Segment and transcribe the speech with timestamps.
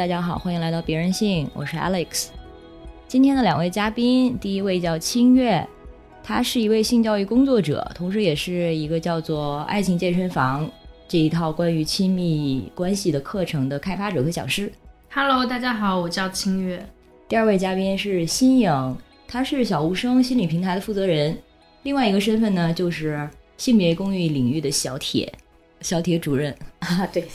[0.00, 2.28] 大家好，欢迎来到别人性，我是 Alex。
[3.06, 5.68] 今天的两位嘉宾，第一位叫清月，
[6.22, 10.66] 她是一位性教育工作者，同时也是一个叫做“爱情健身房”
[11.06, 14.72] 这一套关于亲密关系的课程的开发者和讲师。
[15.12, 16.82] Hello，大家好，我叫清月。
[17.28, 18.96] 第二位嘉宾是新颖，
[19.28, 21.36] 他是小无声心理平台的负责人，
[21.82, 23.28] 另外一个身份呢就是
[23.58, 25.30] 性别公寓领域的小铁，
[25.80, 26.54] 小铁主任。
[26.80, 27.26] 啊，对，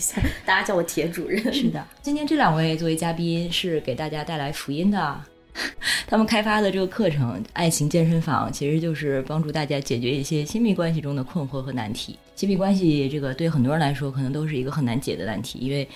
[0.45, 1.41] 大家叫我铁主任。
[1.53, 5.21] 是的，今天这两位作为嘉宾是给大家带来福音的。
[6.05, 12.19] 他们开发的这个课程“爱情健身房”，其实就是帮助大家解决一些亲密关系中的困惑和难题。
[12.35, 15.87] 亲密关系这个对很多人来说，可能都是一个很难解的难题，因为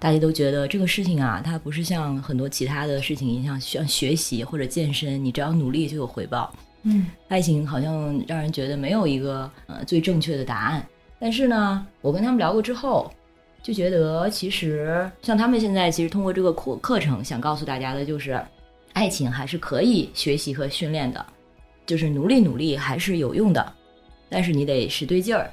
[0.00, 6.52] 大家都觉得这个事情啊，它不是像很多其他的事情一样，像学习或者健身，你只要努力就有回报。
[6.82, 10.84] 嗯，爱情好像让人觉得没有一个呃最正确的答案。
[11.18, 13.10] 但是呢，我跟他们聊过之后，
[13.62, 18.38] 就觉得其实像他们现在其实通过这个课课程，想告诉大家的就是，
[18.92, 21.24] 爱情还是可以学习和训练的，
[21.86, 23.72] 就是努力努力还是有用的，
[24.28, 25.50] 但是你得使对劲儿。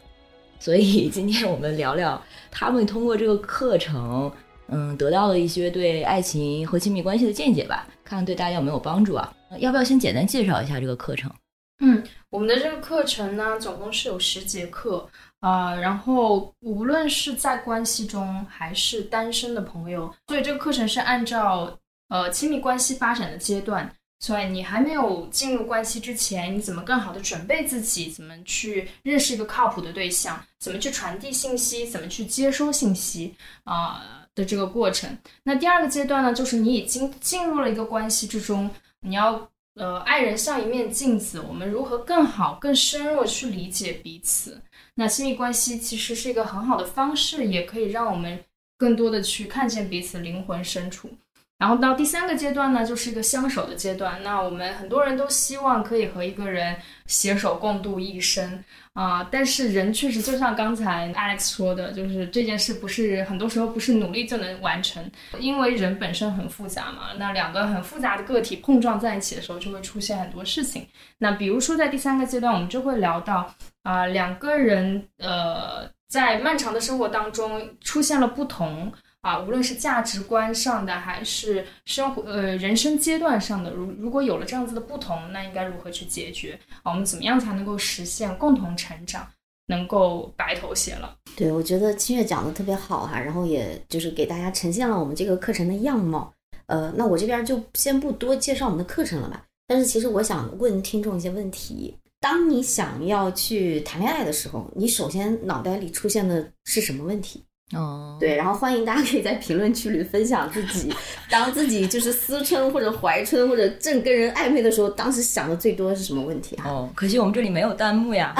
[0.59, 4.31] 所以今天我们聊聊他们通过这个课程，
[4.67, 9.33] 嗯，得到了一些对爱情和亲密关系的见解吧，看看对大家有没有帮助啊？
[9.57, 11.31] 要不要先简单介绍一下这个课程？
[11.79, 15.09] 嗯，我们的这个课程呢，总共是有十节课
[15.41, 23.93] 啊、然后无论是在关系中还是单身的朋友，所以这个课程是按照呃亲密关系发展的阶段。
[24.23, 28.11] 所以你还没有进入关系之前，你怎么更好的准备自己？
[28.11, 30.39] 怎么去认识一个靠谱的对象？
[30.59, 31.87] 怎么去传递信息？
[31.87, 35.17] 怎么去接收信息啊、的这个过程？
[35.41, 38.69] 那第二个阶段呢，就是你已经进入了一个关系之中，
[38.99, 44.61] 你要呃，爱人像一面镜子，我们如何更好、更深入去理解彼此？
[44.95, 48.39] 那亲密关系其实是一个很好的方式，也可以让我们
[48.77, 51.09] 更多的去看见彼此灵魂深处。
[51.57, 54.21] 然后到第三个阶段呢，就是一个相守的阶段。
[54.23, 56.75] 那我们很多人都希望可以和一个人
[57.05, 58.63] 携手共度一生
[58.93, 65.09] 啊、但是人确实就像刚才 Alex 说的，就是这件事不是很多时候不是努力就能完成，
[65.39, 67.13] 因为人本身很复杂嘛。
[67.17, 70.85] 那两个很复杂的个体碰撞在一起的时候，就会出现很多事情。
[71.19, 78.91] 那比如说在第三个阶段，我们就会聊到啊、两个人呃在漫长的生活当中出现了不同。
[79.21, 86.59] 啊，无论是价值观上的，还是生活呃人生阶段上的，如如果有了这样子的不同，那应该如何去解决？
[86.83, 89.27] 我们怎么样才能够实现共同成长，
[89.67, 91.07] 能够白头偕老？
[91.37, 96.33] 对，我觉得清月讲的特别好哈，然后也就是给大家呈现了我们这个课程的样貌。
[96.65, 99.45] 呃，那我这边就先不多介绍我们的课程了吧。
[99.67, 107.43] 但是其实我想问听众一些问题：当你想要去谈恋爱的时候，你首先脑袋里出现的是什么问题？
[107.73, 110.93] 哦，对，然后欢迎大家可以在评论区里分享自己，
[111.31, 118.35] 当自己就是思春或者怀春或者正跟人暧昧的时候，当时想的最多是什么问题啊、哦，可惜我们这里没有弹幕呀。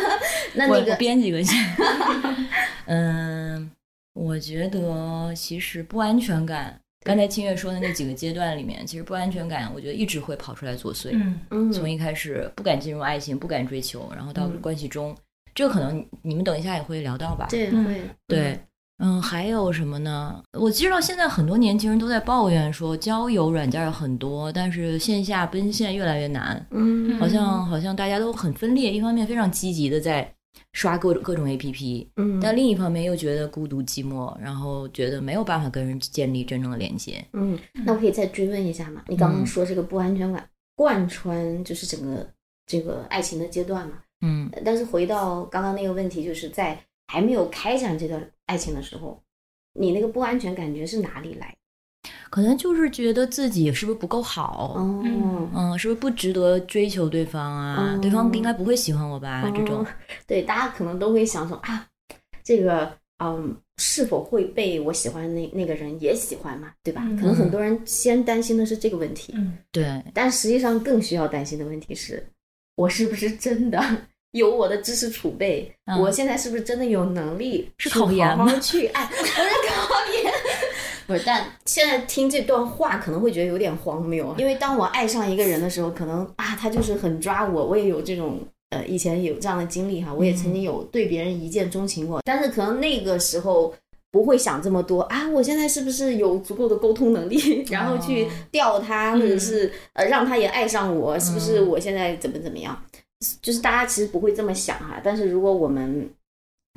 [0.54, 1.58] 那那个编几个先。
[2.86, 3.70] 嗯，
[4.12, 11.10] 我觉得其实不安全感，刚才清月说的那几个阶段里面，其实不安全感，我觉得一直会跑出来作祟。
[11.12, 15.14] 嗯嗯从一开始不敢进入爱情，不敢追求，然后到嗯关系中，
[15.54, 17.46] 这个可能你们等一下也会聊到吧？
[17.50, 18.58] 对会对，
[18.98, 20.42] 嗯，还有什么呢？
[20.58, 26.66] 我知道现在很多年轻人都在抱怨说交友软件很多，但是线下奔现越来越难。
[26.70, 30.32] 嗯好像好像大家都很分裂，一方面非常积极的在
[30.72, 37.24] 刷各种各种 APP，嗯但另一方面又觉得孤独寂寞，然后觉得没有办法跟人建立真正的连接。
[37.32, 39.04] 嗯，那我可以再追问一下吗？
[39.08, 42.28] 你刚刚嗯说这个不安全感贯穿就是整个
[42.66, 44.02] 这个爱情的阶段嘛？
[44.20, 49.22] 嗯但是回到刚刚那个问题，就是在还没有开展这段爱情的时候，
[49.74, 51.54] 你那个不安全感觉是哪里来？
[52.30, 55.02] 可能就是觉得自己是不是不够好，哦，
[55.54, 57.94] 嗯，是不是不值得追求对方啊？
[57.94, 59.42] 哦对方应该不会喜欢我吧？
[59.54, 59.86] 这种哦，
[60.26, 61.86] 对，大家可能都会想说啊，
[62.42, 66.72] 这个嗯，是否会被我喜欢的那那个人也喜欢嘛？
[66.82, 67.02] 对吧？
[67.04, 72.24] 嗯可能很多人先担心的是这个问题，嗯对，但实际上更需要担心的问题是，
[72.76, 73.82] 我是不是真的
[74.32, 75.72] 有我的知识储备？
[75.86, 79.08] 嗯我现在是不是真的有能力是去好考研吗好去爱？
[79.10, 79.52] 我是考研。
[81.06, 88.40] 不是，但现在听这段话可能会觉得有点荒谬，因为当我爱上一个人的时候，可能啊，他就是很抓我，我也有这种
[88.70, 93.72] 呃，以前有这样的经历哈，我也曾经有对别人一见钟情过，但是可能那个时候
[94.10, 101.68] 不会想这么多啊，我现在是不是有足够的沟通能力， 然后去哦钓他，或者是呃让他也爱上我，是不是嗯。
[101.68, 102.80] 我现在怎么怎么样？
[103.40, 106.08] 就是大家其实不会这么想哈，但是如果我们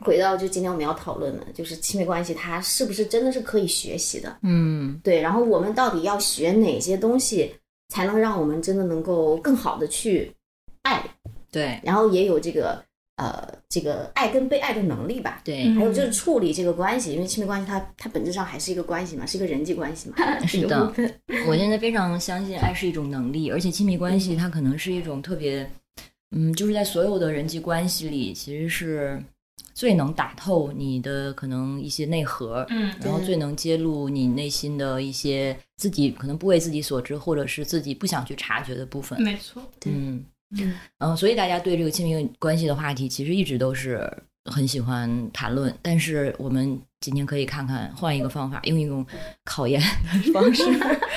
[0.04, 4.38] 回到就今天我们要讨论的，就是亲密关系它是不是真的是可以学习的？
[4.44, 7.54] 嗯对，然后我们到底要学哪些东西，
[7.90, 10.32] 才能让我们真的能够更好的去
[10.84, 11.04] 爱，
[11.52, 12.84] 对然后也有这个
[13.16, 15.42] 呃这个爱跟被爱的能力吧。
[15.44, 20.16] 对嗯还有就是处理这个关系，因为亲密关系它它本质上还是一个关系嘛，是一个人际关系嘛。
[20.46, 20.94] 是的
[21.50, 25.68] 我现在非常相信爱是一种能力，而且亲密关系它可能是一种特别，
[26.36, 29.22] 嗯，就是在所有的人际关系里，其实是
[29.74, 39.22] 最能打透你的可能一些内核，嗯然后最能揭露你内心的一些自己可能不为自己所知，或者是自己不想去察觉的部分。
[39.22, 40.24] 没错，嗯。
[40.58, 40.74] 嗯。
[41.00, 44.12] 嗯，所以大家对这个亲密关系的话题其实一直都是
[44.48, 49.06] 很喜欢谈论，但是我们今天可以看看换一个方法，用一种
[49.44, 50.64] 考验的方式，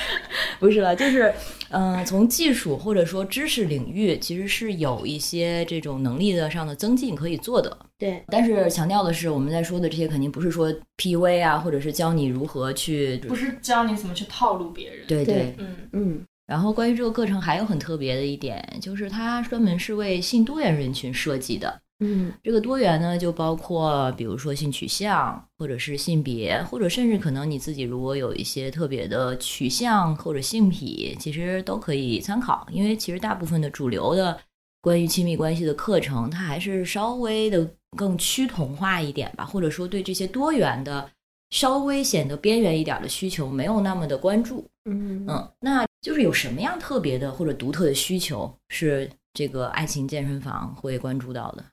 [0.59, 1.33] 不是了，就是
[1.69, 7.75] 嗯、呃从技术或者说知识领域，其实是有一些这种能力的上的增进可以做的。
[7.97, 15.07] 对，但是强调的是，我们在说的这些肯定不是说 PUA 啊，或者是教你如何去，不是教你怎么去套路别人。
[15.07, 21.79] 对对嗯嗯然后关于这个课程还有很特别的一点，就是它专门是为性多元人群设计的。
[22.01, 32.67] 嗯这个多元呢，就包括比如说性取向，或者是性别，或者甚至可能你自己如果有一些特别的取向或者性癖，其实都可以参考。
[32.71, 34.37] 因为其实大部分的主流的
[34.81, 41.07] 关于亲密关系的课程，它还是稍微的更趋同化一点吧，或者说对这些多元的
[41.51, 44.65] 稍微显得边缘一点的需求没有那么的关注。
[44.85, 51.63] 嗯嗯，那就是有什么样特别的或者独特的需求是这个爱情健身房会关注到的？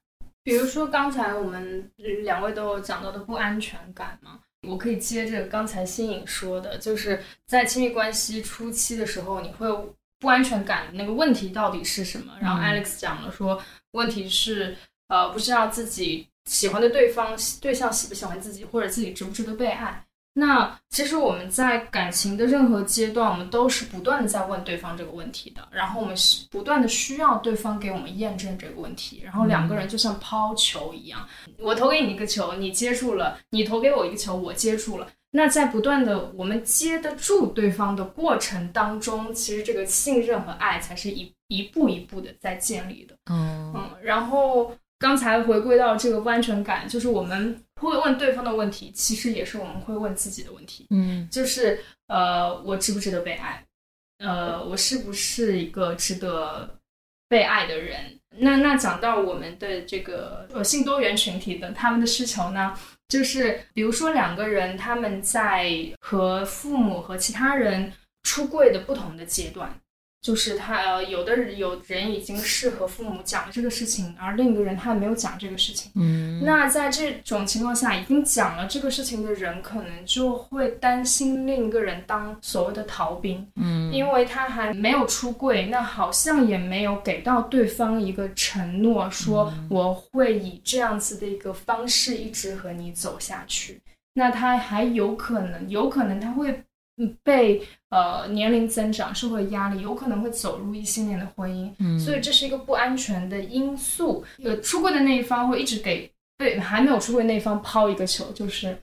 [0.48, 1.90] 比如说刚才我们
[2.24, 12.32] 两位都有讲到的不安全感嘛，我可以接着刚才新颖说的，就是在亲密关系初期的时候，你会有不安全感，那个问题到底是什么？
[12.40, 14.74] 然后嗯 Alex 讲了说，问题是
[15.08, 20.02] 呃不知道自己喜欢的对方对象喜不喜欢自己，或者自己值不值得被爱。
[20.38, 31.26] 那其实我们在感情的任何阶段，我们都是不断的在问对方这个问题的，然后我们是不断的需要对方给我们验证这个问题，然后两个人就像抛球一样，
[31.58, 35.08] 我投给你一个球，你接住了；你投给我一个球，我接住了。
[35.32, 43.14] 那在不断的我们接得住对方的过程当中，其实这个信任和爱才是一一步一步的在建立的。
[43.28, 51.78] 嗯嗯，然后刚才回归到这个不安全感，就是我们会问对方的问题，其实也是我们会问自己的问题，嗯就是
[52.08, 53.64] 呃，我值不值得被爱？
[54.18, 56.68] 呃，我是不是一个值得
[57.28, 58.18] 被爱的人？
[58.30, 62.76] 那那讲到我们的这个呃性多元群体的他们的需求呢，
[63.08, 67.92] 就是比如说两个人他们在和父母和其他人
[68.24, 69.80] 出柜的不同的阶段，
[70.20, 75.92] 就是他呃有的人有人已经是和父母讲了这个事情，而另一个人他没有讲这个事情。
[75.94, 93.80] 嗯，那在这种情况下，已经讲了这个事情的人，可能就会担心另一个人当所谓的逃兵，嗯因为他还没有出柜，那好像也没有给到对方一个承诺，说我会以这样子的一个方式一直和你走下去。
[94.14, 96.64] 那他还有可能，有可能他会嗯
[97.22, 101.70] 被呃年龄增长、社会压力，有可能会走入异性恋的婚姻。
[101.78, 104.24] 嗯所以这是一个不安全的因素。
[104.44, 108.76] 呃，出柜的那一方会一直给被还没有出柜那一方抛一个球，就是，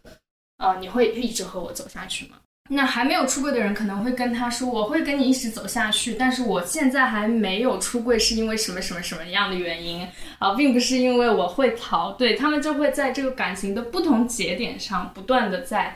[0.58, 2.38] 呃，你会一直和我走下去吗？
[2.68, 10.08] 那还没有出柜的人可能会跟他说，我会跟你一直走下去，但是我现在还没有出柜，是因为什么什么什么样的原因
[10.40, 12.14] 啊，并不是因为我会逃。
[12.14, 15.96] 对他们就会在这个感情的不同节点上不断的在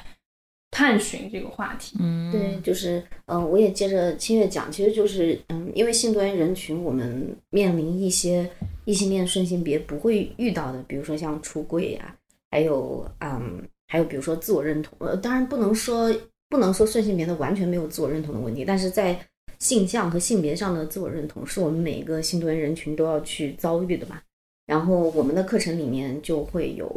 [0.71, 1.97] 探寻这个话题。
[1.99, 8.49] 嗯对，就是嗯、呃我也接着清月讲，其实就是嗯，因为性多元人群，我们面临一些
[8.85, 12.15] 异性恋顺性别不会遇到的，比如说像出柜呀、
[12.51, 16.13] 还有嗯，还有比如说自我认同，呃，当然不能说
[16.49, 19.19] 不能说顺性别的完全没有自我认同的问题，但是在
[19.57, 24.21] 性向和性别上的自我认同，是我们每一个性多元人群都要去遭遇的嘛。
[24.65, 26.88] 然后我们的课程里面就会有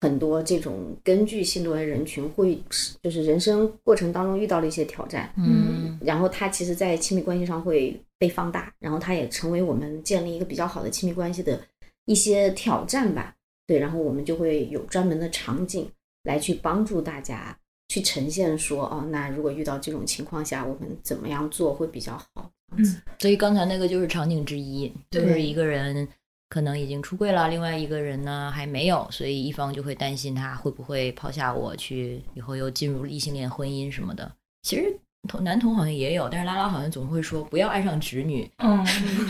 [0.00, 2.58] 很多这种根据性多元人群会
[3.02, 11.60] 就是人生过程当中遇到了一些挑战，嗯然后他其实，在亲密关系上会被放大，然后他也成为我们建立一个比较好的亲密关系的
[12.04, 13.34] 一些挑战吧。
[13.66, 15.90] 对，然后我们就会有专门的场景
[16.24, 22.50] 来去帮助大家去呈现说，哦，那如果遇到这种情况下，我们怎么样做会比较好？
[22.76, 22.84] 嗯
[23.18, 26.06] 所以刚才那个就是场景之一，就是一个人
[26.48, 34.30] 可能已经出柜了，另外一个人呢还没有，所以一方就会担心他会不会抛下我去，以后又进入异性恋婚姻什么的。
[34.62, 34.96] 其实
[35.28, 38.78] 同男同好像也有，但是拉拉好像总会说不要爱上直女，嗯，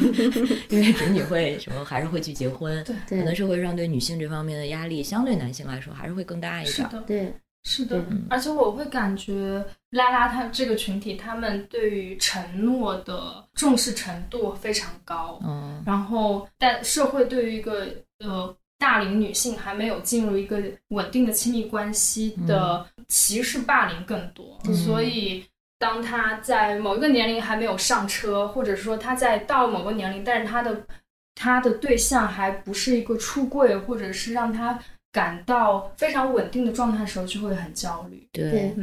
[0.69, 6.89] 因为直女会什么还是会去结婚，对对可能社会上对女性这方面的压力，相对男性来说还是会更大一点。
[7.07, 7.33] 对，
[7.67, 15.41] 是的对，而且我会感觉拉拉他这个群体，他们对于承诺的重视程度非常高。
[15.45, 17.89] 嗯然后，但社会对于一个
[18.21, 25.45] 呃大龄女性还没有进入一个稳定的亲密关系的歧视霸凌更多，嗯所以。
[25.79, 30.87] 当她在某一个年龄还没有上车，或者说她在到某个年龄，但是她的
[31.35, 34.79] 她的对象还不是一个出柜，或者是让她
[35.13, 38.29] 感到非常稳定的状态的时候，就会很焦虑。
[38.33, 38.75] 对。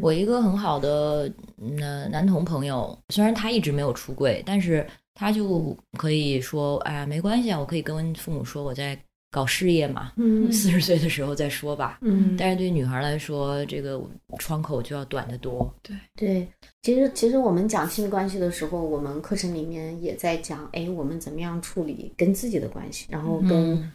[0.00, 8.96] 我一个很好的嗯呃男同朋友，虽然他一直没有出柜，但是他就可以说，哎呀，没关系啊，我可以跟父母说我在
[9.30, 10.52] 搞事业嘛，嗯。
[10.52, 11.98] 四十岁的时候再说吧。
[12.02, 14.00] 嗯，但是对女孩来说，这个
[14.38, 15.72] 窗口就要短得多。
[15.82, 15.96] 对。
[16.14, 16.48] 对，
[16.82, 23.92] 其实其实我们讲亲密关系的时候，我们课程里面也在讲，哎，我们怎么样处理跟自己的关系，然后跟嗯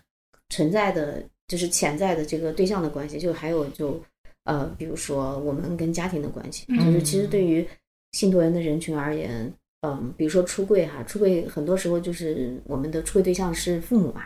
[0.50, 4.02] 存在的就是潜在的这个对象的关系，就还有就
[4.44, 7.68] 呃，比如说我们跟家庭的关系，就是其实对于
[8.12, 9.52] 信托人的人群而言，
[9.82, 14.26] 嗯，比如说出柜哈，出柜很多时候就是我们的出柜对象是父母嘛，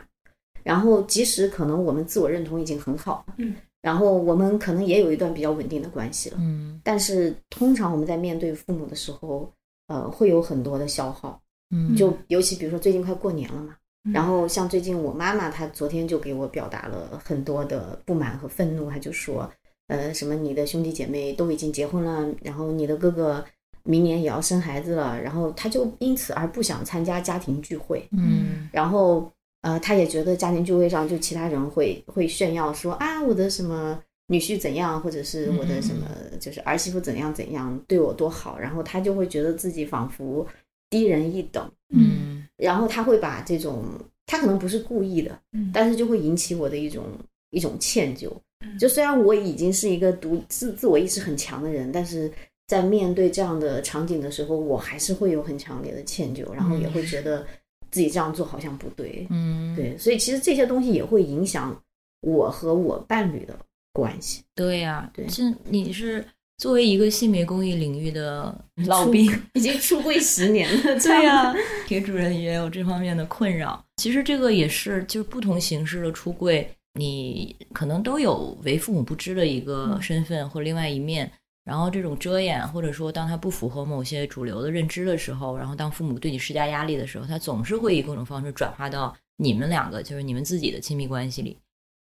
[0.63, 6.37] 然后即使可能我们自我认同已经很好，嗯，然后我们可能也有一段比较稳定的关系了。
[6.39, 9.51] 嗯但是通常我们在面对父母的时候，
[9.87, 11.39] 呃，会有很多的消耗。
[11.69, 13.80] 嗯，就尤其比如说最近快过年了嘛，嗯
[14.11, 19.47] 然后像最近我妈妈，她昨天就给我表达了很多的不满和愤怒，她就说，
[19.87, 23.43] 呃，什么你的兄弟姐妹都已经结婚了，然后你的哥哥
[23.83, 28.67] 明年也要生孩子了，然后她就因此而不想参加家庭聚会，嗯。
[28.71, 29.31] 然后
[29.61, 36.07] 呃，她也觉得家庭聚会上就其他人会会炫耀说啊，我的什么女婿怎样，或者是我的什么
[36.39, 40.47] 就是儿媳妇怎样怎样对我多好，然后她就会觉得自己仿佛
[40.89, 42.20] 低人一等，嗯
[42.61, 43.83] 然后他会把这种
[44.25, 47.03] 他可能不是故意的，嗯但是就会引起我的一种
[47.49, 48.29] 一种歉疚。
[48.63, 52.31] 嗯就虽然我已经是一个独自自我意识很强的人，但是
[52.67, 57.45] 在面对这样的场景的时候，我还是会有很强烈的歉疚，然后也会觉得
[57.89, 59.25] 自己这样做好像不对。
[59.31, 61.75] 嗯，对，所以其实这些东西也会影响
[62.21, 63.57] 我和我伴侣的
[63.91, 64.43] 关系。
[64.53, 66.23] 对呀、对是你是
[66.61, 71.51] 作为一个性别公益领域的老兵， 已经出柜十年了， 对呀、
[71.87, 73.83] 铁主任也有这方面的困扰。
[73.97, 81.31] 其实这个也是，就是不同形式的出柜，你可能都有为父母不知的一个身份或另外一面。
[81.63, 91.57] 然后这种遮掩，或者说当他不符合某些主流的认知的时候，然后当父母对你施加压力的时候，他总是会以各种方式转化到你们两个，就是你们自己的亲密关系里。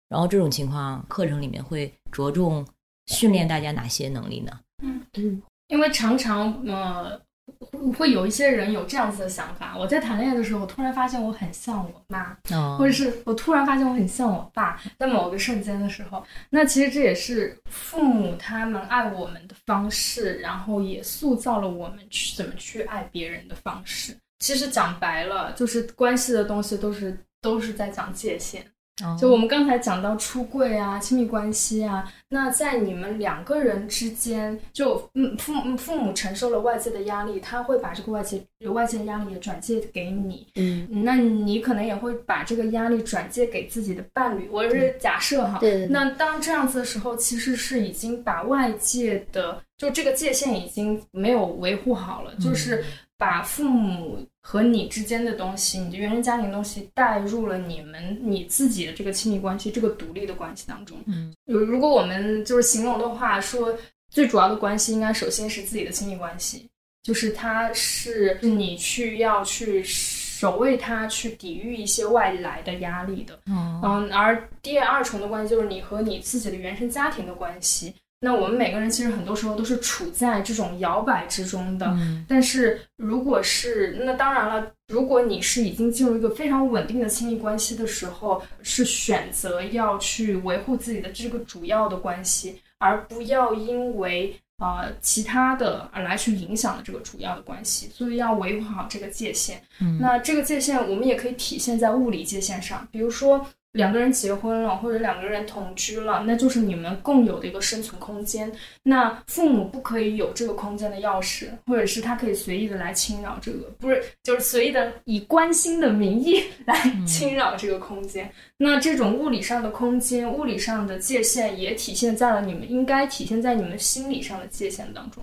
[0.09, 2.67] 然后这种情况，课程里面会着重
[3.07, 4.53] 训练大家哪些能力呢？
[4.83, 7.21] 嗯因为常常呃
[7.59, 9.77] 会会有一些人有这样子的想法。
[9.79, 24.17] 我在谈恋爱的时候，我突然发现我很像我妈，哦或者是我突然发现我很像我爸，在某个瞬间的时候，那其实这也是父母他们爱我们的方式，然后也塑造了我们去怎么去爱别人的方式。
[24.41, 28.65] 其实讲白了，就是关系的东西都是都是在讲界限。
[29.05, 29.17] 哦。
[29.21, 44.49] 就我们刚才讲到出柜啊、亲密关系啊，那在你们两个人之间，就嗯父母父母承受了外界的压力，他会把这个外界外界压力也转借给你，嗯，那你可能也会把这个压力转借给自己的伴侣。
[44.51, 52.85] 我是假设哈，那当这样子的时候，其实是已经把外界的就这个界限已经没有维护好了，就是
[53.17, 60.97] 把父母和你之间的东西，你的原生家庭的东西带入了你们你自己的这个亲密关系、这个独立的关系当中。
[61.07, 63.77] 嗯，如如果我们就是形容的话，说
[64.09, 66.67] 最主要的关系应该首先是自己的亲密关系，
[67.03, 73.35] 就是它是你去要去守卫它，去抵御一些外来的压力的。
[73.53, 77.95] 哦嗯，而第二重的关系就是你和你自己的原生家庭的关系。
[78.23, 82.23] 那我们每个人其实很多时候都是处在这种摇摆之中的，嗯。
[82.29, 99.63] 但是如果是那当然了，如果你是已经进入一个非常稳定的亲密关系的时候，是选择要去维护自己的这个主要的关系，而不要因为啊、呃其他的而来去影响了这个主要的关系，所以要维护好这个界限。
[99.81, 99.99] 嗯。
[99.99, 108.51] 那这个界限我们也可以体现在物理界限上，比如说两个人结婚了，或者两个人同居了，那就是你们共有的一个生存空间。
[108.83, 116.75] 那父母不可以有这个空间的钥匙，或者是他可以随意的来侵扰这个，不是就是随意的以关心的名义 来
[117.07, 118.29] 侵扰这个空间。
[118.57, 125.23] 那这种物理上的空间、物理上的界限，也体现在了你们应该体现在你们心理上的界限当中。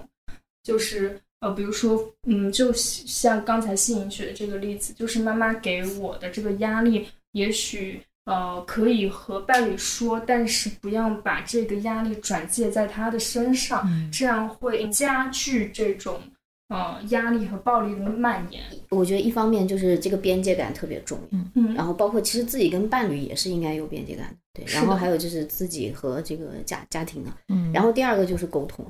[0.64, 16.22] 就是呃，比如说，嗯，就像刚才信颖举的这个例子，就是妈妈给我的这个压力，也许呃可以和伴侣说，但是不要把这个压力转借在他的身上，这样会加剧这种。
[16.70, 28.86] 呃，压力和暴力的蔓延，我觉得一方面就是这个边界感特别重要，嗯，然后包括其实自己跟伴侣也是应该有边界感，对，然后还有就是自己和这个家家庭的，嗯，然后第二个就是沟通，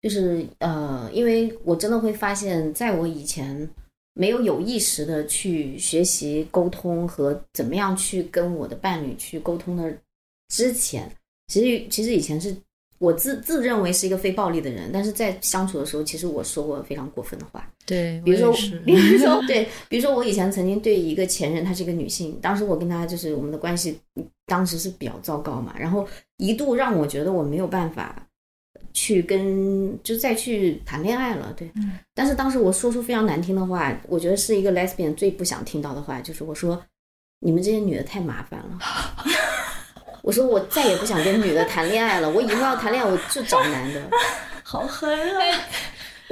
[0.00, 3.70] 就是呃，因为我真的会发现，在我以前
[4.14, 9.96] 没有有意识的去学习沟通和怎么样去跟我的伴侣去沟通的
[10.48, 11.10] 之前，
[11.48, 12.56] 其实其实以前是。
[12.98, 17.68] 我自自认为是一个非暴力的人，但是在相处的时候，其实我说过非常过分的话。
[17.84, 18.52] 对，比如说，
[18.86, 23.98] 比如说， 对，比如说，我以前曾经对一个前任，她是一个女性，当时我跟她就是我们的关系，
[24.46, 28.24] 当时是比较糟糕嘛，然后一度让我觉得我没有办法
[28.92, 31.52] 去跟就再去谈恋爱了。
[31.56, 31.70] 对，
[32.14, 36.82] 但是当时我说出非常难听的话，我觉得是一个 lesbian 最不想听到的话，就是我说
[37.40, 38.78] 你们这些女的太麻烦了。
[40.22, 44.00] 我说我再也不想跟女的谈恋爱了，我以后要谈恋爱我就找男的，
[44.62, 45.42] 好狠啊！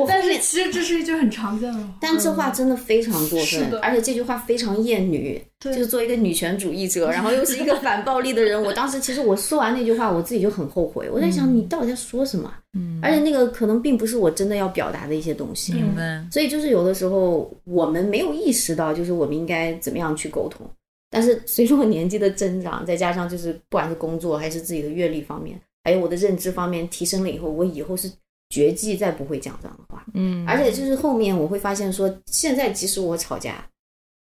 [0.09, 12.53] 但是其实这是一句很常见的话，但这话真的非常过分，而且这句话非常厌女，就是作为一个女权主义者， 然后又是一个反暴力的人，我当时其实我说完那句话，我自己就很后悔，我在想你到底在说什么？
[12.79, 16.25] 嗯，而且那个可能并不是我真的要表达的一些东西，明白？
[16.31, 20.65] 所以就是有的时候我们没有意识到，就是我们应该怎么样去沟通。
[21.13, 28.09] 但是随着我年纪的增长，再加上就是不管是工作还是自己的阅历方面，还有我的认知方面提升了以后，我以后是
[28.51, 30.05] 绝技再不会讲这样的话。
[30.13, 33.65] 嗯，而且就是后面我会发现说，现在即使我吵架，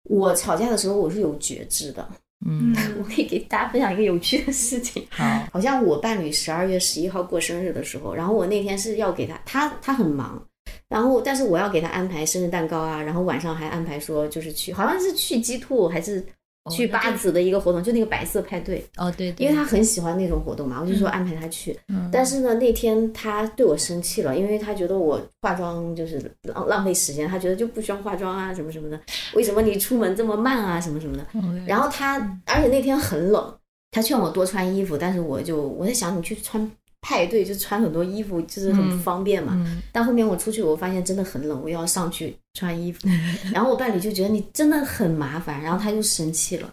[0.10, 2.06] 我吵架的时候我是有觉知的。
[2.46, 5.06] 嗯，我可以给大家分享一个有趣的事情。
[5.10, 10.46] 好，好像我伴侣十二月十一号过生日的时候，然后我那天是要给他，他他很忙，
[10.90, 16.26] 然后但是我要给他安排生日蛋糕啊，然后晚上还安排说就是去，好像是去鸡兔还是。
[16.70, 21.78] 去八子的一个活动，就那个白色派对哦，对，因为他很喜欢那种活动嘛，我就说安排他去。
[22.12, 29.00] 但是呢，那天他对我生气了，因为他觉得我化妆就是浪浪费时间，他觉得就不需要化妆啊，什么什么的。
[29.34, 31.26] 为什么你出门这么慢啊，什么什么的？
[31.66, 33.54] 然后他，而且那天很冷，
[33.92, 36.70] 他劝我多穿衣服，但是我就我在想，你去穿。
[37.08, 39.66] 派对就穿很多衣服，就是很不方便嘛。
[39.94, 43.08] 但后面我出去，我发现真的很冷，我要上去穿衣服。
[43.54, 46.70] 然后我伴侣就觉得你真的很麻烦，然后他就生气了。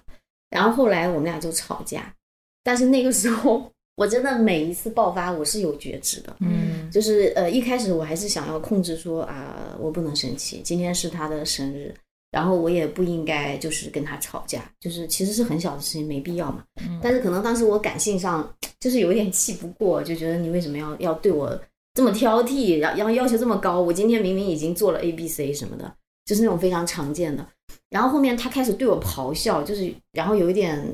[0.50, 2.12] 然后后来我们俩就吵架。
[2.64, 6.34] 但是那个时候，我真的每一次爆发，我是有觉知的。
[6.40, 11.94] 嗯，就是呃，一开始我还是想要控制说啊，我不能生气，今天是他的生日。
[12.34, 16.64] 然后我也不应该就是跟他吵架，就是其实是很小的事情，没必要嘛。
[17.00, 21.56] 但是可能当时我感性上就是有点气不过，就觉得你为什么要要对我
[21.94, 23.80] 这么挑剔，然然后要求这么高？
[23.80, 25.94] 我今天明明已经做了 A B C 什么的，
[26.24, 27.46] 就是那种非常常见的。
[27.88, 30.84] 然后后面他开始对我咆哮，就是然后有一点。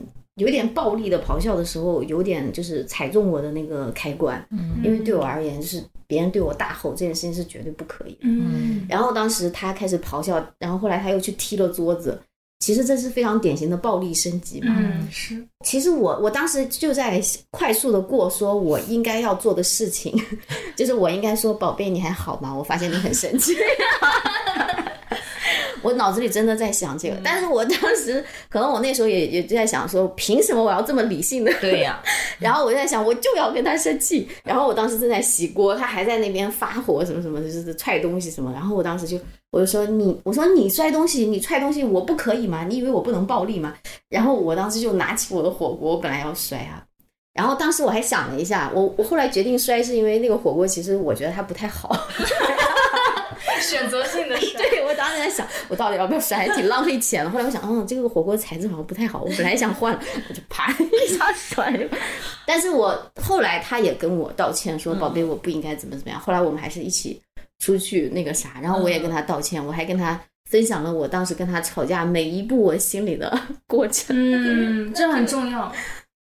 [0.41, 8.87] 有点暴力的咆哮的时候，有点就是踩中我的那个开关，嗯，因为对我而言，就是别人对我大吼这件事情是绝对不可以的，嗯。
[8.89, 12.21] 然后当时他开始咆哮，然后后来他又去踢了桌子，
[12.59, 15.47] 其实这是非常典型的暴力升级嘛，嗯，是。
[15.65, 20.19] 其实我我当时就在快速的过，说我应该要做的事情，
[20.75, 22.55] 就是我应该说，宝贝，你还好吗？
[22.55, 23.53] 我发现你很生气。
[25.83, 31.53] 我脑子里真的在想这个，但是我当时可能我那时候也 也就在想说，凭什么我要这么理性的？
[31.61, 32.03] 对呀。
[32.39, 34.29] 然后我就在想，我就要跟他生气。
[34.43, 38.53] 然后我当时正在洗锅，他还在那边发火什么什么，就是踹东西什么。
[38.53, 39.19] 然后我当时就
[39.51, 42.65] 我就说你，我说你摔东西，你踹东西，我不可以吗？
[42.69, 43.75] 你以为我不能暴力吗？
[44.09, 46.83] 然后我当时就拿起我的火锅，我本来要摔啊。
[47.33, 51.97] 然后当时我还想了一下，我我后来决定摔是因为那个火锅其实我觉得它不太好。
[53.61, 54.63] 选择性的摔，
[55.01, 57.31] 当时在想，我到底要不要摔，挺浪费钱的。
[57.31, 61.89] 后来我想，嗯，这个火锅材质好像不太好，我本来想换，我就啪一下摔了。
[62.47, 66.21] 但是我后来他也跟我道歉，说宝贝，我不应该怎么怎么样。
[66.21, 67.19] 后来我们还是一起
[67.59, 74.15] 出去那个啥，然后我也跟他道歉，我还跟他分享了我当时跟他吵架每一步我心里的 过程。
[74.15, 75.73] 嗯，这很重要。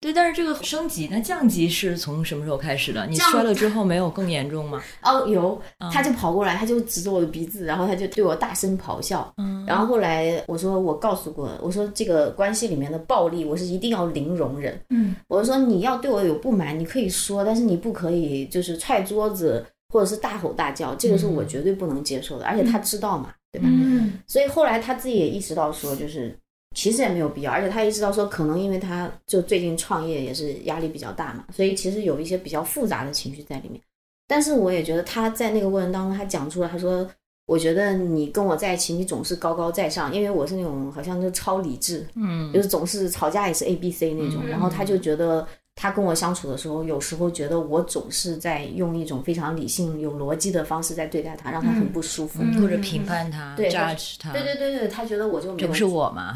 [0.00, 3.04] 对，但是这个升级，那降级是从什么时候开始的？
[3.06, 4.80] 你摔了之后没有更严重吗？
[5.02, 5.60] 哦，有，
[5.92, 9.28] 他就跑过来，他就指着我的鼻子，然后他就对我大声咆哮。
[9.38, 14.80] 嗯，然后后来我说我告诉过，我说这个关系里面的暴力，我是一定要零容忍。
[14.90, 22.46] 嗯，我说你要对我有不满，你可以说，但是你不可以就是踹桌子或者是大吼大叫，这个是我绝对不能接受的。
[22.46, 23.68] 而且他知道嘛，对吧？
[23.68, 26.38] 嗯，所以后来他自己也意识到说，就是。
[26.74, 33.80] 其实也没有必要，而且他意识到说，可能因为他就最近创业也是压力比较大嘛，所以其实有一些比较复杂的情绪在里面。
[34.26, 37.08] 但是我也觉得他在那个过程当中，他讲出了，他说。
[37.48, 44.42] 我觉得你跟我在一起，你总是高高在上，因为我是那种好像就超理智，嗯，就是总是吵架也是 A B C 那种。
[44.44, 45.48] 嗯然后他就觉得
[45.80, 52.40] 他跟我相处的时候，有时候觉得我总是在用一种非常理性、有逻辑的方式在对待他，让他很不舒服。
[52.42, 53.94] 嗯或者评判他、对他，
[54.32, 56.34] 对对对对，他觉得我就没有这不是我吗？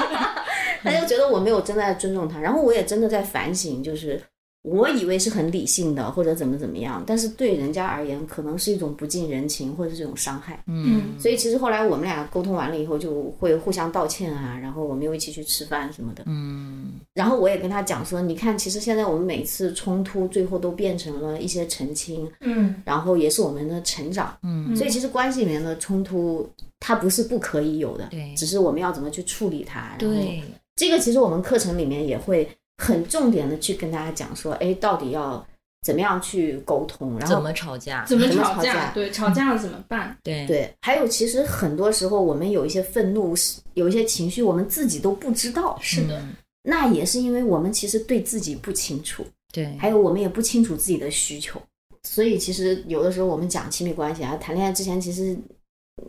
[0.84, 4.22] 他就觉得我没有真的在尊重他，然后我也真的在反省，就是
[4.66, 10.60] 我以为是很理性的，或者怎么怎么样，但是对人家而言，可能是一种不近人情，或者是一种伤害。
[10.66, 16.24] 嗯所以其实后来我们俩沟通完了以后，就会互相道歉啊，然后我们又一起去吃饭什么的。
[16.26, 24.36] 嗯然后我也跟他讲说，你看，其实现在我们每次冲突最后都变成了一些澄清，嗯然后也是我们的成长。
[24.42, 26.44] 嗯，所以其实关系里面的冲突，
[26.80, 29.96] 它不是不可以有的，对只是我们要怎么去处理它。
[30.00, 30.42] 然后对，
[30.74, 32.48] 这个其实我们课程里面也会
[32.78, 35.44] 很重点的去跟大家讲说，哎，到底要
[35.82, 38.04] 怎么样去沟通，然后怎么吵架？
[38.04, 38.54] 怎么吵架？
[38.54, 38.90] 吵架？
[38.92, 40.16] 对，吵架了怎么办？
[40.22, 40.46] 对。
[40.46, 43.34] 对，还有其实很多时候我们有一些愤怒，
[43.74, 46.34] 有一些情绪，我们自己都不知道，是的，嗯。
[46.68, 51.62] 那也是因为我们其实对自己不清楚，对，还有我们也不清楚自己的需求，
[52.02, 55.38] 所以其实有的时候我们讲亲密关系啊，谈恋爱之前，其实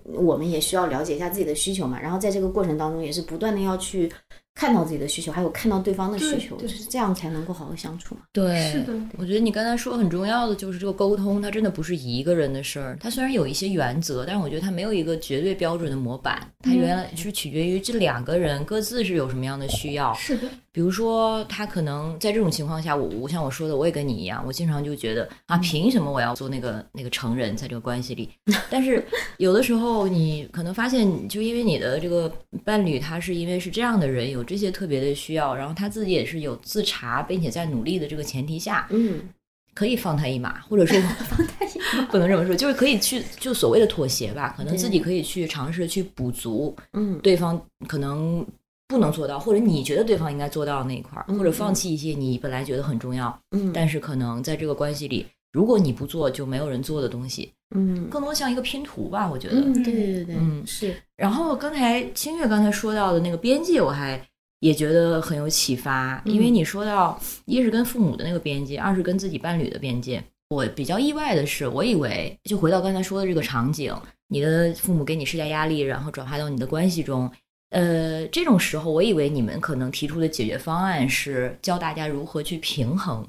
[0.03, 4.11] 我们也需要了解一下自己的需求嘛，然后在这个过程当中也是不断的要去
[4.57, 8.21] 看到自己的需求，还有看到对方的需求，就是这样才能够好好相处嘛。
[8.33, 12.97] 对，是的，我觉得你刚才说很重要的就是这个沟通，它真的不是一个人的事儿。
[12.99, 16.41] 它虽然有一些原则，但是我觉得它没有一个绝对标准的模板。
[16.63, 20.11] 它原来是取决于这两个人各自是有什么样的需要。
[20.15, 28.27] 是的，比如说，他可能在这种情况下，我我像我说的，我也跟你一样，我经常就觉得啊，凭什么我要做那个那个成人在这个关系里？
[28.71, 29.05] 但是
[29.37, 32.31] 有的时候，你可能发现，就因为你的这个
[32.65, 39.19] 伴侣，他是因为是这样的人，有这些特别的需要，然后他自己也是有自查，并且在努力的这个前提下，嗯，
[39.75, 48.43] 可以放他一马，或者说 放他一马，不能这么说，就是可以去就所谓的妥协吧，可能自己可以去尝试去补足嗯，对方可能
[48.87, 59.55] 不能做到，或者你觉得对方应该做到那一块儿，嗯或者放弃一些你本来觉得很重要，嗯，但是可能在这个关系里，如果你不做，就没有人做的东西，嗯，更多像一个拼图吧，我觉得。
[59.55, 60.63] 嗯，对对对对，嗯。
[60.65, 64.21] 是，然后刚才清月刚才说到的那个边界，我还
[64.59, 70.23] 也觉得很有启发，嗯因为你说到一是跟父母的那个边界，二是跟自己伴侣的边界。
[70.49, 73.93] 我比较意外的是，我以为就回到刚才说的这个场景，
[74.29, 77.29] 你的父母给你施加压力，然后转化到你的关系中。
[77.71, 83.27] 呃，这种时候，我以为你们可能提出的解决方案是教大家如何去平衡，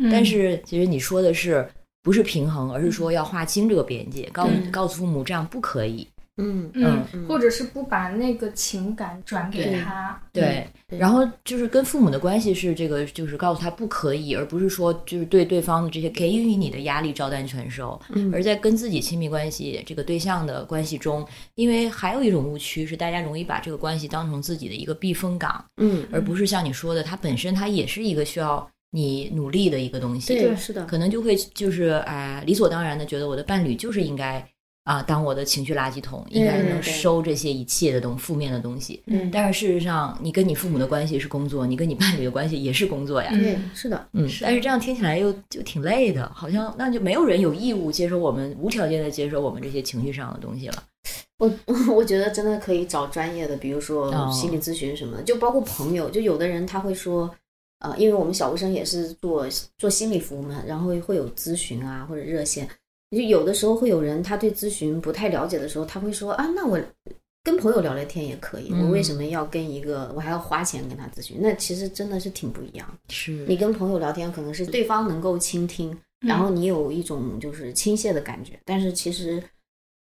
[0.00, 1.68] 嗯但是其实你说的是
[2.00, 6.06] 不是平衡，而是说要划清这个边界，告对告诉父母这样不可以。
[6.40, 10.98] 嗯嗯嗯，或者是不把那个情感转给他，对，对。
[10.98, 18.32] 然后就是跟父母的关系是这个，就是告诉他不可以，而不是说就是对对方的这些给予你的压力照单全收，嗯。
[18.34, 34.44] 而在跟自己亲密关系这个对象的关系中，因为还有一种误区是大家容易把这个关系当成自己的一个避风港，嗯，而不是像你说的，它本身它也是一个需要你努力的一个东西，对，是的，可能就会就是哎、理所当然的觉得我的伴侣就是应该
[34.84, 39.00] 啊、当我的情绪垃圾桶，应该能收这些一切的东负面的东西。
[39.06, 43.30] 嗯，但是事实上，你跟你父母的关系是工作，你跟你伴侣的关系也是工作呀。
[43.30, 50.82] 对，是的，嗯，但是这样听起来又就挺累的，好像那就没有人有义务接受我们无条件的接受我们这些情绪上的东西了。
[51.38, 51.50] 我
[51.94, 57.30] 我觉得真的可以找专业的，比如说哦心理咨询什么的，就包括朋友，就有的人他会说，
[57.78, 59.46] 呃，因为我们小吴生也是做
[59.78, 62.68] 做心理服务嘛，然后会有咨询啊或者热线，
[63.10, 66.80] 就有的时候会有人他对咨询不太了解的时候，他会说啊，那我
[67.42, 71.38] 跟朋友聊聊天也可以，嗯我为什么要跟一个我还要花钱跟他咨询？
[71.40, 73.14] 那其实真的是挺不一样的。
[73.14, 79.42] 是你跟朋友聊天，可能是对方能够倾听，然后你有一种就是倾泻的感觉，但是其实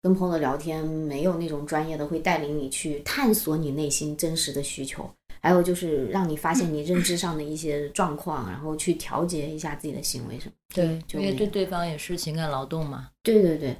[0.01, 5.07] 跟朋友聊天没有那种专业的会带领你去探索你内心真实的需求，
[5.41, 10.51] 还有就是让你发现你认知上的一些状况，然后去调节一下自己的行为什么。
[10.73, 13.09] 对，就因为对对方也是情感劳动嘛。
[13.23, 13.77] 对对对，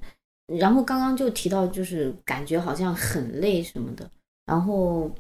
[0.58, 4.10] 然后刚刚就提到就是感觉好像很累什么的，
[4.46, 5.12] 然后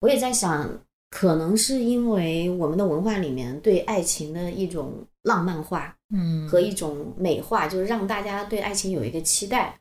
[0.00, 0.68] 我也在想，
[1.10, 9.78] 可能是因为我们的文化里面对爱情的一种浪漫化，嗯和一种美化，就是让大家对爱情有一个期待。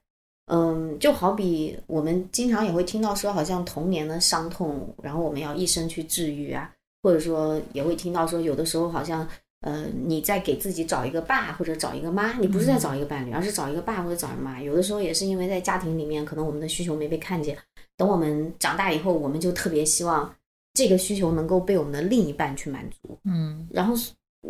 [0.47, 9.27] 嗯，就好比我们经常也会听到说，好像童年的伤痛，然后我们要一生去治愈啊，或者说也会听到说，有的时候好像
[9.61, 14.61] 呃你在给自己找一个爸或者找一个妈，你不是在找一个伴侣，而是找一个爸或者找一个妈。
[14.61, 17.57] 有的时候也是因为在家庭里面，可能我们的需求没被看见，
[17.97, 20.31] 等我们长大以后，我们就特别希望
[20.75, 23.17] 这个需求能够被我们的另一半去满足。
[23.23, 23.95] 嗯然后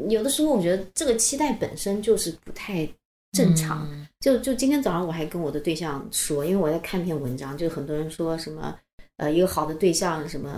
[0.09, 2.85] 有的时候我觉得这个期待本身就是不太
[3.31, 3.87] 正常。
[3.89, 8.75] 嗯就就今天早上我还跟我的对象说，因为我在看篇文章，就很多人说什么，
[9.17, 10.49] 呃，一个好的对象什么，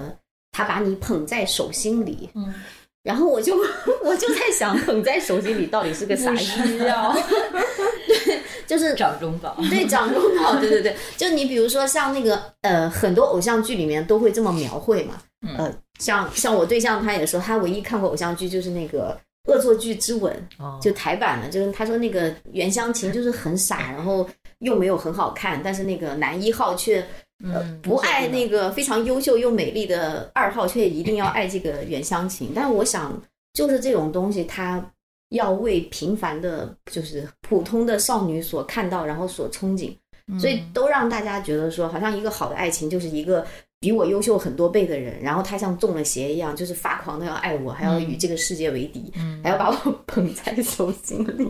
[0.53, 2.53] 他把你捧在手心里，嗯，
[3.03, 3.57] 然后我就
[4.05, 6.77] 我就在想，捧在手心里到底是个啥意思？
[6.87, 7.13] 要。
[8.65, 9.53] 就是掌中宝。
[9.69, 15.21] 对掌中宝，对对对，就你比如说像那个呃，很多偶像剧里面都会这么描绘嘛，
[15.57, 19.11] 呃，像像我对象他也说，他唯一看过偶像剧就是那个
[19.47, 20.33] 《恶作剧之吻》，
[20.63, 24.27] 哦就台版的，就是他说那个袁湘琴就是很傻，然后
[24.59, 26.99] 又没有很好看，但是那个男一号却
[27.43, 32.51] 呃嗯不爱那个非常优秀又美丽的二号，却一定要爱这个袁湘琴。
[32.53, 33.19] 但是我想，
[33.53, 34.83] 就是这种东西，它
[35.29, 39.95] 要为平凡的，就是普通的少女所看到，然后所憧憬，
[40.39, 43.45] 所以都让大家觉得说，好像一个好的爱情就是一个。
[43.79, 49.13] 比我优秀很多倍的人，然后他像中了邪一样，就是发狂的要爱我，还要与这个世界为敌，
[49.43, 51.47] 还要把我捧在手心里。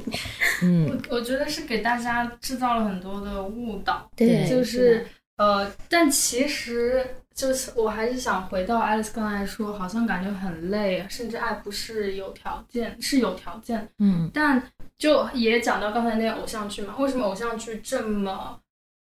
[0.61, 5.05] 嗯我觉得是给大家制造了很多的误导，对就是
[5.37, 14.61] 呃，但其实就是我还是想回到 Alice 刚才说，好像感觉很累，甚至爱不是有条件，是有条件，嗯但
[14.97, 18.59] 就也讲到刚才那个偶像剧嘛，为什么偶像剧这么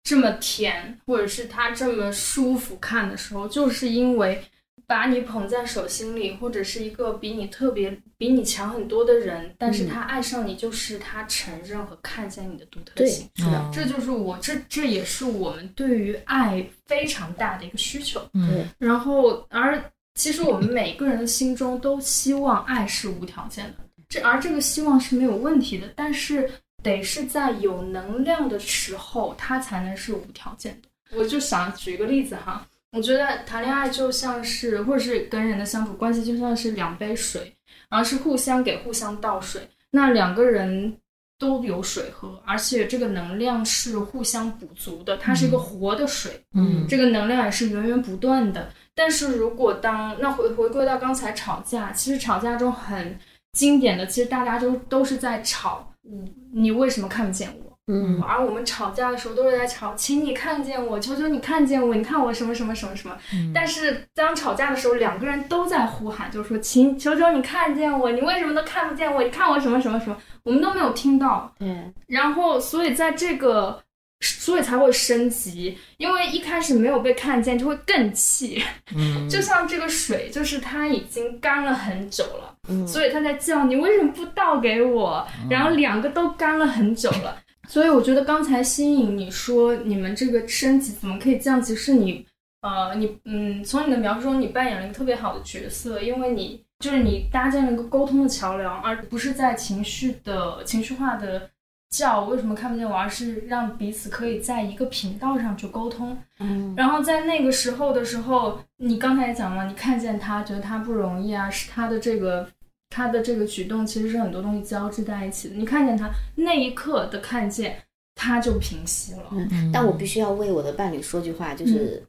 [0.06, 4.42] 这么甜，或者是它这么舒服看的时候，就是因为
[4.86, 13.28] 把你捧在手心里，或者是一个比你特别、比你强很多的人，但是他爱上你，就是他承认和看见你的独特对，性。
[13.36, 18.22] 是的，这就是我这这也是我们对于爱非常大的一个需求。
[18.34, 26.48] 嗯然后，而其实我们每个人的心中都希望爱是无条件的，这而这个希望是没有问题的，但是
[26.86, 31.18] 得是在有能量的时候，它才能是无条件的。
[31.18, 37.54] 我就想举一个例子哈，我觉得谈恋爱就像是，或者是跟人的相处关系就像是两杯水，
[37.90, 40.96] 然后是互相给互相倒水，那两个人。
[41.38, 48.72] 都有水喝，而且这个能量是互相补足的，它是一个活的水，嗯这个能量也是源源不断的。
[48.96, 53.20] 但是如果当那回回归到刚才吵架，其实吵架中很
[53.52, 57.66] 经典的，其实大家都都是在吵，嗯，你为什么看不见我？
[57.88, 63.16] 嗯而我们吵架的时候都是在吵，请你看见我，求求你看见我，你看我什么什么什么什么。
[63.54, 69.22] 但是当吵架的时候，两个人都在呼喊，就是说，请求求你看见我，你为什么都看不见我？
[69.22, 71.54] 你看我什么什么什么，我们都没有听到。
[71.60, 73.80] 对，然后，所以在这个，
[74.20, 78.64] 所以才会升级，因为一开始没有被看见，就会更气。
[78.96, 85.26] 嗯 就像这个水，就是它已经干了很久了，嗯所以他在叫你为什么不倒给我？
[85.50, 91.62] 然后两个都干了很久了，所以我觉得刚才新颖你说你们这个升级怎么可以这样？
[91.62, 92.26] 其实你
[92.62, 101.50] 呃，你嗯，从你的描述中，你扮演了一个特别好的角色，因为你就是你搭建了一个沟通的桥梁，而不是在情绪的情绪化的
[101.92, 106.18] 叫为什么看不见我，而是让彼此可以在一个频道上去沟通。
[106.40, 112.48] 嗯然后在那个时候的时候，你刚才也讲了，你看见他，觉得他不容易啊，是他的这个
[112.96, 115.56] 他的这个举动，其实是很多东西交织在一起的。
[115.56, 117.84] 你看见他那一刻的看见，
[118.16, 119.28] 他就平息了。
[119.34, 122.02] 嗯，但我必须要为我的伴侣说句话，就是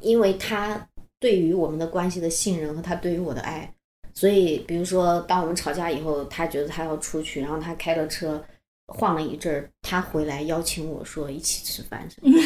[0.00, 3.70] 因为他对于我们的关系的信任和他对于我的爱，
[4.14, 8.42] 所以比如说当我们吵架以后，他觉得他要出去，然后他开了车
[8.86, 12.42] 晃了一阵儿，他回来邀请我说一起吃饭什么的。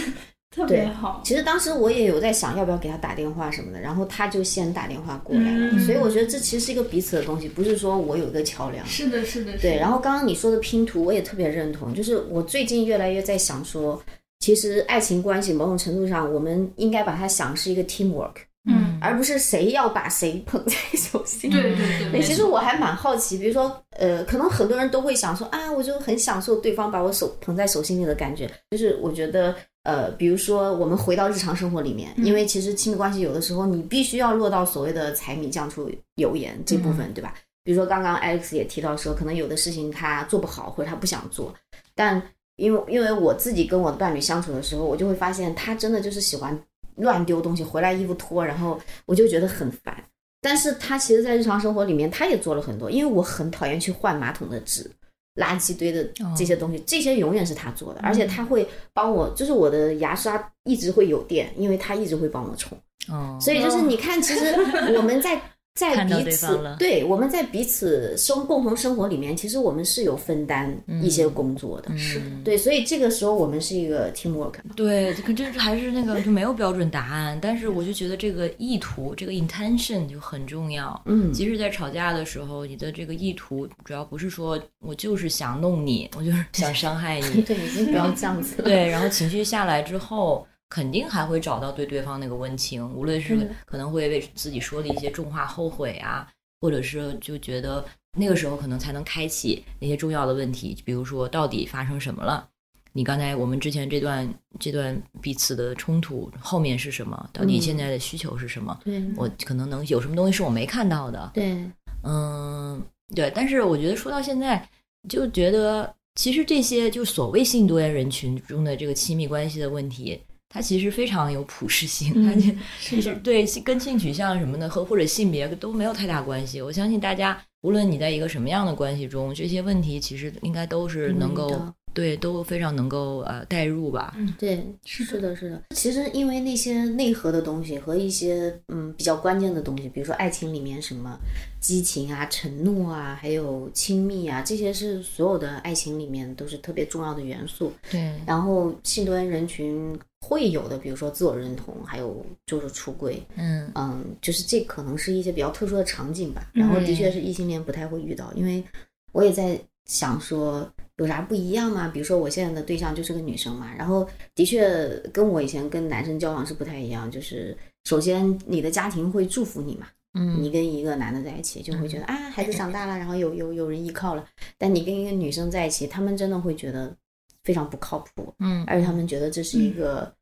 [0.55, 1.21] 特别好。
[1.25, 8.87] 其实当时我也有在想要不要给他打电话什么的，然后他就先打电话过来了，嗯所以我觉得这其实是一个彼此的东西，不是说我有一个桥梁。
[8.87, 9.63] 是的，是的，是的。
[9.63, 11.93] 对，然后刚刚你说的拼图，我也特别认同。
[11.93, 14.01] 就是我最近越来越在想说，
[14.39, 18.35] 其实爱情关系某种程度上，我们应该把它想是一个 teamwork，
[18.71, 21.51] 嗯，而不是谁要把谁捧在手心。
[21.51, 28.49] 对对对，对，其实我还蛮好奇，比如说，呃，可能很多人都会想说啊，我就很享受对方把我手捧在手心里的感觉。
[28.71, 37.35] 就是我觉得，呃，比如说我们回到日常生活里面，因为其实亲密关系有的时候你必须要落到所谓的柴米酱醋油盐这部分，对吧？
[37.63, 41.55] 比如说刚刚 Alex 也提到说，可能有的事情他做不好或者他不想做，
[41.95, 42.21] 但
[42.57, 46.59] 因为因为我自己跟我的伴侣相处的时候，我就会发现他真的就是喜欢
[46.97, 49.97] 乱丢东西，回来衣服脱，然后我就觉得很烦。
[50.41, 54.91] 但是他其实，在日常生活里面，他也做了很多，因为我很讨厌去换马桶的纸、
[55.37, 56.05] 垃圾堆的
[56.37, 62.79] 这些东西，这些永远是他做的，而且他会帮我，就是我的牙刷一直会有电，因为他一直会帮我冲。
[63.09, 64.55] 哦，所以就是你看，其实
[64.97, 65.41] 我们在
[65.75, 71.97] 在彼此对方了对我们在彼此生共同生活里面，其实我们是有分担一些工作的。
[71.99, 74.55] 是对，所以这个时候我们是一个 teamwork。
[74.77, 81.03] 对，可这还是那个就没有标准答案，但是我就觉得这个意图，这个 intention 就很重要。
[81.07, 88.65] 嗯即使在吵架的时候，你的这个意图主要不是说我就是想弄你，我就是想伤害你， 对，已经不要这样子了。
[88.65, 96.29] 对，然后情绪下来之后，肯定还会找到对对方那个温情，无论是嗯可能会为自己说的一些重话后悔啊，
[96.61, 97.85] 或者是就觉得
[98.19, 102.49] 那个时候可能才能开启那些重要的问题，比如说到底发生什么了。
[102.93, 107.31] 你刚才我们之前这段这段彼此的冲突后面是什么？
[107.33, 108.77] 到底嗯现在的需求是什么？
[108.85, 111.31] 对我可能能有什么东西是我没看到的？
[111.33, 111.57] 对，
[112.03, 112.83] 嗯，
[113.15, 114.69] 对，但是我觉得说到现在，
[115.09, 120.21] 就觉得其实这些就所谓性多元人群中的这个亲密关系的问题，
[120.55, 126.63] 它其实非常有普适性，它嗯其实对跟性取向什么的和或者性别都没有太大关系。
[126.63, 134.17] 我相信大家，无论你在一个什么样的关系中，这些问题其实应该都是能够、嗯对都非常能够呃代入吧。
[134.37, 135.63] 对，是的，是的。
[135.77, 141.17] 其实因为那些内核的东西和一些嗯比较关键的东西，比如说爱情里面什么
[141.61, 147.73] 激情啊、承诺啊，还有亲密啊，这些是所有的爱情里面都是特别重要的元素。
[147.89, 156.51] 对，然后性多元人群会有的，比如说自我认同，还有就是出柜，嗯嗯，就是这可能是一些比较特殊的场景吧。
[156.55, 158.65] 然后的确是异性恋不太会遇到，因为
[159.13, 161.91] 我也在想说有啥不一样吗？
[161.93, 174.25] 比如说我现在的对象就是个女生嘛，然后的确跟我以前跟男生交往是不太一样，就是首先你的家庭会祝福你嘛，嗯你跟一个男的在一起就会觉得啊孩子长大了，然后有有有人依靠了，
[174.57, 176.97] 但你跟一个女生在一起，他们真的会觉得
[177.45, 180.13] 非常不靠谱，嗯而且他们觉得这是一个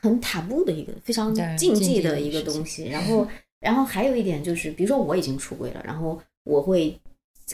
[0.00, 2.86] 很塔布的一个非常禁禁忌的一个东西。
[2.88, 3.26] 然后，
[3.60, 6.98] 然后还有一点就是，比如说我已经出轨了，然后我会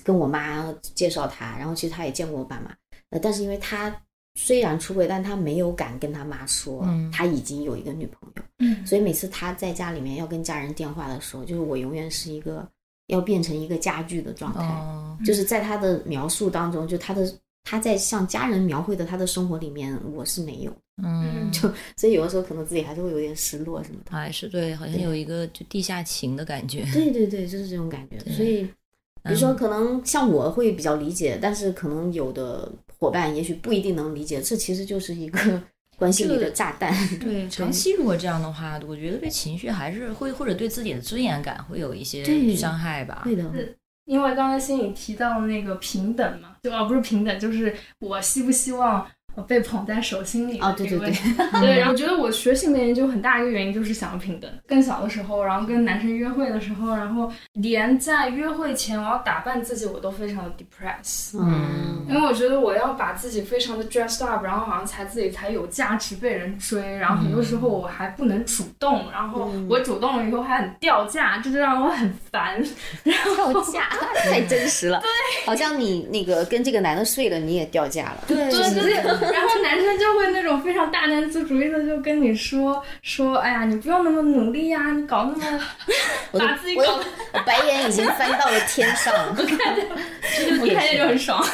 [0.05, 2.75] 跟我妈介绍他，然后其实他也见过我爸妈，
[3.11, 3.95] 呃，但是因为他
[4.35, 12.69] 虽然出轨，但他没有敢跟他妈说嗯他已经有一个女朋友，嗯所以每次他在家里面要跟家人电话的时候，就是我永远是一个
[13.07, 14.61] 要变成一个家具的状态。
[14.61, 17.33] 哦就是在他的描述当中，就他的
[17.65, 20.73] 他在向家人描绘的他的生活里面，我是没有，
[21.03, 21.63] 嗯， 就
[21.97, 24.13] 所以有的时候可能自己还是会有点失落什么的。
[24.13, 26.85] 还是对，好像有一个就地下情的感觉。
[26.93, 28.19] 对对对，就是这种感觉。
[28.31, 28.63] 所以，
[29.23, 35.63] 比如说嗯可能像我会比较理解，但是可能有的伙伴也许不一定能理解，这其实就是一个
[35.97, 36.93] 关系里的炸弹。
[37.19, 43.23] 对，长期如果这样的话，我觉得对情绪还是会，或者对自己的尊严感会有一些伤害吧。
[43.25, 43.51] 对的，
[44.05, 54.51] 因为刚才心里提到那个平等嘛，就啊不是平等，就是我希不希望呃被捧在手心里的啊对对这个问题 对，然后我觉得我学性别研究很大一个原因就是想要平等。
[54.67, 61.39] 更小的时候，然后跟男生约会的时候，然后连在约会前我要打扮自己，我都非常的 depress。
[61.39, 72.63] 嗯因为我觉得我要把自己非常的 dressed up，然后好像才自己才有价值被人追，然后很多时候我还不能主动，然后我主动了以后还很掉价，这就让我很烦。
[73.03, 73.15] 掉
[73.63, 73.89] 价
[74.31, 75.09] 太真实了， 对，
[75.47, 78.25] 好像你那个跟这个男的睡了，你也掉价了。
[78.27, 85.61] 对对对对， 然后男生就会那种非常大男子主义的就跟你说说，哎呀，你不用那么努力呀、你搞那么
[86.39, 87.01] 把自己搞
[87.45, 89.15] 白眼已经翻到了天上。
[89.37, 91.45] 我看见就很爽。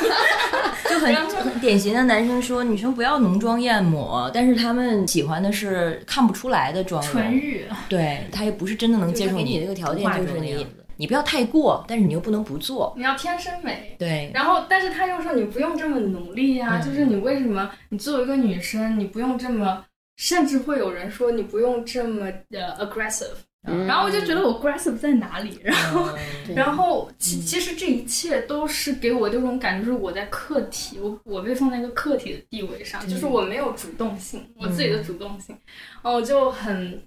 [0.88, 7.12] 就很很典型的男生说，女生不要浓妆艳抹，但是他们喜欢的是看不出来的妆容。
[7.12, 10.66] 纯欲，对他也不是真的能接受你这个条件，就是你
[11.00, 12.92] 你不要太过，但是你又不能不做。
[12.94, 13.96] 你要天生美。
[13.98, 19.82] 对，然后，但是他又说你不用这么努力呀、嗯就是你为什么你作为一个女生，你不用这么，
[20.18, 23.38] 甚至会有人说你不用这么呃 aggressive。
[23.66, 25.58] 嗯然后我就觉得我 aggressive 在哪里？
[25.62, 26.08] 然后，
[26.48, 35.54] 嗯然后其其实这一切都是给我这种感觉，就是我在客体，我我被放在一个客体的地位上，就是我没有主动性，我自己的主动性，
[36.02, 37.02] 然后我就很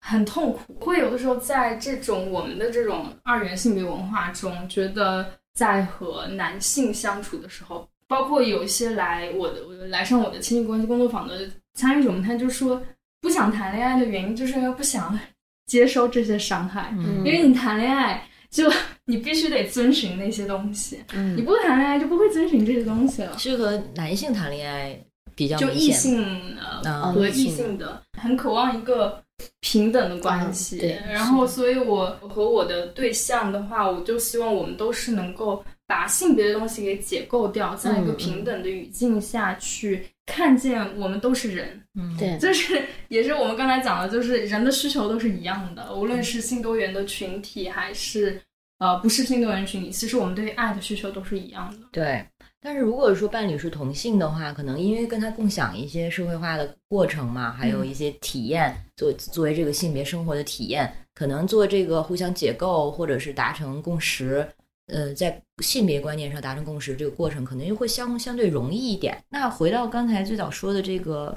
[0.00, 0.74] 很痛苦。
[0.80, 12.80] 会有的时候在这种我们的这种二元性别文化中，觉得在和男性相处的时候，包括有一些来我的我来上我的亲密关系工作坊的参与者们，他就说
[13.20, 15.18] 不想谈恋爱的原因，就是因为不想
[15.66, 16.90] 接受这些伤害。
[16.92, 18.70] 嗯因为你谈恋爱，就
[19.04, 23.36] 你必须得遵循那些东西，嗯你不谈恋爱就不会遵循这些东西了。
[23.38, 24.96] 是和男性谈恋爱
[25.34, 26.24] 比较就异性
[26.58, 29.20] 呃啊和异性的很渴望一个
[29.60, 42.38] 平等的关系，嗯对然后所以我和我的对象的话，我就希望我们都是能够把性别的东西给解构掉，在一个嗯平等的语境下去看见我们都是人，嗯，对。
[42.38, 48.40] 就是也是我们刚才讲的，就是人的需求都是一样的，无论是性多元的群体还是
[48.78, 51.86] 呃不是性多元群体，其实我们对爱的需求都是一样的。
[51.92, 52.24] 对。
[52.66, 64.44] 但是如果说伴侣是同性的话，可能因为跟他共享一些社会化的过程嘛，还有一些体验，作作为这个性别生活的体验，可能做这个互相解构或者是达成共识，
[64.88, 69.16] 呃，在性别观念上达成共识这个过程，可能又会相相对容易一点。
[69.28, 71.32] 那回到刚才最早说的这个，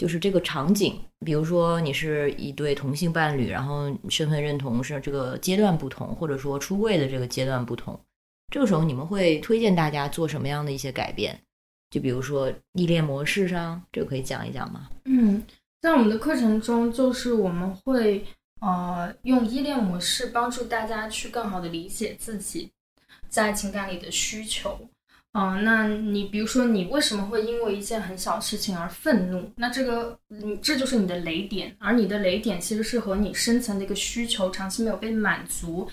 [0.00, 0.96] 就是这个场景，
[1.26, 7.98] 比如说你是一对同性伴侣，然后身份认同是这个阶段不同，或者说出柜的这个阶段不同。
[8.52, 11.40] 这个时候，你们会推荐大家做什么样的一些改变？
[11.90, 14.90] 就比如说依恋模式上，这个可以讲一讲吗？
[15.06, 15.42] 嗯，
[15.80, 18.22] 在我们的课程中，就是我们会
[18.60, 22.70] 呃用依恋模式帮助大家去更好的理解自己
[23.30, 24.78] 在情感里的需求。
[25.32, 29.50] 嗯、那你比如说，你为什么会因为一件很小的事情而愤怒？
[29.56, 35.90] 那这个，你，这就是你的雷点，而你的雷点其实是和你深层的一个需求长期没有被满足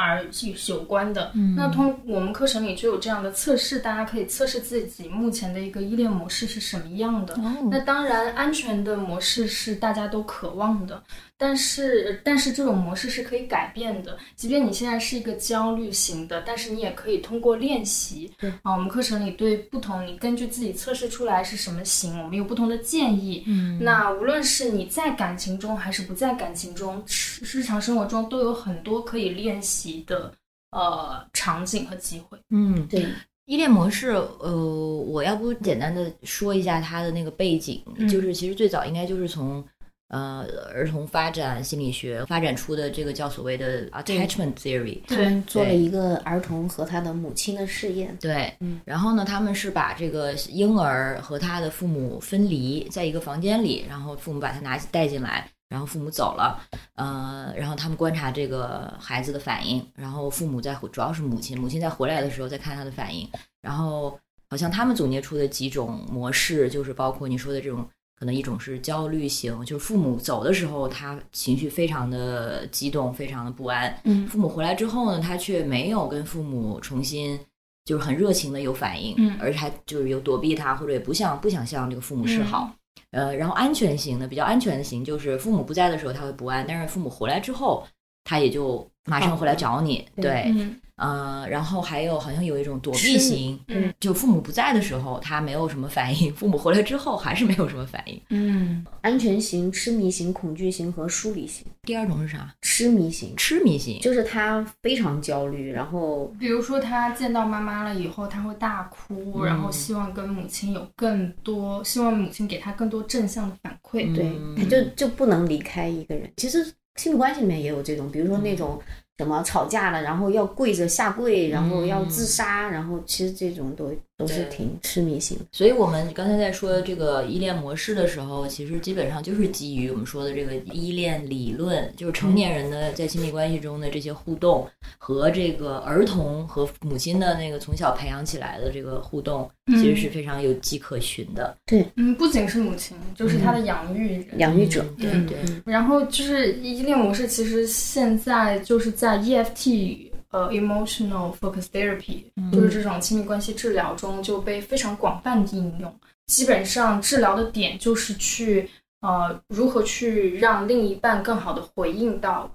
[0.00, 1.30] 而去有关的。
[1.34, 7.36] 嗯那通我们课程里就有这样的测试，大家可以测试自己目前的一个依恋模式是什么样的。
[7.70, 11.02] 那哦，当然，安全的模式是大家都渴望的，
[11.40, 14.18] 但是但是这种模式是可以改变的。
[14.36, 18.30] 即便你现在是一个焦虑型的，但是你也可以通过练习。
[18.38, 23.42] 对啊，我们课程里对不同，你根据自己测试出来是什么型，我们有不同的建议。
[23.46, 30.30] 嗯那无论是你在感情中还是不在感情中，日日常生活中都有很多可以练习的
[30.72, 32.38] 呃场景和机会。
[32.50, 33.06] 嗯，对，
[33.46, 39.64] 依恋模式，呃，我要不简单的说一下它的那个背景，嗯就是其实最早应该就是从
[40.10, 40.44] 呃
[40.74, 48.16] 儿童发展心理学发展出的这个叫所谓的 attachment theory，他们做了一个儿童和他的母亲的试验。
[48.20, 56.60] 对，嗯然后呢，他们是把这个婴儿和他的父母分离在一个房间里，然后父母把他拿带进来，然后父母走了，
[56.96, 63.28] 呃，然后他们观察这个孩子的反应，然后父母在，主要是母亲，母亲在回来的时候再看他的反应，
[63.62, 67.88] 然后好像他们总结出的几种模式，就是包括你说的这种。
[68.20, 73.98] 可能一种是焦虑型，就是父母走的时候，他情绪非常的激动，非常的不安。
[74.04, 77.40] 嗯父母回来之后呢，他却没有跟父母重新
[77.86, 82.70] 就是很热情的有反应，嗯而他就是有躲避他，或者也不想不想向这个父母示好。
[83.12, 87.84] 呃，然后安全型的比较安全型，就是父母不在的时候他会不安，但是父母回来之后，
[88.22, 90.06] 他也就马上回来找你。
[90.14, 98.20] 对对，嗯呃，然后还有好像有一种躲避型，嗯就父母不在的时候他没有什么反应，父母回来之后还是没有什么反应。
[98.28, 101.66] 嗯安全型、痴迷型、恐惧型和疏离型。
[101.82, 102.54] 第二种是啥？
[102.60, 103.98] 痴迷型痴迷型。
[104.00, 114.14] 就是他非常焦虑，然后比如说他见到妈妈了以后，他会大哭，嗯然后希望跟母亲有更多，希望母亲给他更多正向的反馈。
[114.14, 116.30] 对嗯他就就不能离开一个人。
[116.36, 116.62] 其实
[116.96, 118.78] 亲密关系里面也有这种，比如说嗯那种
[119.20, 125.44] 什么吵架了，然后要跪着下跪，然后要自杀，然后其实这种都都是挺痴迷型的。
[125.50, 134.68] 所以我们刚才在说这个依恋模式的时候，其实基本上就是基于我们说的这个依恋理论，就是成年人的在亲密关系中的这些互动
[134.98, 141.56] 和这个儿童和母亲的那个从小培养起来的这个互动，其实是非常有迹可循的。
[141.96, 144.38] 嗯，不仅是母亲，就是他的养育人。
[144.38, 155.92] 养育者，嗯对对，然后就是依恋模式，其实现在就是在 EFT 呃 emotional focus therapy，、就是这种亲密关系治疗中就被非常广泛的应用。
[156.26, 158.68] 基本上治疗的点就是去
[159.00, 162.50] 呃如何去让另一半更好的回应到、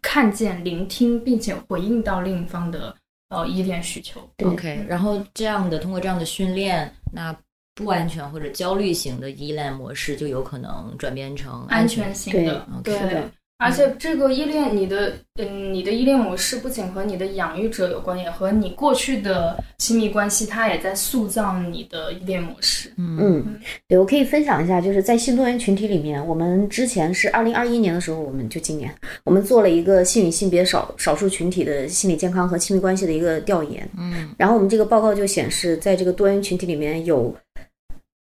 [0.00, 2.94] 看见、聆听，并且回应到另一方的
[3.28, 4.20] 呃依恋需求。
[4.44, 7.36] OK，然后这样的通过这样的训练，那
[7.74, 12.44] 不安全或者焦虑型的依赖模式就有可能转变成安全全型。
[12.46, 13.24] 的，对对
[13.58, 22.92] 而且这个依恋，你的嗯，你的依恋模式不仅和你的养育者有关，也和你过去的亲密关系，它也在塑造你的依恋模式。
[22.96, 28.94] 嗯，对，我可以分享一下，就是在性多元群体里面，我们之前是二零二一年的时候，我们就今年，
[29.24, 33.88] 我们做了一个性与性别少少数群体的心理健康和亲密关系的一个调研。
[33.98, 37.34] 嗯然后我们这个报告就显示，在这个多元群体里面有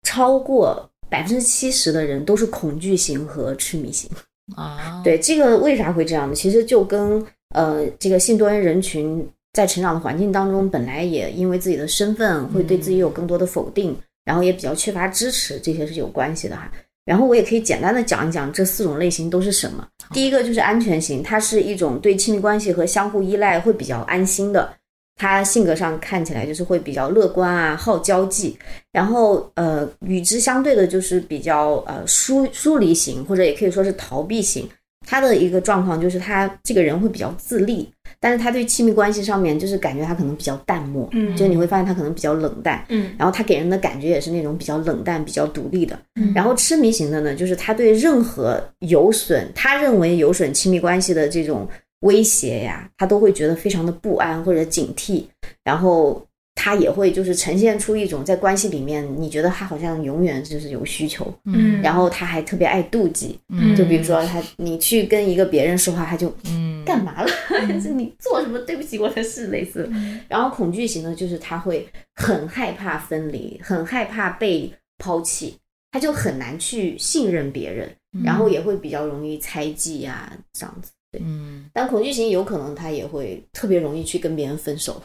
[0.03, 4.09] 超过百分之七十的人都是恐惧型和痴迷型。
[4.55, 6.35] 啊，对，这个为啥会这样呢？
[6.35, 7.25] 其实就跟
[7.55, 16.71] 呃这个性多元人群在成长的环境当中，本来也因为自己的身份会对自己有更多的否定，然后也比较缺乏支持，这些是有关系的哈。
[17.05, 19.87] 然后我也可以简单的讲一讲这四种类型都是什么。
[20.11, 24.73] 第一个就是安全型，它是一种对亲密关系和相互依赖会比较安心的，
[25.15, 28.57] 他性格上看起来就是会比较乐观啊，好交际，
[28.91, 34.67] 然后呃，与之相对的就是比较呃疏疏离型，或者也可以说是逃避型。
[35.07, 37.87] 他的一个状况就是他这个人会比较自立，
[38.19, 41.31] 但是他对亲密关系上面就是感觉他可能比较淡漠，嗯。
[41.35, 43.13] 就是你会发现他可能比较冷淡，嗯。
[43.15, 45.95] 然后他给人的感觉也是那种比较冷淡、比较独立的。
[46.15, 46.33] 嗯。
[46.33, 51.67] 然后痴迷型的呢，就是他对任何有损他认为有损亲密关系的这种
[52.01, 55.23] 威胁呀，他都会觉得非常的不安或者警惕，
[55.63, 67.27] 然后他也会就是呈现出一种在关系里面，你觉得他好像永远就是有需求，嗯然后他还特别爱妒忌，嗯就比如说他你去跟一个别人说话，他就嗯干嘛了？
[67.81, 69.89] 是你做什么对不起我的事类似。
[70.29, 75.57] 然后恐惧型呢，就是他会很害怕分离，很害怕被抛弃，
[75.91, 77.89] 他就很难去信任别人，
[78.23, 80.91] 然后也会比较容易猜忌呀、这样子。
[81.17, 85.01] 对，嗯但恐惧型有可能他也会特别容易去跟别人分手，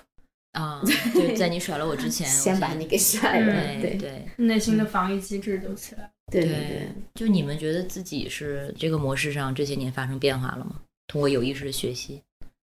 [0.52, 0.82] 啊，
[1.14, 3.80] 就在你甩了我之前，先把你给甩嗯了。
[3.80, 6.10] 对对对内心的防御机制都起来了。
[6.30, 10.80] 对对对，就你们觉得自己是这个模式上这些年发生变化了吗？
[11.08, 12.22] 通过有意识的学习，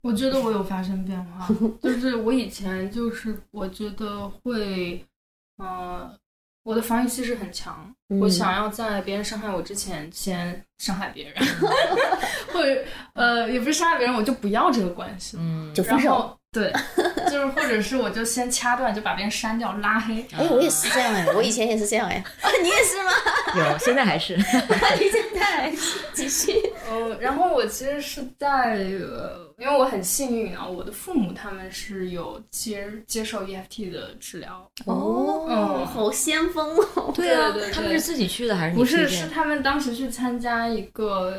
[0.04, 1.48] 我觉得我有发生变化，
[1.82, 5.02] 就是我以前就是我觉得会，
[5.58, 6.14] 呃，
[6.66, 11.36] 我的防御意识很强，嗯我想要在别人伤害我之前先伤害别人，
[12.52, 16.36] 或者呃也不是伤害别人，我就不要这个关系了，嗯就分手。
[16.56, 16.74] 对，
[17.30, 20.26] 就是或者是我就先掐断，就把别人删掉、拉黑。
[20.32, 23.12] 哎，我也是这样哎，我以前也是这样哎，啊，你也是吗？
[23.72, 24.38] 有，现在还是，
[24.98, 26.54] 你现在还是继续。
[26.90, 37.12] 呃，然后我其实是在呃，因为我很幸运啊，我的父母他们是有接接受 EFT 的治疗，哦，嗯好先锋哦。
[37.14, 41.34] 对啊对对对他们是自己去的还是不是，是他们当时去参加一个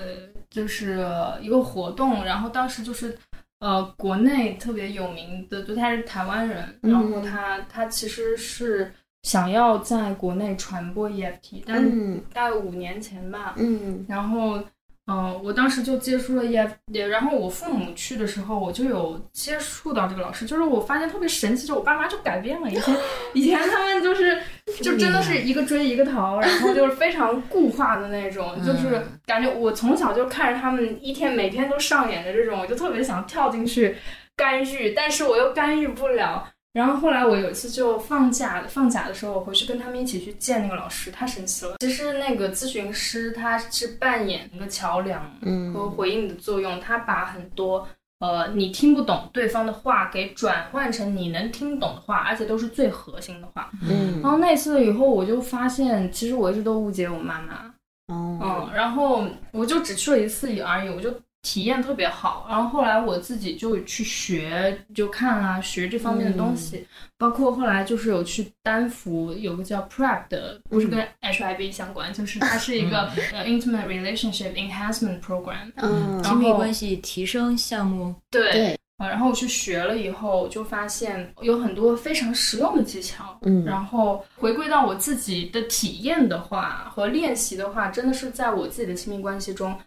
[0.50, 1.06] 就是
[1.40, 3.16] 一个活动，然后当时就是
[3.60, 8.92] 呃国内特别有名的，就他是台湾人，嗯然后他他其实是
[9.22, 12.20] 想要在国内传播 EFT，但嗯。
[12.32, 14.04] 大概五年前吧，嗯。
[14.08, 14.62] 然后。
[15.08, 22.68] 嗯、我当时就接触了 EFT，然后我父母去的时候，我就有接触到这个老师，就是我发现特别神奇，就我爸妈就改变了。
[22.68, 22.96] 以前
[23.34, 24.36] 以前他们就是
[24.82, 33.96] 就真的是一个追一个逃，然后就是非常固化的那种，就是感觉我从小就看着他们一天每天都上演的这种，我就特别想跳进去
[34.34, 36.48] 干预，但是我又干预不了。
[36.76, 41.76] 然后后来我有一次就放假放假的时候，我回去跟他们一起去见那个老师，太神奇了。
[41.80, 53.70] 其实那个咨询师他是扮演一个桥梁嗯和回应的作用，他把很多呃你听不懂对方的话给转换成你能听懂的话，而且都是最核心的话。
[53.80, 57.72] 嗯然后那次以后，我就发现其实我一直都误解我妈妈，
[58.14, 61.10] 哦嗯，然后我就只去了一次而已，我就
[61.46, 62.44] 体验特别好。
[62.50, 66.84] 然后后来我自己就去学，就看啊，学这方面的东西，
[67.16, 75.70] 包括后来就是有去丹佛有个叫 Prep 的，不是跟 HIV 相关，就是它是一个呃 Intimate Relationship Enhancement Program。
[75.76, 78.50] 嗯亲密关系提升项目，对。
[78.50, 78.78] 对。
[78.96, 83.38] 啊，然后我去学了以后，就发现有很多非常实用的技巧。
[83.42, 83.62] 嗯。
[83.62, 89.78] 然后回归到我自己的体验的话和练习的话，真的是在我自己的亲密关系中，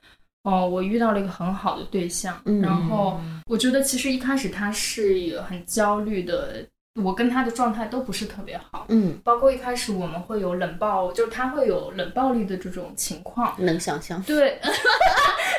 [0.43, 2.41] 哦、我遇到了一个很好的对象。
[2.45, 6.65] 嗯然后我觉得其实一开始他是很焦虑的，
[7.03, 8.85] 我跟他的状态都不是特别好。
[8.89, 13.53] 嗯，包括一开始我们会有冷暴，就是他会有冷暴力的这种情况。
[13.57, 14.59] 能想象，对，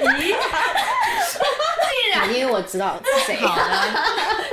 [0.01, 0.35] 咦，
[2.33, 3.37] 因为我知道是谁。
[3.37, 4.01] 好的，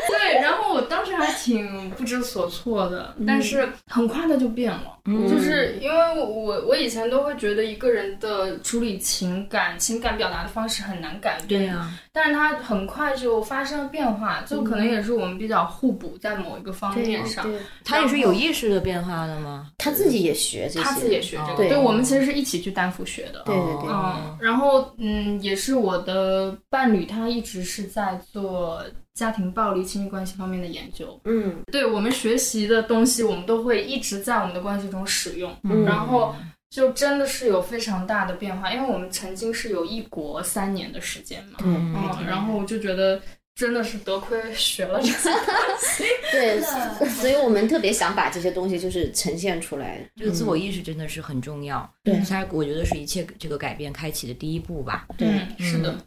[0.08, 4.94] 对，然后我当时还挺不知所措的，但是很快的就变了。
[5.10, 17.50] 嗯就是因为我我以前都会觉得一个人的处理情感、情感表达的方式很难改变，对呀，但是他很快就发生了变化，就可能也是我们比较互补在某一个方面上。
[17.50, 19.68] 对，他也是有意识的变化的吗？
[19.78, 23.44] 他自己也学这些，他自己也学这个，对对我们其实是一起去丹佛学的。
[23.46, 28.84] 对对对嗯，然后嗯，也是我的伴侣，他一直是在做
[29.14, 31.20] 家庭暴力、亲密关系方面的研究。
[31.24, 35.56] 嗯对我们学习的东西，我们都会一直在我们的关系中使用。
[35.64, 36.36] 嗯然后
[36.70, 43.22] 就真的是有非常大的变化，因为我们曾经是有异国三年的时间嘛，对嗯，然后我就觉得
[43.56, 45.40] 真的是得亏学了这些东
[45.80, 46.62] 西， 对，
[47.10, 50.08] 所以我们特别想把这些东西就是呈现出来。
[50.16, 55.08] 这个自我意识真的是很重要，对它我觉得是一切这个改变开启的第一步吧。
[55.18, 55.98] 对嗯，是的，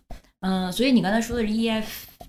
[0.40, 1.52] 嗯、所以你刚才说的是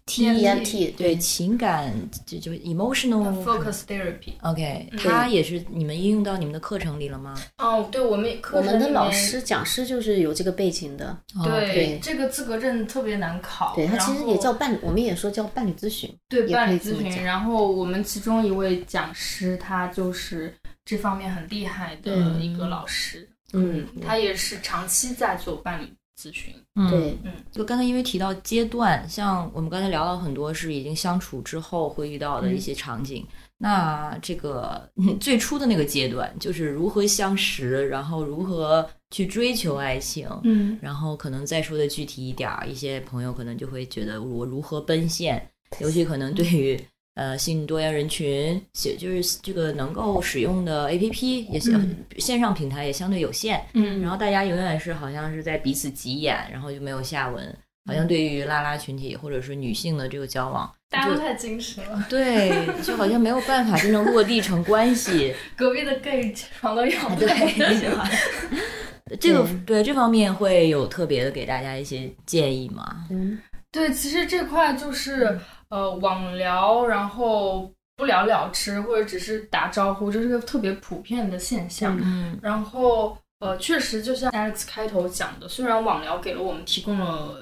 [0.07, 1.93] TEFT 对情感
[2.25, 4.33] 就就 emotional focus therapy。
[4.41, 7.35] OK，嗯它也是你们应用到你们的课程里了吗？
[7.59, 17.23] 哦，对，我们课我们的程里面老师讲师就是有这个背景的，哦对对这个资格证特别难考，对它其实也叫伴，我们也说叫伴侣咨询，对伴侣咨询。
[17.23, 20.53] 然后我们其中一位讲师，他就是
[20.83, 25.85] 这方面很厉害的一个老师，嗯，他也是长期在做伴侣
[26.19, 26.53] 咨询。
[26.89, 27.17] 对，
[27.51, 33.25] 就刚才因为提到阶段，像我们刚才聊到很多是已经相处之后会遇到的一些场景。
[33.57, 40.27] 那这个嗯最初的那个阶段，就是如何相识，然后如何去追求爱情。
[40.43, 45.45] 嗯，然后可能再说的具体一点儿，一些朋友可能就会觉得我如何奔现，
[45.79, 46.79] 尤其可能对于
[47.15, 57.55] 呃性多元人群，写就是这个能够使用的 APP 也相、嗯线上平台也相对有限，嗯然后大家永远是好像是在彼此挤眼，然后就没有下文。
[57.87, 62.53] 好像对于拉拉群体或者是女性的这个交往，大家都太矜持了，对，
[62.83, 65.33] 就好像没有办法真正落地成关系。
[65.57, 67.27] 隔壁的 gay 床都要对，
[69.19, 73.07] 这个对这方面会有特别的给大家一些建议吗？
[73.09, 73.39] 嗯，
[73.71, 75.39] 对，其实这块就是
[75.71, 81.97] 呃网聊，然后不了了之，或者只是打招呼，这是个特别普遍的现象。
[82.03, 87.37] 嗯然后呃，确实就像 Alex 开头讲的，虽然网聊给了我们提供了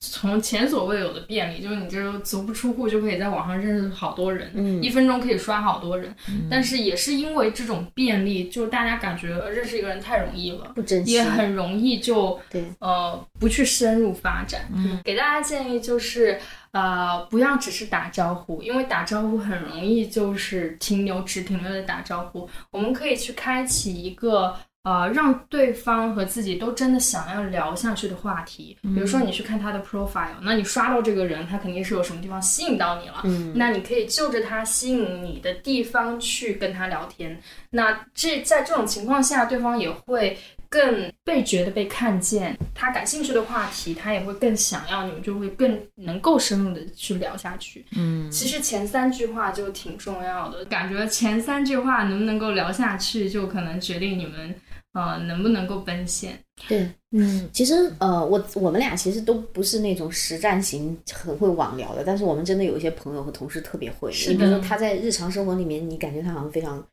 [0.00, 6.14] 从前所未有的便利，就是你这足不出户就可以在网上认识好多人，嗯一分钟可以刷好多人。
[6.28, 10.72] 嗯但是也是因为这种便利，就大家感觉呃认识一个人太容易了。
[10.74, 14.68] 不珍惜也，很容易就对呃不去深入发展。
[14.74, 16.38] 嗯给大家建议就是
[16.76, 22.48] 呃不要只是打招呼，因为打招呼很容易就是停留只停留在打招呼。
[22.70, 24.54] 我们可以去开启一个。
[24.86, 37.36] 呃，让对方和自己都真的想要聊下去的话题，比如说你去看他的 profile，、那你刷到这个人，他肯定是有什么地方吸引到你了，嗯，那你可以就着他吸引你的地方去跟他聊天。
[37.70, 40.38] 那这在这种情况下，对方也会
[40.68, 47.84] 更被觉得被看见，他感兴趣的话题，他也会更想要，你们就会更能够深入的去聊下去。
[47.96, 54.54] 嗯其实前三句话就挺重要的，感觉前三句话能不能够聊下去，就可能决定你们
[54.92, 56.38] 呃能不能够奔现。
[56.68, 56.88] 对。
[57.12, 64.12] 嗯其实呃，我我们俩其实都不是那种实战型很会网聊的，但是我们真的有一些朋友和同事特别会。
[64.12, 66.84] 是的你比如说他在日常生活里面，你感觉他好像非常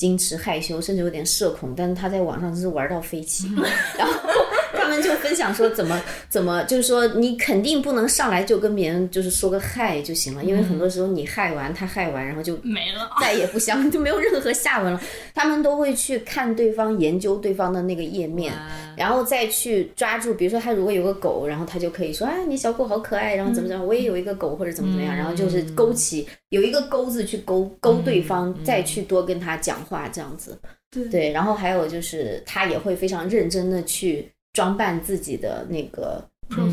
[0.00, 3.46] 矜持害羞，甚至有点社恐，但是他在网上真是玩到飞起。
[3.98, 4.30] 然后
[5.00, 15.00] 就分享说怎么 怎么，就是说你肯定不能上来就跟别人就是说个嗨就行了，因为很多时候你嗨完他嗨完，然后就没了，再也不相，就没有任何下文了。
[15.34, 18.52] 他们都会去看对方，研究对方的那个页面，
[18.96, 30.58] 然后再去抓住，比如说他如果有个狗，然后他就可以说，哎，你小狗好可爱，然后怎么怎么，我也有一个狗或者怎么怎么样，然后就是勾起有一个钩子去勾勾对方，再去多跟他讲话这样子。
[30.90, 36.24] 对对，然后还有就是他也会非常认真的去装扮自己的那个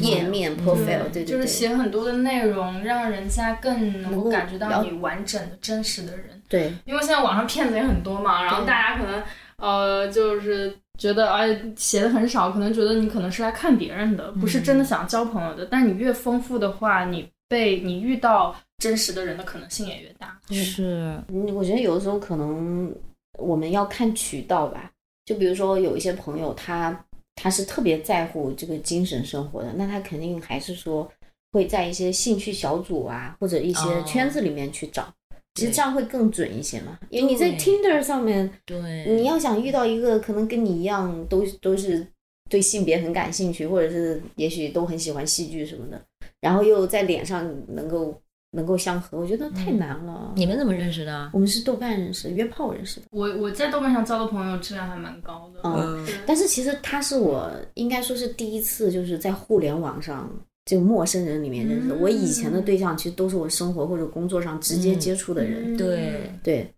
[0.01, 6.41] 页面 profile，对对对，就是写很多的内容，让人家更能能够够感觉到你完整的、真实的人。
[6.49, 9.21] 对因为现在网上骗子也很多嘛，然后大家可能
[9.57, 15.65] 呃就是觉得哎写的很少，可能觉得你可能是来看别人的，不是真的想交朋友的。
[15.65, 20.39] 但你越丰富的话，你被你遇到真实的人的可能性也越大。
[20.49, 22.91] 是嗯，我觉得有的时候可能
[23.37, 24.89] 我们要看渠道吧。
[25.25, 26.97] 就比如说有一些朋友他，
[27.37, 31.09] 他是特别在乎这个精神生活的，那他肯定还是说
[31.51, 35.13] 会在一些兴趣小组啊，或者一些哦圈子里面去找。
[35.53, 42.05] 其实这样会更准一些嘛，因为你在对 Tinder 上面，对，你要想遇到一个可能跟你一样都都是
[42.47, 45.99] 对性别很感兴趣，或者是也许都很喜欢戏剧什么的，
[46.41, 48.19] 然后又在脸上能够
[48.51, 50.33] 能够相合，我觉得太嗯难了。
[50.35, 51.29] 你们怎么认识的？
[51.33, 53.05] 我们是豆瓣认识，约炮认识的。
[53.11, 55.61] 我我在豆瓣上交的朋友质量还蛮高的。
[55.63, 60.29] 嗯但是其实他是我应该说是第一次，就是在互联网上
[60.65, 61.95] 就陌生人里面认识的。
[61.95, 65.75] 嗯我以前的对象其实都是我生活或者工作上直接接触的人。
[65.75, 66.73] 嗯对对，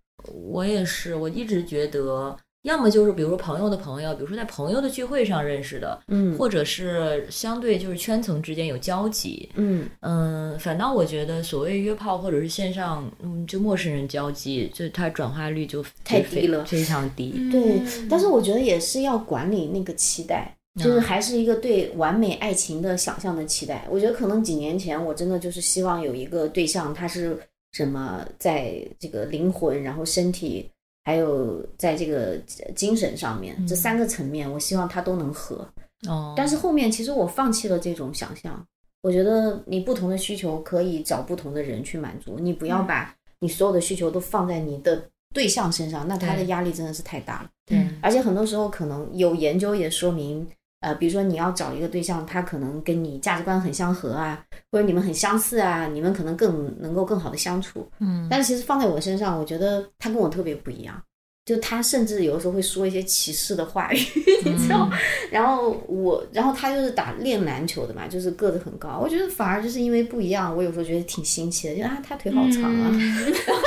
[0.49, 9.49] 我也是，我一直觉得，要么就是比如说朋友的朋友，比如说在朋友的聚会上认识的，嗯或者是相对就是圈层之间有交集。
[9.55, 17.31] 嗯，嗯，反倒我觉得所谓约炮或者是线上，嗯，就陌生人交际，就它转化率就太低了非常低。
[17.51, 17.79] 对。
[17.79, 20.55] 嗯但是我觉得也是要管理那个期待。
[20.75, 23.85] 就是还是一个对完美爱情的想象的期待。
[23.89, 27.37] 我觉得可能几年前我真的就是希望有一个对象，他是
[27.73, 30.69] 什么在这个灵魂，然后身体，
[31.03, 32.37] 还有在这个
[32.75, 35.67] 精神上面、这三个层面，我希望他都能合。
[36.07, 38.65] 哦，但是后面其实我放弃了这种想象，
[39.01, 47.49] 我觉得你不同的需求可以找不同的人去满足，你不要把你所有的需求都放在你的对象身上，那他的压力真的是太大了。
[47.65, 47.85] 对。
[48.01, 50.47] 而且很多时候可能有研究也说明，
[50.81, 57.89] 呃，比如说你要找一个对象，他可能跟你价值观很相合啊，或者你们很相似啊，你们可能更能够更好的相处。
[57.99, 61.01] 嗯但是其实放在我身上，我觉得他跟我特别不一样。
[61.45, 63.97] 就他甚至有的时候会说一些歧视的话语，
[64.45, 64.87] 你知道？
[65.31, 68.99] 然后我，然后他就是打练篮球的嘛，就是个子很高。
[69.01, 72.89] 我觉得反而就是因为不一样，我有时候觉得挺新奇的，就啊，他腿好长啊。
[72.93, 73.63] 嗯然后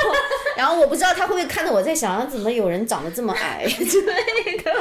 [0.57, 4.71] 我不知道他会不会看到我在想，啊怎么有人长得这么矮之类的。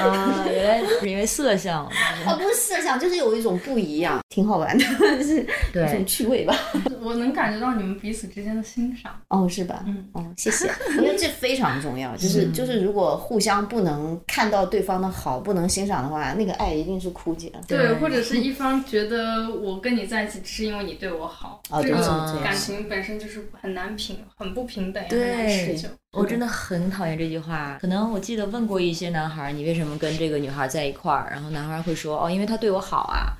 [0.00, 1.84] 啊，原来是因为色相，
[2.26, 4.84] 哦，不是色相，就是有一种不一样，挺好玩的，
[5.18, 6.56] 就是一种对，趣味吧。
[7.02, 9.12] 我能感觉到你们彼此之间的欣赏。
[9.28, 9.82] 哦，是吧？
[9.86, 10.68] 嗯，哦，谢谢。
[10.96, 17.60] 我觉得这非常重要，就是嗯就是，如果互相不能看到对方的好，不能欣赏的话，那个爱一定是枯竭的。
[17.68, 25.80] 对，或者是一方觉得我跟你在一起只是因为你对我好，哦，这个感情本身就是很难平、很不平等，对。
[26.12, 27.78] 我真的很讨厌这句话。
[27.80, 31.28] 可能我记得问过一些男孩儿，你为什么跟这个女孩在一块儿？
[31.30, 33.36] 然后男孩儿会说，哦，因为她对我好啊。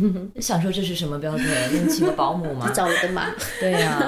[0.40, 1.46] 想说这是什么标准？
[1.70, 2.70] 给你请个保姆吗？
[2.72, 3.26] 找了个嘛。
[3.60, 4.00] 对呀、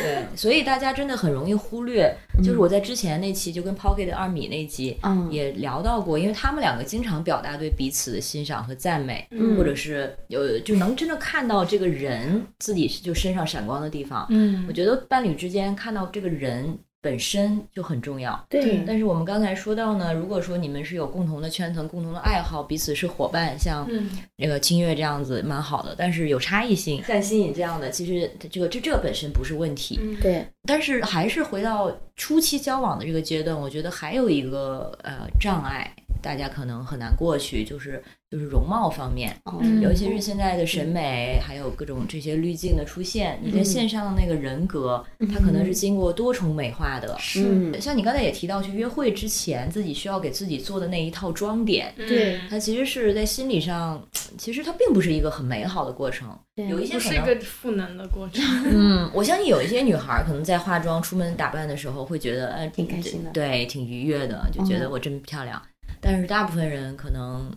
[0.00, 2.14] 对，所以大家真的很容易忽略。
[2.42, 14.26] 就是我在之前那期就跟 Pocket 的二米那集，嗯也聊到过，因为他们两个经常表达对彼此的欣赏和赞美，嗯或者是有就能真的看到这个人自己就身上闪光的地方。
[14.30, 18.44] 嗯我觉得伴侣之间看到这个人本身就很重要。
[18.48, 29.98] 对但是我们刚才说到呢，如果说你们是有共同的圈层、共同的爱好，彼此是伙伴，像嗯那个清月这样子蛮好的，但是有差异性，像新颖这样的，其实这个这这本身不是问题。
[30.02, 35.90] 嗯，对，但是还是回到初期交往的这个阶段，我觉得还有一个呃障碍，
[36.22, 39.34] 大家可能很难过去，就是就是容貌方面。
[39.80, 45.02] 尤其是现在的审美，还有各种这些滤镜的出现，你在线上的那个人格，
[45.32, 47.16] 它可能是经过多重美化的。
[47.18, 54.00] 是，嗯，像你刚才也提到，去约会之前自己需要给自己做的那一套装点，对嗯它其实是在心理上，
[54.36, 56.38] 其实它并不是一个很美好的过程。
[56.62, 58.44] 对有一些是一，个赋能的过程。
[58.64, 65.60] 嗯，我相信有一些女孩儿可能在化妆、出门打扮的时候会觉得，呃，挺开心的对，挺愉悦的，就觉得嗯我真漂亮。
[66.00, 67.52] 但是大部分人可能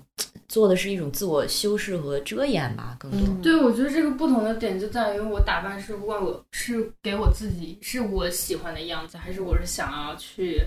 [0.50, 3.20] 做的是一种自我修饰和遮掩吧，更多。
[3.22, 10.62] 嗯对，我觉得这个不同的点就在于我打扮是为我是给我自己是我喜欢的样子，还是我是想要去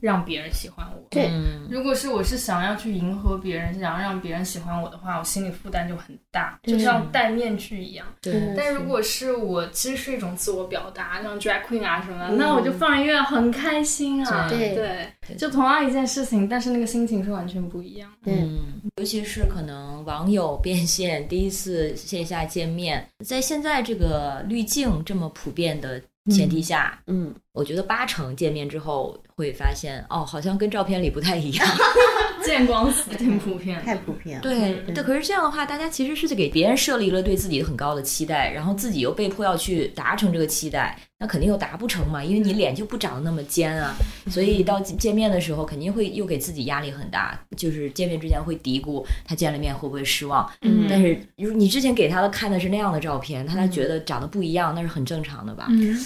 [0.00, 1.06] 让别人喜欢我。
[1.10, 1.28] 对。
[1.28, 8.06] 嗯，如果是我是想要去迎合别人，想要让别人喜欢我的话，我心里负担就很大，就像戴面具一样。
[8.20, 8.32] 对。
[8.34, 12.38] 嗯但如果是我，其实是一种自我表达，像 drag queen 啊什么的，嗯。
[12.38, 14.48] 那我就放音乐很开心啊。
[14.48, 14.74] 对。
[14.74, 18.10] 对，就同样一件事情，但是那个心情是完全不一样。
[18.24, 18.32] 的。
[18.32, 18.58] 嗯，
[18.96, 31.66] 尤其是可能网友变现，第一次线下见面，在现在这个滤镜这么普遍的前提下，嗯，我觉得八成见面之后会发现，哦，好像跟照片里不太一样。
[32.50, 33.80] 见光死挺普遍。
[33.82, 34.42] 太普遍了。
[34.42, 43.94] 对嗯对，可是这样的话，大家其实是给别人设立了对自己很高的期待，然后自己又被迫要去达成这个期待，那肯定又达不成嘛，因为你脸就不长得那么尖啊，
[44.28, 55.66] 所以到见面的时候肯定会又给自己压力很大，就是见面之前会嘀咕他见了面会不会失望，嗯但是如你之前给他的看的是那样的照片，他他觉得长得不一样，那是很正常的吧？
[55.70, 55.96] 嗯，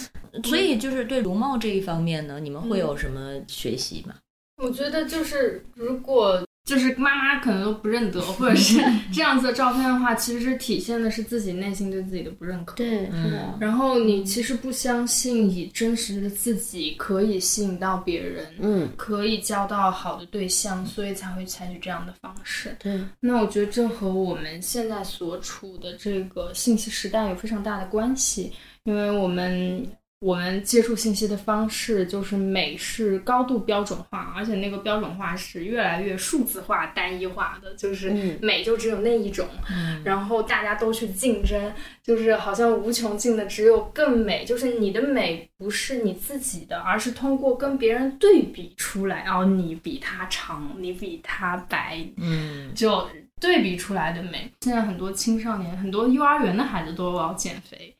[0.44, 4.14] 所以就是对容貌这一方面呢，你们会有什么学习吗？
[4.56, 8.80] 我觉得就是如果就是妈妈可能都不认得， 或者是
[9.12, 12.74] 这样子的照片的话，其实是体现的是自己内心对自己的不认可。
[12.76, 13.58] 对，嗯是的。
[13.60, 22.74] 然后你其实不相信以真实的自己可以吸引到别人，嗯，可以交到好的对象，所以才会采取这样的方式。
[22.78, 28.50] 对，那我觉得这和我们现在所处的这个信息时代有非常大的关系，
[28.84, 29.86] 因为我们
[30.20, 38.38] 我们接触信息的方式就是美是高度标准化，而且那个标准化是越来越数字化、单一化的，就是嗯。
[38.40, 40.02] 美就只有那一种，嗯。
[40.02, 41.70] 然后大家都去竞争，
[42.02, 52.72] 就是好像无穷尽的只有更美，就是你的美不是你自己的，而是通过跟别人对比出来，然后，你比他长，你比他白，嗯。
[52.74, 53.06] 就
[53.40, 54.50] 对比出来的美。
[54.62, 57.93] 现在很多青少年，很多幼儿园的孩子都要减肥，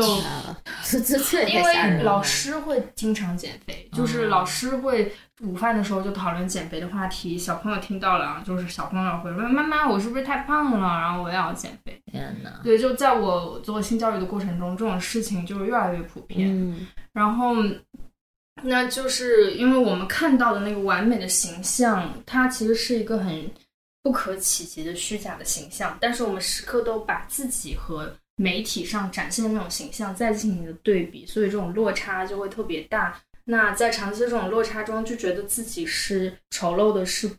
[0.00, 0.02] 就
[1.46, 1.62] 因。
[1.62, 11.00] 为老师会经常减肥，就是老师会午饭的时候就讨论减肥的话题，小朋友听到了啊，就是小朋友会问妈妈，我是不是太胖了？
[11.00, 12.00] 然后我也要减肥。
[12.10, 16.50] 天呐，对，就在我做性教育的过程中，这种事情就是越来越普遍。
[16.50, 17.54] 嗯，然后，
[18.62, 23.50] 那就是因为我们看到的那个完美的形象，它其实是一个很
[24.02, 33.20] 不可企及的虚假的形象，但是我们时刻都把自己和媒体上展现的那种形象再进行一个对比，所以这种落差就会特别大。
[33.44, 37.30] 那在长期的这种落差中，就觉得自己是丑陋的，是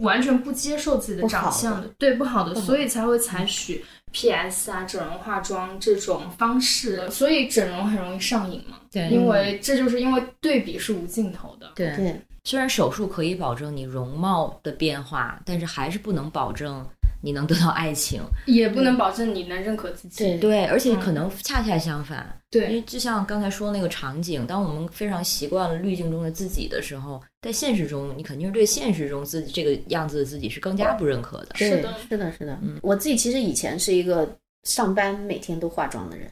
[0.00, 7.08] 完全不接受自己的长相的，对不好的，所以才会采取 PS 啊、整容化妆这种方式。
[7.10, 11.70] 所以整容很容易上瘾嘛，对因为这就是因为对比是无尽头的。
[11.76, 16.84] 对对，虽然手术可以保证你容貌的变化，但是还是不能保证
[17.20, 18.22] 你能得到爱情。
[18.46, 20.24] 也不能保证你能认可自己。
[20.24, 31.56] 对对，而且可能恰恰相反，对因为就像刚才说那个场景，当我们非常习惯了滤镜中的自己的时候，在现实中，你肯定是对现实中自己这个样子的自己是更加不认可的。
[31.56, 32.58] 是的是的，是的。
[32.62, 34.28] 嗯我自己其实以前是一个
[34.64, 36.30] 上班每天都化妆的人，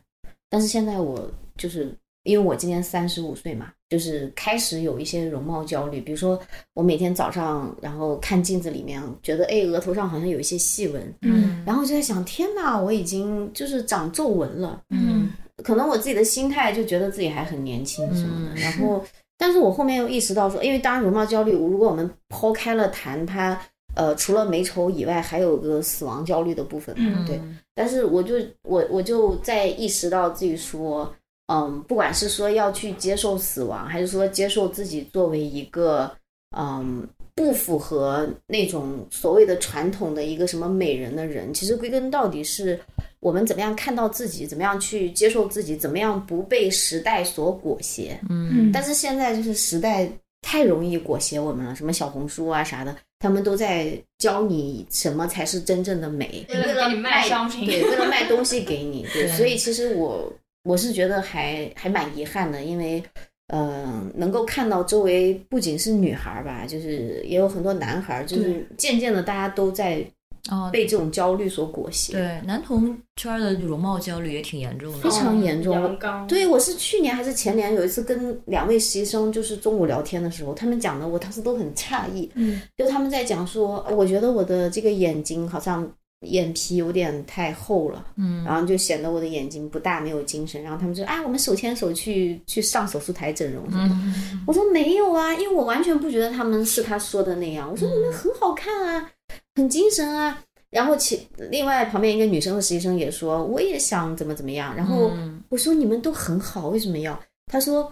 [0.51, 1.93] 但是现在我就是
[2.29, 5.99] 因为我今年三十五岁嘛，就是开始有一些容貌焦虑。
[6.01, 6.39] 比如说，
[6.75, 14.83] 我每天早上然后看镜子里面，觉得哎额头上好像有一些细纹，嗯然后就在想，天哪，我已经就是长皱纹了。
[14.91, 15.31] 嗯
[15.65, 19.03] 可能我自己的心态就觉得自己还很年轻什么的，嗯然后，
[19.37, 23.61] 但是我后面又意识到说，因为当然容貌焦虑，如果我们抛开了谈它，
[23.97, 27.41] 呃，除了美丑以外，还有个死亡焦虑的部分嘛，嗯对。
[27.75, 31.13] 但是我就我我就在意识到自己说，
[31.49, 36.11] 嗯，不管是说要去接受死亡，还是说接受自己作为一个
[36.57, 42.79] 嗯不符合那种所谓的传统的一个什么美人的人，其实归根到底是
[43.21, 48.19] 我们怎么样看到自己，怎么样去接受自己，怎么样不被时代所裹挟。
[48.29, 50.11] 嗯但是现在就是时代
[50.43, 60.33] 太容易裹挟我们了，什么小红书啊啥的，他们都在教你什么才是真正的美，为了卖商品对，为了卖东西给你， 对所以其实我
[60.69, 63.03] 我是觉得还还蛮遗憾的，因为。
[63.51, 70.05] 呃，能够看到周围不仅是女孩儿吧，就是也有很多男孩儿，就是渐渐的大家都在
[70.51, 75.09] 哦，被这种焦虑所裹挟，对，男同圈的容貌焦虑也挺严重的非。
[75.09, 85.91] 常严重阳刚，对，我是去年还是前年有一次跟两位实习生就是中午聊天的时候，他们讲的我当时都很诧异，嗯，就他们在讲说，呃我觉得我的这个眼睛好像
[86.27, 90.61] 眼皮有点太厚了，嗯然后就显得我的眼睛不大，没有精神。
[90.63, 93.95] 然后他们说，啊，我们手牵手去去上手术台整容什么的。
[93.95, 97.71] 嗯我说没有啊，因为我完全不觉得他们是他说的那样。
[97.71, 99.11] 我说你们很好看啊，
[99.55, 100.43] 很精神啊。
[100.71, 104.75] 然后其另外旁边一个女生的实习生也说，我也想怎么怎么样。
[104.75, 107.19] 然后嗯我说你们都很好，为什么要？
[107.51, 107.91] 他说，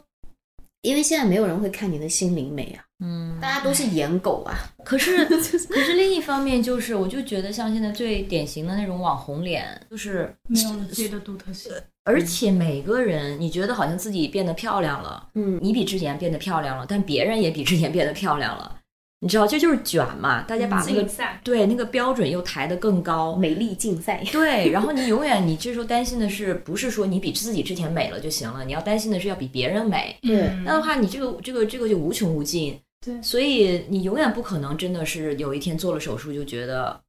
[0.87, 4.55] 因为现在没有人会看你的心灵美啊，嗯，大家都是颜狗啊。
[4.85, 5.37] 可是， 可
[5.81, 11.73] 是另一方面就是，我就觉得像现在最典型的那种网红脸，就是没有了自己的独特性。
[12.05, 18.76] 而且每个人，你觉得好像自己变得漂亮了，嗯，你比之前变得漂亮了，但别人也比之前变得漂亮了，
[19.21, 21.09] 你知道，这就是卷嘛，大家把那个
[21.43, 24.23] 对那个标准又抬得更高，美丽竞赛。
[24.31, 30.15] 对，然后你永远，你这时候担心的是，不是说你比自己之前美了就行了，你要担心的是要比别人美。
[30.21, 32.79] 对嗯那的话，你这个这个这个就无穷无尽。
[33.05, 37.01] 对所以你永远不可能真的是有一天做了手术就觉得，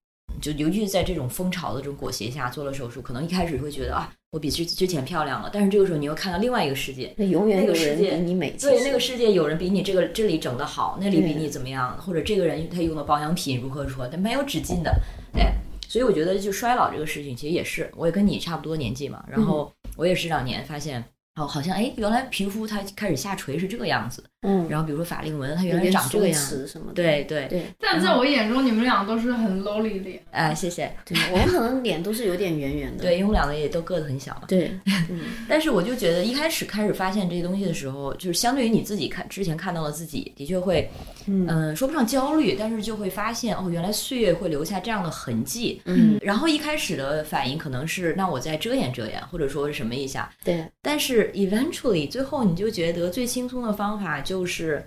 [0.42, 7.14] 就尤其是在这种风潮的这种裹挟下做了手术，可能一开始会觉得啊，我比之之前漂亮了，但是这个时候你又看到另外一个世界。
[7.16, 8.52] 那永远有人那个世界比你美。
[8.60, 14.94] 对，那个世界有人比你这个这里整得好，那里比你怎么样，或者这个人他用的保养品如何如何，他没有止境的，
[15.32, 15.44] 对。
[15.88, 21.02] 所以我觉得就衰老这个事情，其实也是，我也跟你差不多年纪嘛，然后我也是这两年发现，
[21.38, 26.94] 哦，好像哎，原来皮肤它开始下垂是这个样子，嗯，然后比如说法令纹，它原来长这个样子，什么的。
[26.94, 30.20] 对对，对但在我眼中，你们俩都是很 lowly 脸。
[30.32, 33.04] 哎，谢谢，对，我们可能脸都是有点圆圆的。
[33.04, 34.72] 对，因为我们两个也都个子很小嘛，对，
[35.10, 40.90] 嗯但是我就觉得一开始开始发现这些东西的时候，就是相对于你自己看之前看到了自己，的确会，
[41.28, 45.82] 嗯嗯、说不上焦虑，但是就会发现哦，原来岁月会留下这样的痕迹。
[45.86, 50.30] 嗯，然后一开始的反应可能是，那我再遮掩遮掩，或者说是什么一下。
[50.44, 54.84] 对，但是 eventually 最后你就觉得最轻松的方法就是，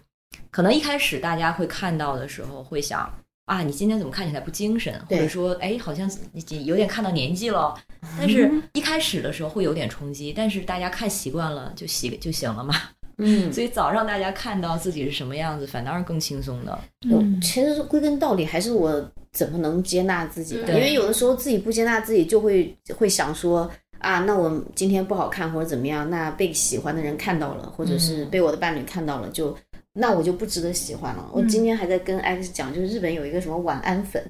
[0.51, 3.13] 可能一开始大家会看到的时候会想
[3.47, 4.95] 啊，你今天怎么看起来不精神？
[5.09, 7.75] 或者说，哎，好像你有点看到年纪了。
[8.17, 12.75] 但是一开始的时候会有点冲击，但是大家看习惯了就习就行了嘛。
[13.19, 16.79] 嗯， 所以早上大家看到自己是什么样子，反倒是更轻松的。
[17.11, 23.69] 我其实归根到底还是我怎么能接纳自己吧，因为有的时候自己不接纳自己，就会会想说
[24.01, 29.57] 啊，那我今天不好看或者怎么样，那被喜欢的人看到了，或者是被我的伴侣看到了，就
[29.93, 31.29] 那我就不值得喜欢了。
[31.33, 34.23] 我今天还在跟 Alex 讲，就是日本有一个什么晚安粉，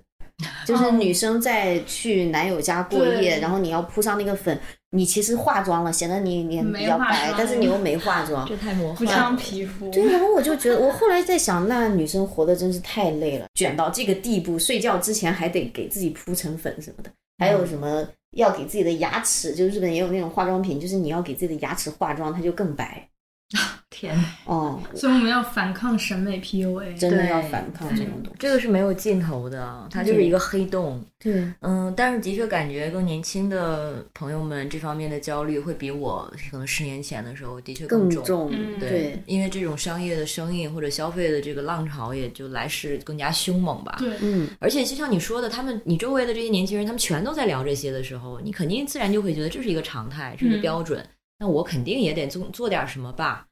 [0.66, 4.58] 就是女生在去男友家过夜，对然后你要铺上那个粉，
[4.90, 8.46] 你其实化妆了，显得你脸比较白，但是你又没化妆。
[8.48, 9.38] 这太魔幻不伤了。
[9.38, 9.90] 皮肤。
[9.90, 23.06] 对，然后我就觉得，我后来在想，那女生活的真是太累了，卷到这个地步，睡觉之前还得给自己铺层粉什么的，还有什么要给自己的牙齿，就日本也有那种化妆品，就是你要给自己的牙齿化妆，它就更白。
[23.90, 26.96] 天哪，哦，所以我们要反抗审美 PUA。
[26.96, 28.38] 真的要反抗这种东西。
[28.38, 31.04] 这个是没有尽头的，它就是一个黑洞。
[31.18, 38.08] 对，嗯，但是的确感觉更年轻的朋友们这方面的焦虑会比我可能十年前的时候的确重。
[38.08, 38.50] 更重。
[38.52, 43.96] 嗯对，因为这种商业的生意或者消费的这个浪潮，也就来势更加凶猛吧。
[43.98, 51.04] 对，嗯，而且就像你说的，他们你周围的这些年轻人，他们全都在聊这些的时候，你肯定自然就会觉得这是一个常态，这是一个嗯标准。
[51.40, 53.46] 那我肯定也得做做点什么吧。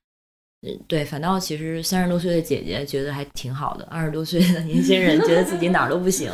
[0.60, 6.30] 嗯，对，反倒其实三十多岁的姐姐觉得还挺好的，二十多岁的年轻人觉得自己哪儿都不行，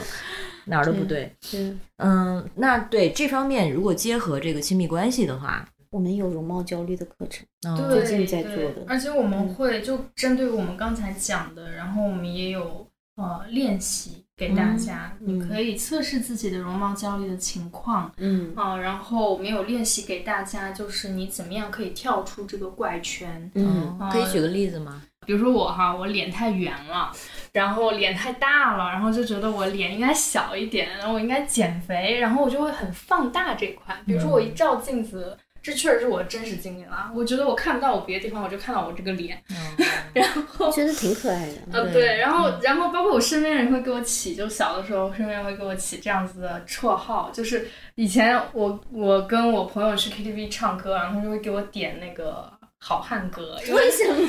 [0.65, 1.31] 哪儿都不对。
[1.43, 7.47] 是嗯，那对这方面，如果结合这个亲密关系的话，我们有容貌焦虑的课程。
[7.69, 12.87] 嗯对最近在做的对而且我们会就针对我们刚才讲的，然后我们也有
[13.17, 23.51] 呃练习给大家，嗯你可以测试自己的容貌焦虑的情况嗯啊、然后我们有练习给大家，就是你怎么样可以跳出这个怪圈。
[23.55, 25.03] 嗯可以举个例子吗？
[25.27, 27.11] 比如说我哈，我脸太圆了，
[27.53, 33.97] 然后脸太大了，然后就觉得我脸应该小一点，然后我应该减肥，然后我就会很放大这块。
[34.05, 35.35] 比如说我一照镜子，
[35.65, 37.11] 这确实是我的真实经历啦。
[37.15, 39.43] 我觉得我看不到我别的地方，我就看到我这个脸，
[40.13, 41.55] 然后觉得挺可爱的。
[41.73, 52.53] 呃，对对，然后然后包括我身边人会给我起，就小的时候身边人会给我起这样子的绰号，就是以前我我跟我朋友去 KTV 唱歌，然后就会给我点那个
[52.87, 54.29] 好汉歌， 因为为什么？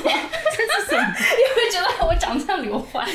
[0.56, 1.02] 这是什么？
[1.36, 3.06] 因为觉得我长得像刘欢。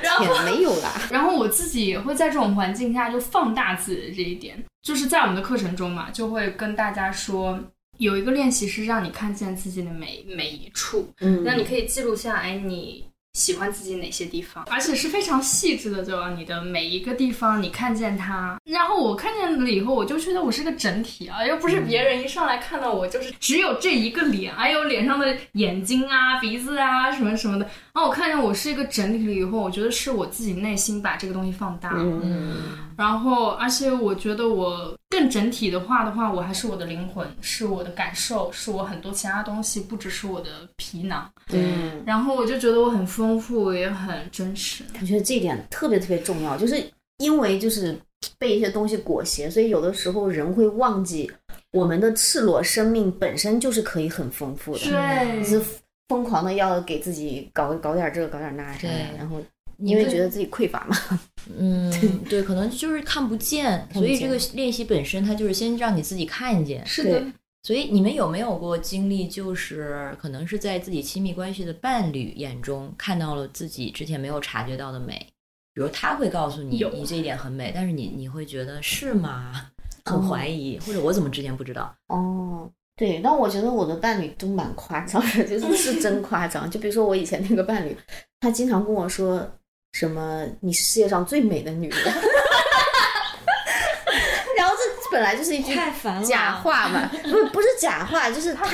[0.00, 0.92] 然后也没有啦。
[1.10, 7.58] 然后我自己也会在这种环境下就放大自己的这一点，就是在我们的课程中嘛，就会跟大家说。
[7.98, 16.34] 有一个练习是让你看见自己的每每一处，嗯，那你可以记录下来你喜欢自己哪些地方，而且是非常细致的，对吧？
[16.36, 27.64] 你的每一个地方你看见它，然后我看见了以后，我就觉得我是个整体啊，又不是别人一上来看到我就是只有这一个脸，还有脸上的眼睛啊、鼻子啊什么什么的。
[27.92, 32.20] 然后我看见我是一个整体了以后，我觉得是我自己内心把这个东西放大了。
[32.22, 32.56] 嗯
[32.96, 41.30] 然后，而且我觉得我更整体的话的话，我还是我的灵魂，是我的感受，是我很多其他东西，不只是我的皮囊。
[41.50, 44.84] 嗯，然后我就觉得我很丰富，也很真实。
[45.00, 46.82] 我觉得这一点特别特别重要，就是
[47.18, 47.96] 因为就是
[48.38, 51.30] 被一些东西裹挟，所以有的时候人会忘记
[51.72, 55.64] 我们的赤裸生命本身就是可以很丰富的，对就是
[56.08, 59.40] 疯狂的要给自己搞搞点这个搞点那啥然后
[59.78, 60.96] 因为觉得自己匮乏嘛，
[61.58, 61.90] 嗯，
[62.28, 66.84] 对，可能就是看不见，不所以这个练习本身它就是先让你自己看见。
[66.86, 67.24] 是的，
[67.62, 75.14] 所以你们有没有过经历，就是可能是在自己亲密关系的伴侣眼中看到了自己之前没有察觉到的美？
[75.74, 79.70] 比如他会告诉你你这一点很美，但是你你会觉得是吗？
[80.04, 81.94] 很怀疑，或者我怎么之前不知道？
[82.08, 82.70] 哦。
[82.96, 86.70] 对，但我觉得我的伴侣都蛮夸张的，就是是真夸张。
[86.70, 87.96] 就比如说我以前那个伴侣，
[88.38, 89.50] 他经常跟我说
[89.94, 91.98] 什么“你是世界上最美的女人”，
[94.58, 95.72] 然后这本来就是一句
[96.02, 98.66] 烦假话嘛， 不不是假话，就是他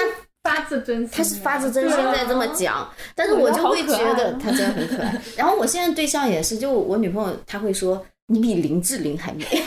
[0.42, 5.14] 发自真心，他是发自真心在这么讲，但是我就会觉得他真的很可爱。
[5.36, 9.44] 然后我现在对象也是，就我女朋友，她会说你比林志玲还美，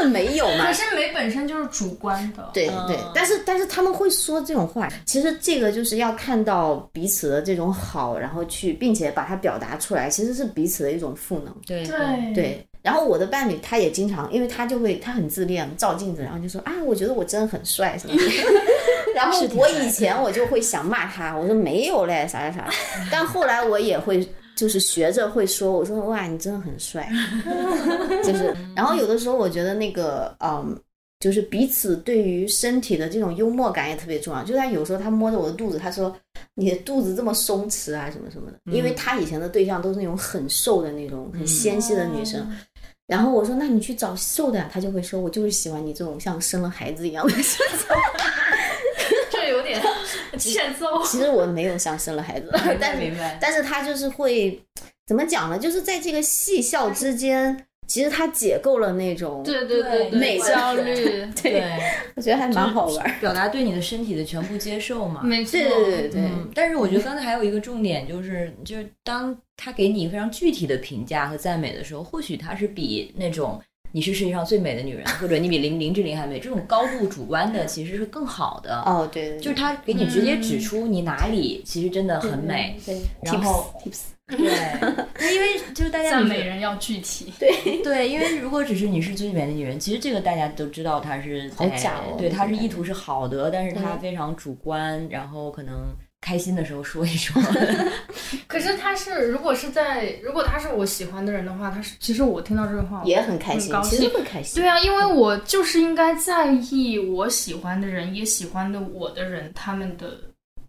[0.00, 0.72] 本没有嘛可。
[0.72, 2.50] 是美本身就是主观的。
[2.52, 11.54] 对对，但是但是他们会说这种话，其实这个就是要看到彼此的这种好，然后去并且把它表达出来，其实是彼此的一种赋能。
[11.66, 18.22] 对对对，然后我的伴侣他也经常，因为他就会他很自恋，照镜子然后就说啊，我觉得我真的很帅什么的。
[19.14, 22.70] 然后我以前我就会想骂他，我说没有嘞，啥啥啥。
[23.10, 24.26] 但后来我也会
[24.60, 27.10] 就是学着会说，我说哇，你真的很帅，
[28.22, 28.54] 就是。
[28.76, 30.78] 然后有的时候我觉得那个嗯。
[31.22, 34.42] 就是彼此对于身体的这种幽默感也特别重要。
[34.42, 36.16] 就他有时候他摸着我的肚子，他说
[36.56, 42.50] ：“你的肚子这么松弛啊，什么什么的。”因为他以前的对象都是那种很瘦的那种、很纤细的女生。
[43.06, 47.94] 然后我说：“那你去找瘦的呀。”他就会说：“我就是喜欢你这种像生了孩子一样的身材。
[50.48, 51.02] 欠揍”。
[51.04, 53.38] 其实我没有想生了孩子， 但是明白。
[53.40, 54.60] 但是他就是会
[55.06, 55.58] 怎么讲呢？
[55.58, 60.94] 就是在这个戏笑之间，其实他解构了那种，对对对美焦虑，
[61.42, 61.62] 对，
[62.14, 63.20] 我觉得还蛮好玩。
[63.20, 65.22] 表达对你的身体的全部接受嘛。
[65.22, 66.22] 没错，对对对
[66.54, 73.60] 但是我觉得刚才还有一个重点，就是就是当他给你非常具体的评价和赞美的时候，或许他是比那种
[73.92, 78.80] 你是世界上最美的女人，或者你比林林志玲还美这种高度主观的，其实是更好的。
[78.82, 84.38] 哦，对对，就是他给你直接指出你哪里其实真的很美，对，然后 tips，对，
[85.18, 87.82] 那因为就是大家赞美人要具体，对。
[87.82, 95.88] 对，因为如果只是你是最美的女人，其实这个大家都知道她是好在假哦对，她是意图是好的，但是她嗯非常主观，然后可能
[96.20, 97.40] 开心的时候说一说。
[98.46, 104.10] 可是他是，如果是在，如果他是我喜欢的人的话，他是，其实我听到这个话也很开心，其实高兴。
[104.10, 104.60] 会开心。
[104.60, 110.18] 对啊，因为我就是应该在意我喜欢的人，也喜欢的我的人，他们的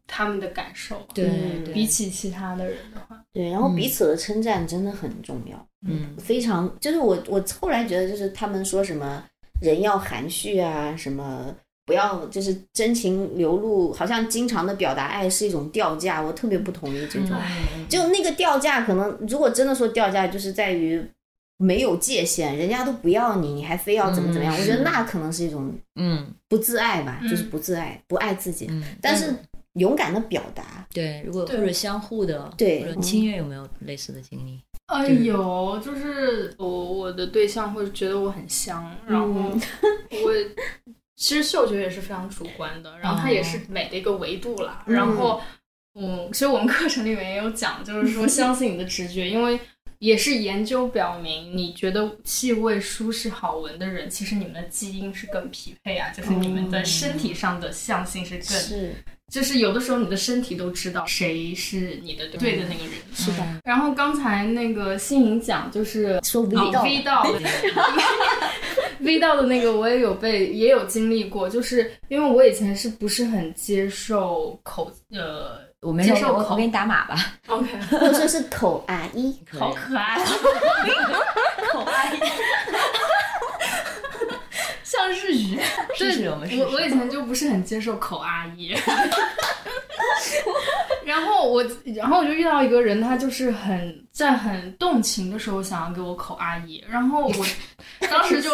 [0.07, 1.05] 他们的感受。
[1.13, 1.29] 对
[1.73, 9.23] 比起其他的人的话，对，然后彼此的称赞真的很重要，嗯非常就是我我后来觉得就是他们说什么
[9.61, 11.53] 人要含蓄啊，什么
[11.91, 17.31] 不要就是真情流露，好像经常的表达爱是一种掉价，我特别不同意这种。
[17.31, 21.05] 嗯就那个掉价，可能如果真的说掉价，就是在于
[21.57, 24.55] 没有界限，人家都不要你，你还非要怎么怎么样？
[24.55, 25.69] 嗯我觉得那可能是一种
[25.99, 28.67] 嗯不自爱吧，嗯就是不自爱，不爱自己。
[28.69, 29.35] 嗯，但是
[29.73, 34.57] 勇敢的表达，对，如果对或者相互的，对清月有没有类似的经历？
[34.87, 39.61] 哎对有，就是我我的对象会觉得我很香，然后嗯
[40.11, 40.31] 我
[41.21, 44.83] 其实嗅觉也是非常主观的，然后它也是美的一个维度啦。
[44.87, 44.95] 嗯。
[44.95, 45.39] 然后，
[45.93, 49.59] 嗯，其实我们课程里面也有讲，就是说相信你的直觉，因为
[49.99, 58.95] 也是研究表明，你觉得气味舒适好闻的人，其实你们的基因是更匹配啊，就是你们的身体上的相性是更，是
[59.31, 62.91] 就是有的时候你的身体都知道谁是你的对的那个人。
[63.15, 67.39] 是的，然后刚才那个新颖讲就是说 V 哦到 V 到的
[68.99, 77.15] V 到 的那个我也有被也有经历过，就是因为我以前是不是很接受口呃我接受口我我给你打码吧。
[77.47, 80.19] OK 或者说是口阿姨，好可爱，
[81.71, 82.13] 口爱，
[84.91, 85.57] 像日语。
[85.95, 88.75] 试试对我们试试我我以前就不是很接受口阿姨。
[91.05, 91.63] 然后我，
[91.95, 97.45] 然后我就遇到一个人，他就是很在很动情的时候想要给我口阿姨，然后我
[98.09, 98.49] 当时就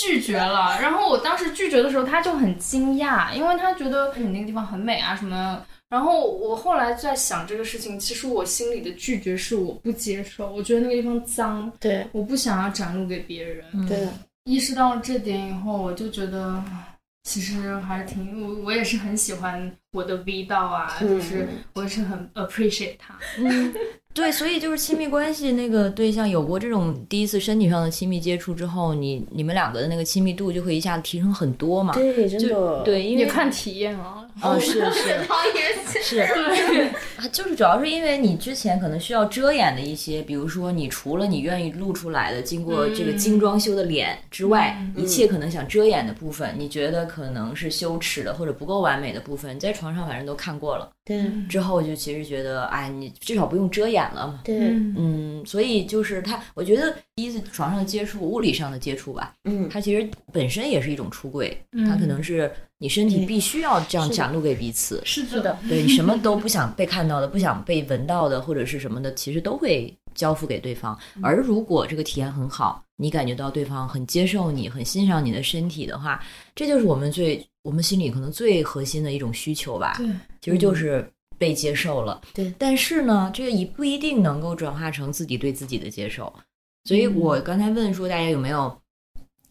[0.00, 0.78] 拒绝了。
[0.80, 5.64] 然后我当时拒绝的时候，他就很惊讶，因为他觉得你那个地方很美啊什么。
[5.90, 13.64] 然后我后来在想这个事情，其实我心里的拒绝是我不接受，我觉得那个地方脏，对我不想要展露给别人。
[13.86, 14.12] 对的，
[14.44, 16.62] 意识到了这点以后，我就觉得
[17.22, 23.18] 其实还是挺我我也是很喜欢我的 V 道啊，嗯就是我也是很 appreciate 他。
[23.38, 23.74] 嗯，
[24.14, 31.92] 对，所以就是亲密关系那个对象有过这种第一次身体上的亲密接触之后，你你们两个的那个亲密度就会一下子提升很多嘛。
[31.92, 34.20] 对，真的就，对，因为看体验啊。
[34.42, 35.22] 哦，是是
[36.02, 36.18] 是，
[37.16, 54.40] 啊，就是主要是因为你之前可能需要遮掩的一些，比如说你除了你愿意露出来的，经过这个精装修的脸之外，嗯一切可能想遮掩的部分，你觉得可能是羞耻的或者不够完美的部分，在床上反正都看过了，对之后就其实觉得，哎，你至少不用遮掩了嘛。
[54.42, 70.98] 对，嗯嗯，所以就是他，我觉得第一次床上的接触，物理上的接触吧，嗯，它其实本身也是一种出柜，嗯它可能是你身体必须要这样展露给彼此，是是的，对你什么都不想被看到的，不想被闻到的，或者是什么的，其实都会交付给对方。
[71.16, 76.22] 嗯而如果这个体验很好，你感觉到对方很接受你，很欣赏你的身体的话，
[76.54, 79.94] 这就是我们最我们心里可能最核心的一种需求吧。
[79.96, 80.06] 对，
[80.40, 81.04] 其实就是
[81.38, 82.20] 被接受了。
[82.32, 86.32] 对但是呢，这个也不一定能够转化成自己对自己的接受。
[86.84, 88.76] 所以我刚才问说，大家有没有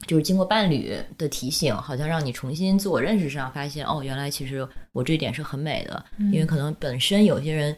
[0.08, 7.76] 就是经过伴侣的提醒，好像让你重新自我认识上发现，哦，原来其实我这一点是很美的，因为可能本身有些人，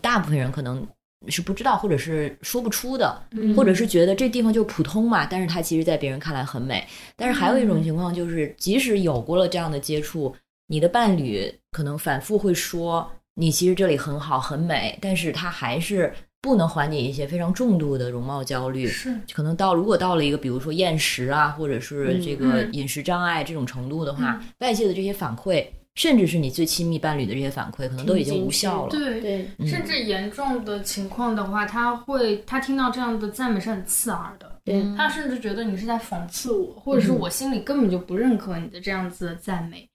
[0.00, 0.86] 大部分人可能。
[1.28, 6.86] 是不知道，或者是说不出的，嗯或者是觉得这地方就普通嘛，但是它其实在别人看来很美。
[7.16, 10.32] 但是还有一种情况就是，即使有过了这样的接触，
[10.68, 16.10] 你的伴侣可能反复会说你其实这里很好很美，但是它还是
[16.40, 18.86] 不能缓解一些非常重度的容貌焦虑。
[18.86, 28.90] 是可能到如果到了一个比如说厌食啊，或者是这个嗯饮食障碍这种程度的话，外界的这些反馈，甚至是你最亲密伴侣的这些反馈，可能都已经无效了。
[28.90, 29.20] 对。
[29.20, 39.86] 对，嗯甚至严重的情况的话，他会他听到这样的赞美是很刺耳的，对他甚至觉得你是在讽刺我，或者是我心里根本就不认可你的这样子的赞美。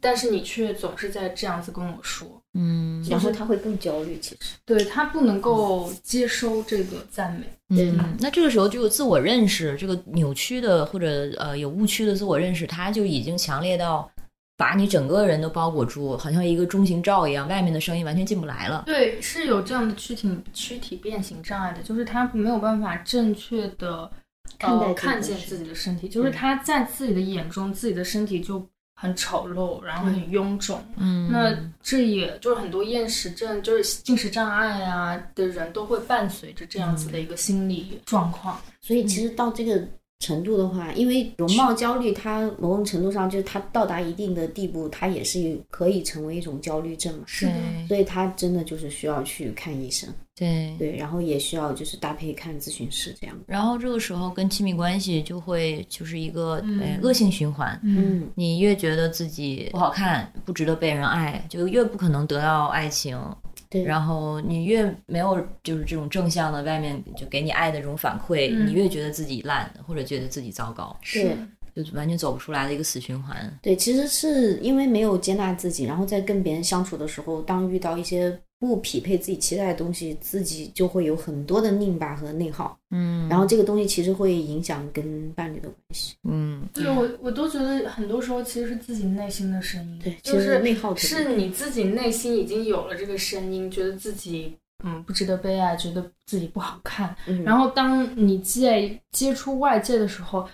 [0.00, 4.56] 但是你却总是在这样子跟我说，嗯然后他会更焦虑，其实。
[4.64, 7.46] 对他不能够接收这个赞美。
[7.68, 14.10] 嗯，那这个时候就自我认识这个扭曲的或者呃有误区的自我认识，它就已经强烈到
[14.56, 18.82] 把你整个人都包裹住，好像一个中型罩一样，外面的声音完全进不来了。
[18.84, 24.10] 对，是有这样的躯体躯体变形障碍的，就是他没有办法正确的
[24.58, 28.68] 看待自己的呃看见自己的身体，就是他在自己的眼中，自己的身体就
[29.00, 30.78] 很丑陋，然后很臃肿。
[30.98, 38.60] 嗯那这也就是很多厌食症，就是进食障碍啊的人都会伴随着这样子的一个心理状况。
[38.82, 39.82] 所以其实到这个
[40.18, 47.24] 程度的话，因为容貌焦虑，它某种程度上就是它到达一定的地步，它也是可以成为一种焦虑症嘛。
[47.26, 47.48] 是
[47.88, 50.06] 所以它真的就是需要去看医生，
[50.40, 50.74] 对。
[50.78, 53.36] 对，然后也需要就是搭配看咨询师这样。
[53.46, 57.78] 然后这个时候跟亲密关系就会就是一个嗯呃恶性循环。
[57.82, 63.20] 嗯，嗯，你越觉得自己不好看，不值得被人爱，就越不可能得到爱情。
[63.68, 71.36] 对，然后你越没有就是这种正向的外面就给你爱的这种反馈，嗯你越觉得自己烂或者觉得自己糟糕，是
[71.72, 73.58] 就完全走不出来的一个死循环。
[73.62, 83.26] 对，其实是因为没有接纳自己，然后在跟别人相处的时候，当遇到一些不匹配自己期待的东西，自己就会有很多的拧巴和内耗，嗯。
[83.26, 86.14] 然后这个东西其实会影响跟伴侣的关系。
[86.28, 94.54] 嗯，对我我都觉得很多时候其实是自己内心的声音，对，就是内耗是你自己内心已经有了这个声音，觉得自己
[94.84, 97.16] 嗯不值得被爱，觉得自己不好看。
[97.26, 97.42] 嗯。
[97.42, 100.46] 然后当你在接触外界的时候，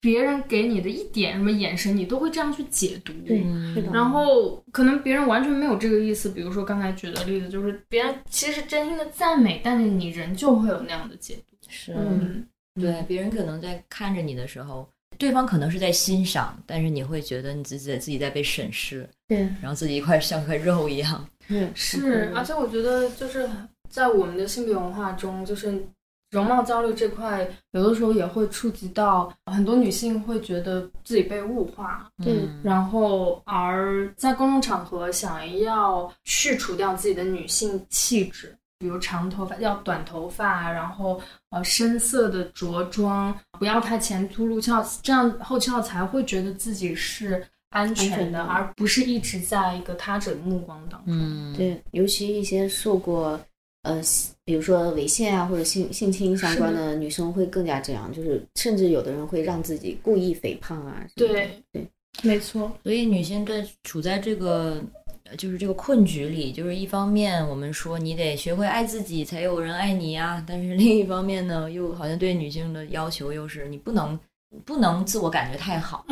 [0.00, 3.12] 别人给你的一点什么眼神，你都会这样去解读。
[3.26, 11.56] 对嗯是的然后可能别人完全没有这个意思，比如说刚才举的例子，就是别人其实真心的赞美，但是你仍旧会有那样的解读。
[11.68, 12.46] 是，嗯
[12.80, 21.28] 对，别人可能在看着你的时候，对方可能是在欣赏，但是你会觉得你自己自己在被审视，对然后自己一块像块肉一样。
[21.46, 23.48] 对是，而且我觉得就是
[23.88, 25.84] 在我们的性别文化中，就是
[26.30, 38.56] 容貌焦虑这块，有的时候也会触及到很多女性会觉得自己被物化，对嗯然后而在公众场合想要去除掉自己的女性气质。
[38.78, 41.20] 比如长头发要短头发，然后
[41.50, 51.14] 呃深色的着装，不要太前凸露翘，这样后翘才会觉得自己是安全的，安全的而不是一直在一个他者的目光当中。
[51.14, 53.38] 嗯，对，尤其一些受过
[53.82, 54.00] 呃，
[54.44, 61.06] 比如说猥亵啊或者性性侵相关的女生会更加这样，就是甚至有的人会让自己故意肥胖啊。
[61.16, 61.86] 什么的对对，
[62.22, 64.82] 没错，所以女性在处在这个
[65.24, 74.18] 呃就是这个困局里，就是一方面我们说你得学会爱自己，才有人爱你啊，但是另一方面呢，又好像对女性的要求又是你不能
[74.66, 76.04] 不能自我感觉太好，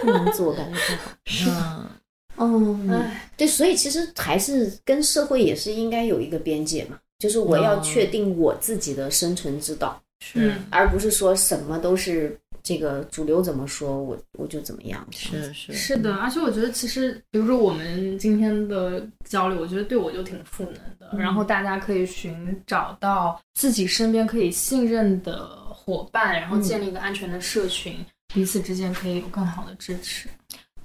[0.00, 1.10] 不能自我感觉太好。
[2.42, 15.06] 嗯嗯，唉，对，所以其实还是跟社会也是应该有一个边界嘛，就是我要哦确定我自己的生存之道，是嗯而不是说什么都是这个主流怎么说我我就怎么样。
[15.12, 21.10] 是是是的，而且我觉得其实，比如说我们今天的交流，我觉得对我就挺赋能的。
[21.12, 27.94] 嗯然后大家可以寻找到自己身边可以信任的伙伴，然后嗯建立一个安全的社群，
[28.32, 30.28] 彼此之间可以有更好的支持。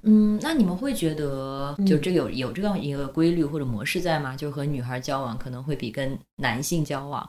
[0.05, 4.35] 嗯，那你们会觉得，嗯就这个有有这样一个规律或者模式在吗？
[4.35, 7.27] 就是和女孩交往可能会比跟男性交往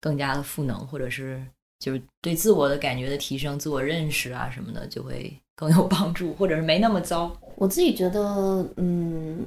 [0.00, 1.42] 更加的赋能，或者是
[1.78, 7.34] 就是对自我的感觉的提升、自我认识啊什么的，就会更有帮助，或者是没那么糟。
[7.56, 9.44] 我自己觉得，嗯，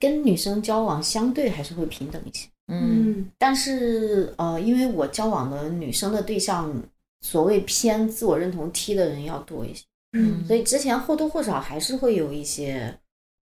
[0.00, 2.48] 跟女生交往相对还是会平等一些。
[2.68, 6.74] 嗯但是呃，因为我交往的女生的对象，
[7.20, 9.84] 所谓偏自我认同 T 的人要多一些，
[10.14, 12.96] 嗯所以之前或多或少还是会有一些，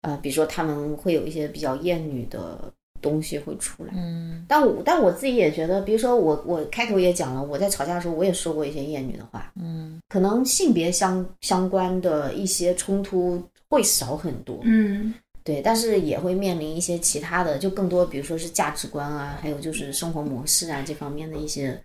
[0.01, 3.93] 呃，比如说他们会有一些比较厌女的东西会出来。
[3.95, 15.13] 嗯但我但我自己也觉得，比如说我我开头也讲了，我在吵架的时候我也说过一些厌女的话，嗯可能性别相相关的一些冲突会少很多，嗯
[15.43, 21.79] 对，但是也会面临一些其他的，就更多，比如说是价值观啊，还有就是生活模式啊这方面的一些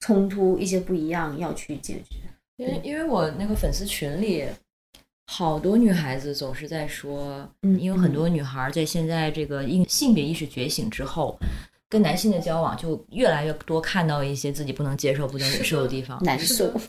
[0.00, 2.16] 冲突，一些不一样要去解决。
[2.56, 4.44] 因为因为我那个粉丝群里，
[5.26, 11.36] 好多女孩子总是在说，嗯因为很多女孩在现在这个性性别意识觉醒之后，
[11.88, 16.18] 跟男性的交往就越来越多看到一些自己不能接受、不能忍受的地方，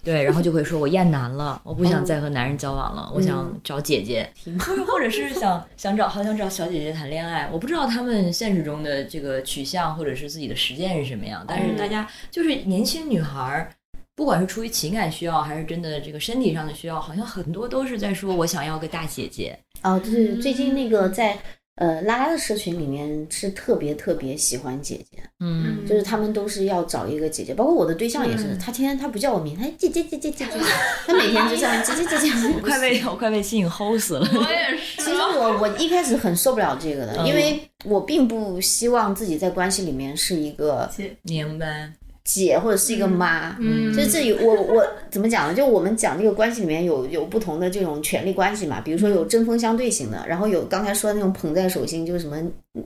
[0.03, 4.29] 对，然后就会说我厌男了，我不想嗯再和男人交往了，我想找姐姐，
[4.59, 7.49] 或者或者是 想想找好想找小姐姐谈恋爱。
[7.51, 13.71] 我不知道他们现实中的这个取向或者是自己的实践是什么样，但是大家就是年轻女孩儿
[14.15, 19.57] 不管是出于情感需要，还是真的这个身体上的需要，好像很多都是在说我想要个大姐姐。
[19.83, 21.37] 哦，就是，最近那个在
[21.75, 30.59] 呃拉拉的社群里面是特别特别喜欢姐姐，嗯就是他们都是要找一个姐姐，包括我的对象也是，嗯他天天他不叫我名，他姐姐姐姐姐姐，
[31.05, 32.29] 他每天就这样姐姐姐姐。
[32.55, 34.27] 我快被我快被吸引齁死了。
[34.33, 35.01] 我也是。
[35.03, 40.89] 其实我我一开始很受不了这个的，嗯因为我并不希望自己在关系里面是一个
[41.21, 41.91] 明白，
[42.26, 43.56] 姐或者是一个妈。
[43.60, 45.53] 嗯，就是这有我我怎么讲呢？
[45.53, 52.38] 就我们讲这个关系里面有有不同的这种权力关系嘛，比如说有针锋相对型的，然后有刚才说的那种捧在手心，就是什么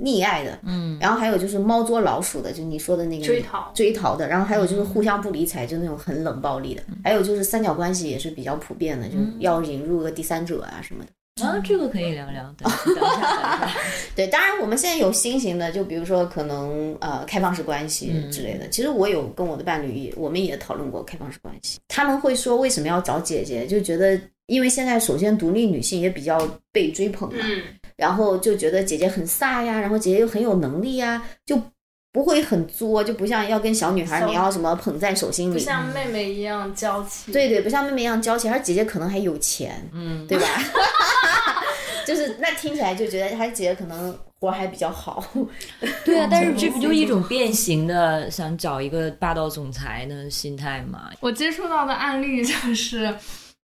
[0.04, 11.10] 溺爱的，嗯然后还有就是猫捉老鼠的，就你说的那个追讨追逃的，然后还有就是互相不理睬，就那种很冷暴力的，还有就是三角关系也是比较普遍的，就是要引入个第三者啊什么的。
[11.46, 12.54] 啊，这个可以聊聊。
[12.58, 13.72] 对，等一下，等一下。
[14.16, 18.68] 对，当然我们现在有新型的，就比如说可能呃开放式关系之类的。
[18.70, 21.80] 其实我有跟我的伴侣也，我们也讨论过开放式关系。
[21.88, 26.40] 他们会说为什么要找姐姐，就觉得因为现在首先独立女性也比较
[26.72, 27.62] 被追捧嘛，嗯，
[27.96, 31.62] 然后就觉得姐姐很飒呀，然后姐姐又很有能力呀，就
[32.12, 35.54] 不会很作，就不像要跟小女孩小你要什么捧在手心里。
[35.54, 37.32] 不像妹妹一样娇气。
[37.32, 40.46] 对对，不像妹妹一样娇气，而姐姐可能还有钱，嗯， 对吧？
[42.08, 45.24] 就是那听起来就觉得她姐姐可能活还比较好。
[46.04, 51.12] 对啊，但是这不就一种变形的想找一个霸道总裁的心态吗？
[51.20, 53.16] 我接触到的案例就是，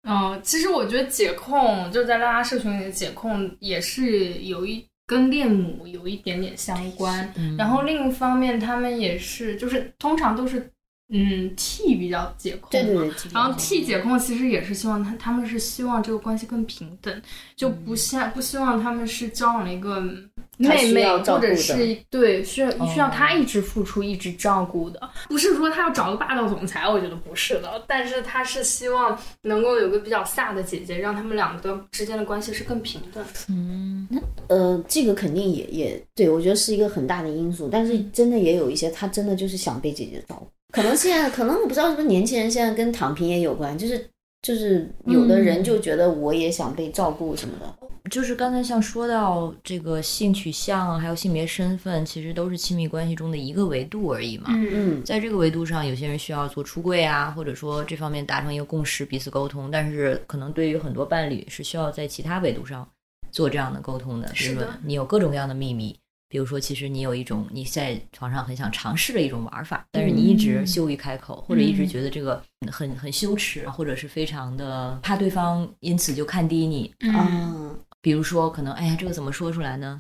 [0.08, 7.32] 嗯、其实我觉得解控就在拉拉社群里的解控也是有一跟恋母有一点点相关。
[7.36, 10.70] 嗯然后另一方面，他们也是就是通常都是
[11.12, 17.22] 嗯 T 比较解控嘛，对对对，然后 T 解控其实也是希望他他们是希望这个关系更平等，
[17.56, 20.29] 就不像不希望他们是交往了一个他
[20.68, 23.10] 妹妹或者是对需要需要哦。
[23.12, 40.46] 他一直付出一直照顾的，不是说他要找个霸道总裁，我觉得不是的，但是他是希望能够有个比较飒的姐姐，让他们两个之间的关系是更平等嗯，那，呃，这个肯定也也对我觉得是一个很大的因素，但是真的也有一些他真的就是想被姐姐照顾。
[40.72, 44.06] 可能现在可能我不知道是不是年轻人现在跟躺平也有关，就是
[44.42, 47.74] 就是有的人就觉得我也想被照顾什么的。
[48.10, 54.46] 就是刚才像说到这个性取向还有性别身份，其实都是亲密关系中的一个维度而已嘛。
[54.48, 59.70] 嗯嗯在这个维度上，有些人需要做出柜啊，或者说这方面达成一个共识，彼此沟通。
[59.70, 62.88] 但是可能对于很多伴侣是需要在其他维度上
[63.30, 64.28] 做这样的沟通的。
[64.34, 65.94] 比如说是的你有各种各样的秘密，
[66.30, 72.40] 比如说其实你有一种你在床上很想尝试的一种玩法，但是你一直羞于开口，或者一直觉得这个
[72.70, 76.94] 很很羞耻，或者是非常的怕对方因此就看低你。
[77.00, 77.74] 嗯，啊。
[78.00, 79.98] 比如说可能哎呀这个怎么说出来呢？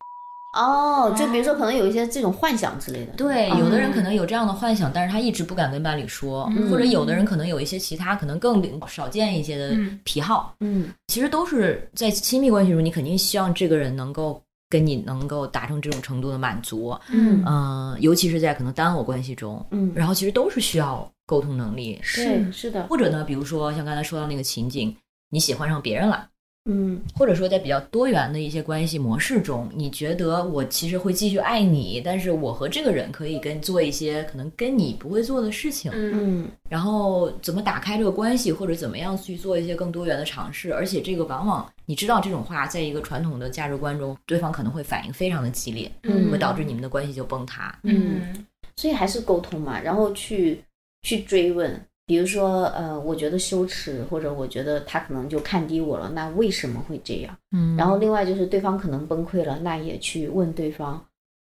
[0.56, 3.12] 哦，就比如说可能有一些这种幻想之类的。
[3.12, 6.70] 对，嗯有的人可能有这样的幻想，但是他一直不敢跟伴侣说，嗯。
[6.70, 9.98] 或者有的人可能有一些其他可能更少见一些的嗯。
[10.04, 10.92] 癖好，嗯。
[11.08, 14.40] 其实都是在亲密关系中，你肯定希望这个人能够
[14.70, 17.42] 跟你能够达成这种程度的满足，嗯。
[17.44, 24.96] 嗯、尤其是在可能单偶关系中，嗯，然后其实都是需要沟通能力，是，是的，或者呢，比如说像刚才说到那个情景，
[25.28, 26.28] 你喜欢上别人了。
[26.64, 27.00] 嗯。
[27.14, 36.12] 或者说在比较多元的一些关系模式中，你觉得我其实会继续爱你，但是我和这个人可以跟做一些可能跟你不会做的事情，嗯。
[36.42, 46.30] 嗯然后怎么打开这个关系，或者怎么样去做一些更多元的尝试，而且这个往往你知道这种话，在一个传统的价值观中，对方可能会反应非常的激烈，嗯。
[46.30, 47.76] 会导致你们的关系就崩塌。
[47.82, 48.46] 嗯。
[48.76, 50.62] 所以还是沟通嘛，然后去
[51.02, 51.78] 去追问，
[52.10, 57.38] 比如说呃，我觉得羞耻，或者我觉得他可能就看低我了，那为什么会这样？
[57.52, 61.00] 嗯然后另外就是对方可能崩溃了，那也去问对方，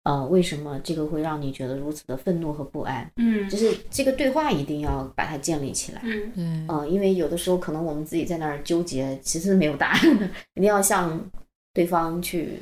[0.03, 3.11] 呃，为什么这个会让你觉得如此的愤怒和不安？
[3.15, 6.01] 嗯就是这个对话一定要把它建立起来。
[6.03, 11.19] 嗯对，嗯、因为有的时候可能我们自己在那儿纠结，其实没有答案的，一定要向
[11.73, 12.59] 对方去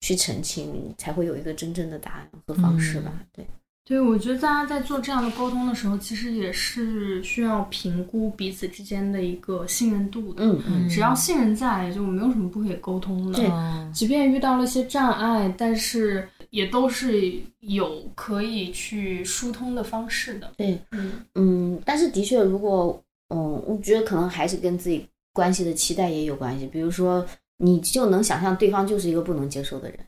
[0.00, 3.12] 去澄清，才会有一个真正的答案和方式吧。
[3.32, 3.46] 对，
[3.84, 10.44] 对，我觉得大家在做这样的沟通的时候，其实也是需要评估彼此之间的一个信任度的。
[10.44, 13.34] 嗯嗯只要信任在，就没有什么不可以沟通的。
[13.38, 20.52] 对嗯即便遇到了一些障碍，但是也都是有可以去疏通的方式的。
[20.56, 23.02] 对，嗯嗯，但是的确，如果
[23.34, 26.66] 嗯，我觉得可能还是跟自己关系的期待也有关系。
[26.66, 27.26] 比如说，
[27.56, 29.98] 你就能想象对方就是一个不能接受的人，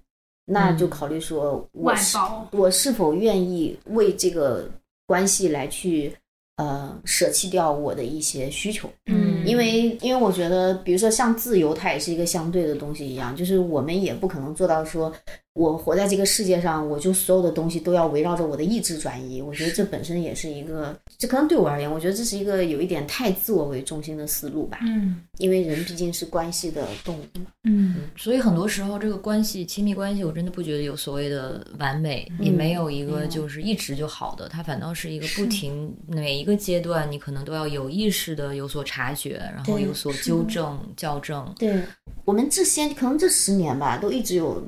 [0.44, 4.68] 那就嗯考虑说，我是包我是否愿意为这个
[5.06, 6.14] 关系来去
[6.56, 8.90] 呃舍弃掉我的一些需求。
[9.06, 15.12] 嗯因为因为我觉得，比如说像自由，它也是一个相对的东西一样，就是我们也不可能做到说，
[15.54, 19.42] 我活在这个世界上，我就所有的东西都要围绕着我的意志转移。
[19.42, 24.78] 我觉得这本身也是一个，这可能对我而言，我觉得这是一个有一点太自我为中心的思路吧。
[24.82, 27.46] 嗯因为人毕竟是关系的动物嘛。
[27.64, 41.52] 嗯所以很多时候，这个关系、亲密关系，我真的不觉得有所谓的完美，嗯也没有一个就是一直就好的，它反倒是一个不停，每一个阶段你可能都要有意识的有所察觉，然后有所纠正、校正。
[41.58, 41.82] 对
[42.24, 44.62] 我们这些可能这十年吧，都一直有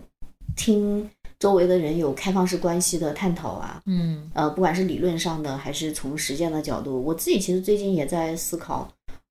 [0.57, 1.09] 听
[1.39, 3.83] 周围的人有开放式关系的探讨啊。
[3.87, 8.89] 嗯呃，不管是理论上的还是从实践的角度，我自己其实最近也在思考，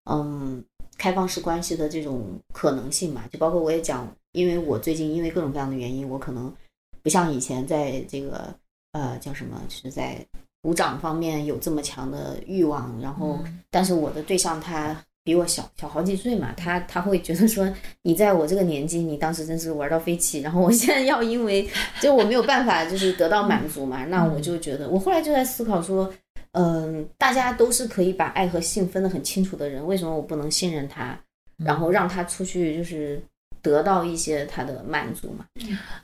[0.09, 0.63] 嗯，
[0.97, 3.23] 开放式关系的这种可能性嘛。
[3.31, 6.53] 就包括我也讲，因为我最近因为各种各样的原因，我可能
[7.01, 8.53] 不像以前在这个
[8.91, 10.25] 呃叫什么，就是在
[10.61, 13.37] 鼓掌方面有这么强的欲望，然后、
[13.69, 17.71] 但是我的对象他比我小小好几岁嘛，他他会觉得说
[18.01, 21.67] 你在我这个年纪，你当时真是玩到飞起，然后我现在要因为
[22.01, 26.13] 就我没有办法就是得到满足嘛，那我就觉得我后来就在思考说，
[26.51, 31.17] 嗯、大家都是可以把爱和性分得很清楚的人，为什么我不能信任他，
[31.63, 33.21] 然后让他出去就是
[33.61, 35.45] 得到一些他的满足嘛？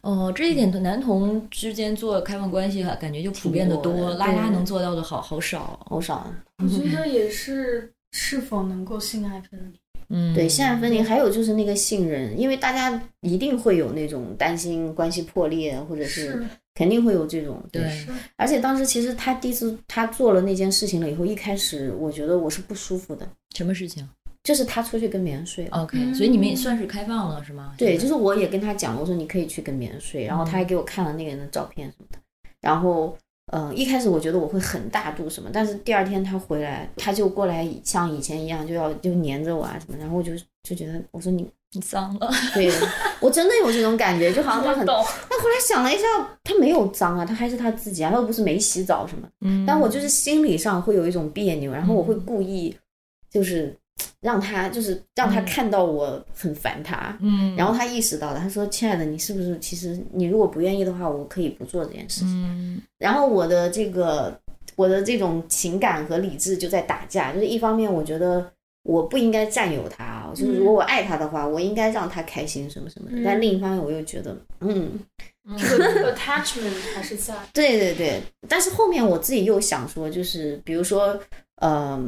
[0.02, 5.78] 哦，这一点男同之间做开放关系，感觉就普遍的多，的拉拉能做到的好好少。
[5.90, 6.34] 好少。
[6.64, 9.80] 我觉得也是是否能够性爱分离。
[10.12, 24.08] 嗯，对，性爱分离，还有就是那个信任，因为大家一定会有那种担心关系破裂，或者是肯定会有这种对是而且当时其实他第一次他做了那件事情了以后，一开始我觉得我是不舒服的，什么事情
[24.42, 25.84] 就是他出去跟别人睡了。
[25.84, 27.76] ？OK，、嗯所以你们也算是开放了，是吗？
[27.78, 32.18] 对，就是我也跟他讲了，我说你可以去跟别人睡，然后他还给我看了那个人的照片什么的。
[32.62, 33.16] 然后，
[33.52, 42.32] 呃，一开始我觉得我会很大度什么，但是第二天他回来，他就过来像以前一样，就要就黏着我啊什么，然后我就就觉得我说你你脏了。
[42.54, 42.72] 对
[43.20, 44.86] 我真的有这种感觉，就好像他很。
[44.86, 45.04] 但后
[45.50, 46.06] 来想了一下，
[46.44, 49.28] 他没有脏啊，他还是他自己啊，他又不是没洗澡什么。
[49.42, 52.76] 嗯，但我就是心理上会有一种别扭，然后我会故意
[53.32, 53.76] 就是
[54.22, 55.46] 让他就是让他嗯。
[55.46, 62.44] 看到我很烦他，嗯，然后他意识到了，他说：“亲爱的，你是不是其实你如果不愿意的话，我可以不做这件事情。
[62.46, 62.82] 嗯。
[62.98, 64.40] 然后我的这个
[64.76, 68.52] 我的这种情感和理智就在打架，就是一方面我觉得
[68.84, 73.18] 我不应该占有他，就是如果我爱他的话，我应该让他开心什么什么的。
[73.18, 73.24] 嗯。
[73.24, 75.00] 但另一方面我又觉得，嗯，
[75.58, 77.34] 这个 attachment 还是在。
[77.54, 81.20] 对对对，但是后面我自己又想说，就是比如说，
[81.56, 82.00] 呃，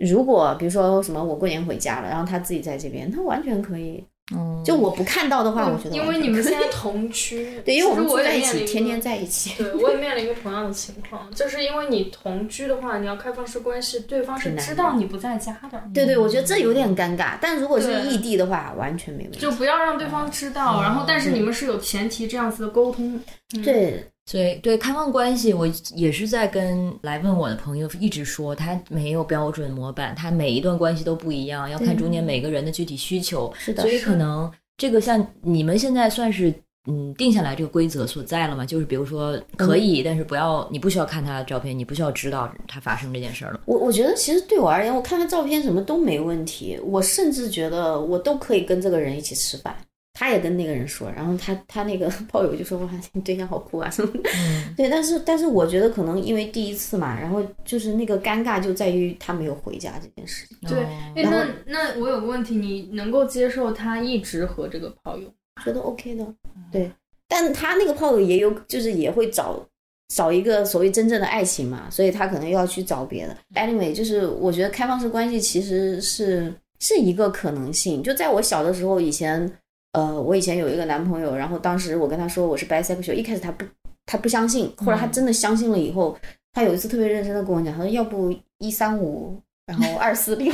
[0.00, 4.04] 如果比如说什么我过年回家了，然后他自己在这边，他完全可以。
[4.34, 9.62] 嗯，就我不看到的话，我觉得因为你们现在同居， 对，因为我们在一起，天天在一起。
[9.62, 17.36] 对，我也面临一个同样的情况，就是因为你同居的话，你要开放式关系，对方是知道你不在家的，对对，我觉得这有点尴尬。
[17.42, 19.40] 但如果是异地的话，完全没问题。
[19.40, 23.20] 就不要让对方知道，然后但是你们是有前提这样子的沟通。
[23.54, 33.52] 嗯，对所以对开放关系，我也是在跟来问我的朋友一直说，他没有标准模板，他每一段关系都不一样，要看中间每个人的具体需求。
[33.58, 36.54] 是的所以可能这个像你们现在算是
[36.88, 38.64] 嗯定下来这个规则所在了嘛？
[38.64, 43.60] 就是比如说可以，但是不要，你不需要看他的照片，你不需要知道他发生这件事儿了。
[43.66, 46.78] 我我觉得其实对我而言，我看他照片什么都没问题。
[46.84, 49.76] 我甚至觉得我都可以跟这个人一起吃饭。
[50.14, 54.30] 他也跟那个人说，然后他他那个 炮友就说哇，你对象好酷啊什么的。
[54.34, 60.56] 嗯对，但是但是我觉得可能因为第一次嘛，然后就是那个尴尬就在于他没有回家这件事情。
[60.68, 60.84] 对
[61.24, 65.28] 那那我有个问题，你能够接受他一直和这个炮友？
[65.64, 66.26] 觉得 OK 的，
[66.70, 66.90] 对。
[67.28, 69.66] 但他那个炮友也有，就是也会找
[70.14, 73.34] 找一个所谓真正的爱情嘛，所以他可能又要去找别的。
[73.54, 78.02] Anyway，就是我觉得开放式关系其实是是一个可能性。
[78.02, 79.50] 就在我小的时候，以前
[79.92, 83.64] 呃，我以前有一个男朋友，然后当时我跟他说我是 bisexual，一开始他不
[84.06, 86.18] 他不相信，后来他真的相信了以后，
[86.52, 89.40] 他有一次特别认真的跟我讲，他说要不一三五。
[89.64, 90.52] 然后 二四六，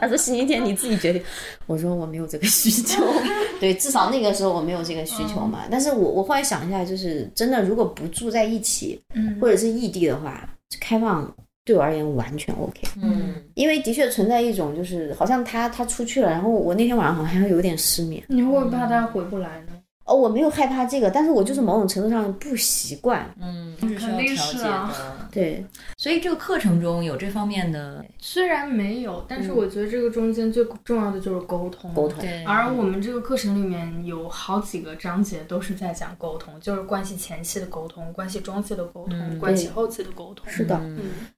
[0.00, 1.22] 他说星期天你自己决定。
[1.66, 3.00] 我说我没有这个需求，
[3.60, 5.60] 对，至少那个时候我没有这个需求嘛。
[5.70, 10.50] 但是我我后来想一下，就是真的，如果不住在一起嗯或者是异地的话，
[10.80, 11.32] 开放
[11.68, 12.80] 对我而言完全 OK。
[13.02, 18.22] 嗯因为的确存在一种，就是好像他他出去了，然后我那天晚上好像有点失眠。
[18.28, 19.72] 你会不会怕他回不来呢？
[20.08, 23.30] 哦，我没有害怕这个，但是我就是某种程度上不习惯。
[23.38, 25.28] 嗯，肯定是啊的。
[25.30, 25.62] 对，
[25.98, 31.92] 所以这个课程中有这方面的虽然没有，但是我觉得这个中间最重要的就是沟通。
[31.92, 40.50] 沟通对，而我们这个课程里面有好几个章节都是在讲沟通，就是关系前期的沟通、关系中期的沟通、嗯关系后期的沟通。
[40.50, 40.80] 是的，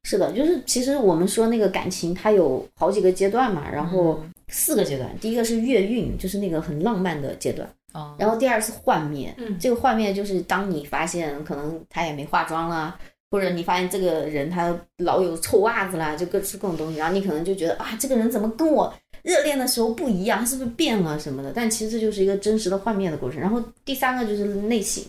[0.04, 7.68] 是的，就是其实我们说那个感情，它有好几个阶段嘛，然后嗯四个阶段，第一个是月运，就是那个很浪漫的阶段。
[7.92, 12.98] 哦，然后第二次幻灭，嗯这个幻灭就是当你发现可能他也没化妆啦，
[13.30, 18.92] 或者你发现这个人他老有臭袜子啦，就各吃各种东西，然后你可能就觉得啊，这个人怎么跟我
[19.22, 21.52] 热恋的时候不一样，他是不是变了什么的？
[21.54, 23.40] 但其实这就是一个真实的幻灭的过程。
[23.40, 25.04] 然后第三个就是内省，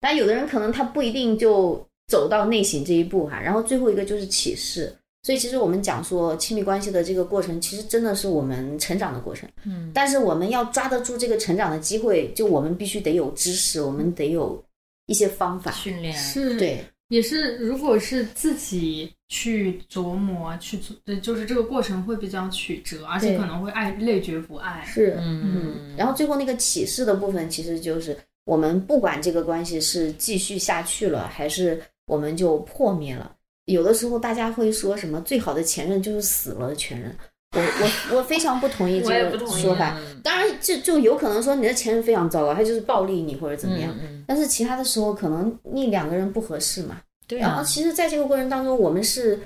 [0.00, 3.40] 但有的人可能他不一定就走到内省这一步哈。
[3.40, 4.94] 然后最后一个就是启示。
[5.22, 9.48] 所以其实我们讲说亲密关系的这个过程，其实真的是我们成长的过程。
[9.64, 14.60] 嗯，但是我们要抓得住这个成长的机会，就我们必须得有知识，我们得有
[15.06, 15.70] 一些方法。
[15.70, 24.84] 训练是，对，也是，如果是自己去琢磨、去做，对，就是这个过程会比较曲折，而且可能会爱累觉不爱。
[24.84, 33.30] 是，嗯然后最后那个启示的部分，其实就是我们不管这个关系是继续下去了，还是我们就破灭了。
[33.66, 37.16] 有的时候大家会说什么最好的前任就是死了的前任，
[37.56, 39.96] 我我我非常不同意这个说法。
[39.98, 43.94] 嗯当然，就就有可能说你的前任非常糟糕，他就是暴力你或者怎么样。
[44.00, 47.00] 嗯，但是其他的时候，可能你两个人不合适嘛。
[47.26, 49.38] 对啊，然后其实，在这个过程当中，我们是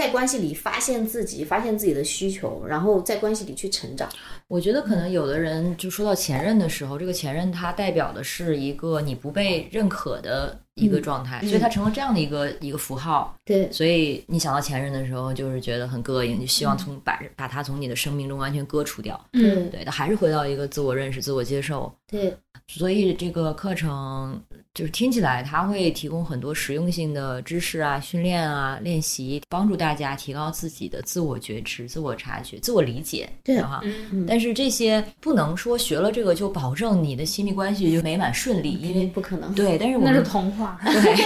[0.00, 4.08] 在关系里发现自己，发现自己的需求，然后在关系里去成长。
[4.48, 13.36] 我觉得可能有的人就说到前任的时候，这个前任他代表的是一个你不被认可的一个状态，嗯所以他成了这样的一个一个符号。
[13.44, 19.22] 对，所以你想到前任的时候，就是觉得很膈应，就希望从把把他从你的生命中完全割除掉。
[19.34, 21.94] 嗯，对，他还是回到一个自我认识、自我接受。
[22.10, 22.34] 对，
[22.68, 24.42] 所以这个课程
[24.80, 33.28] 就是听起来，它会提供很多实用性的知识啊、训练啊、练习，帮助大家提高自己的自我觉知、自我察觉、自我理解。
[33.44, 33.82] 对哈。
[33.84, 39.54] 嗯，但是这些不能说学了这个就保证你的亲密关系就美满顺利，因为不可能。
[39.54, 40.80] 对，但是我那是们童话。
[40.82, 41.24] 对，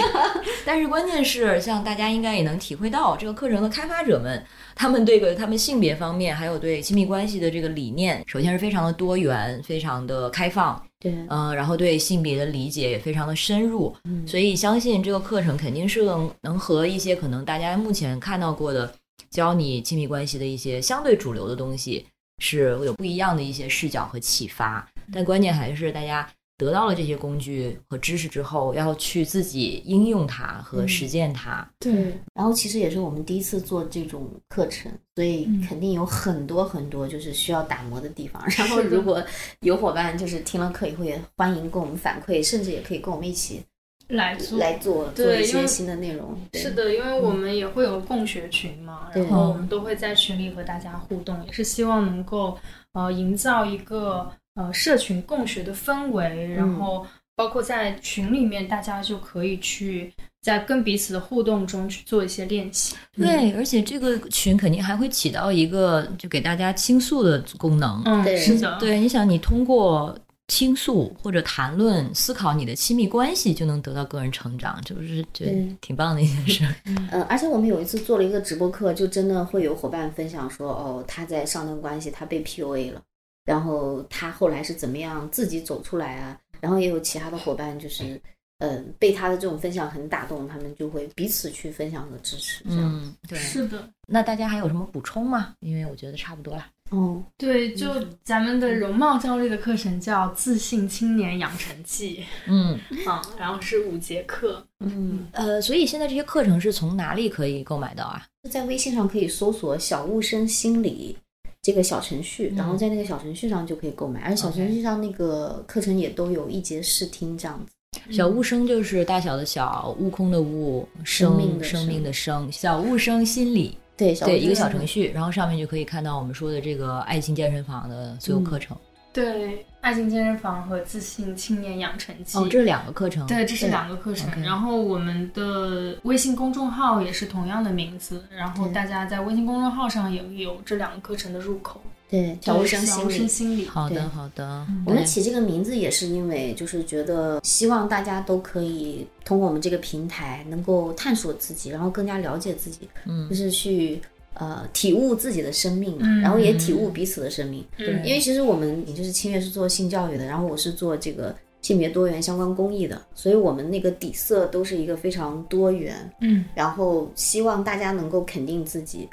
[0.65, 4.43] 但是关键是，像大家应该也能体会到，这个课程的开发者们，
[4.75, 18.91] 他们这个他们性别方面，还有对亲密关系的这个理念，首先是非常的多元，非常的开放，对，嗯、然后对性别的理解也非常的深入，嗯所以相信这个课程肯定是能能和一些可能大家目前看到过的
[19.29, 22.07] 教你亲密关系的一些相对主流的东西
[22.39, 26.27] 是有不一样的一些视角和启发，但关键还是大家。
[26.57, 31.67] 得到了这些工具和知识之后，要去自己应用它和实践它。
[31.79, 38.41] 对，然后其实也是我们第一次做这种课程，所以嗯肯定有很多很多就是需要打磨的地方。
[38.57, 39.21] 然后如果
[39.59, 43.61] 有伙伴就是听了课以后，也欢迎跟我们反馈，甚至也可以跟我们一起
[44.07, 46.37] 来做来做做对因为一些新的内容。
[46.53, 52.57] 是的，因为我们也会有共学群嘛，对然后我们都会在群里和大家互动，也是希望能够
[52.93, 57.05] 呃营造一个呃社群共学的氛围，然后
[57.35, 62.95] 包括在群里面，大家就可以去在跟彼此的互动中去做一些练习。
[63.15, 68.01] 对，而且这个群肯定还会起到一个就给大家倾诉的功能。
[68.05, 70.17] 嗯，对是的，对，你想，你通过
[70.47, 76.65] 倾诉或者谈论、思考你的亲密关系，就能得到个人成长，这不是觉得对挺棒的一件事。
[76.85, 83.01] 嗯，而且我们有一次做了一个直播课，就真的会有伙伴分享说，哦，他在上段关系他被 PUA 了，
[83.45, 86.37] 然后他后来是怎么样自己走出来啊？
[86.59, 88.19] 然后也有其他的伙伴就是，
[88.57, 92.83] 呃，被他的这种分享很打动，他们就会彼此去分享和支持，这样。
[92.83, 93.37] 嗯，对。
[93.37, 95.53] 是的，那大家还有什么补充吗？
[95.59, 96.65] 因为我觉得差不多了。
[96.91, 97.87] 哦，对，就
[98.23, 104.65] 咱们的容貌焦虑的课程叫《自信青年养成记嗯，》啊，然后是五节课。
[104.79, 108.25] 嗯，呃，所以现在这些课程是从哪里可以购买到啊？
[108.51, 111.17] 在微信上可以搜索“小物生心理”
[111.65, 118.11] 这个小程序，然后在那个小程序上就可以购买，而且小程序上那个课程也都有一节试听这样子。
[118.11, 123.75] 小悟生就是大小的小，悟空的悟，生命的生命的生，小悟生心理。
[123.97, 128.77] 对，对，一个小程序，然后上面就可以看到我们说的这个爱情健身房的所有课程。
[129.15, 132.37] 对，爱情健身房和自信青年养成记。
[132.37, 133.25] 哦，这是两个课程。
[133.27, 134.29] 对，这是两个课程。
[134.43, 141.81] 然后我们的微信公众号也是同样的名字，然后大家在微信公众号上也有这两个课程的入口。
[142.07, 143.27] 对小物生小物生心理。
[143.29, 143.65] 心理。
[143.67, 144.67] 好的，好的。
[144.85, 154.01] 我们起这个名字也是因为，就是觉得希望大家都可以通过我们这个平台，能够探索自己，然后更加了解自己，嗯就是去
[154.35, 156.21] 呃体悟自己的生命嘛，嗯。
[156.21, 157.65] 然后也体悟彼此的生命。
[157.77, 158.05] 嗯。
[158.05, 166.45] 因为其实我们，也就是清月是做性教育的，然后我是做这个性别多元相关公益的，所以我们那个底色都是一个非常多元，嗯。
[166.53, 169.09] 然后希望大家能够肯定自己，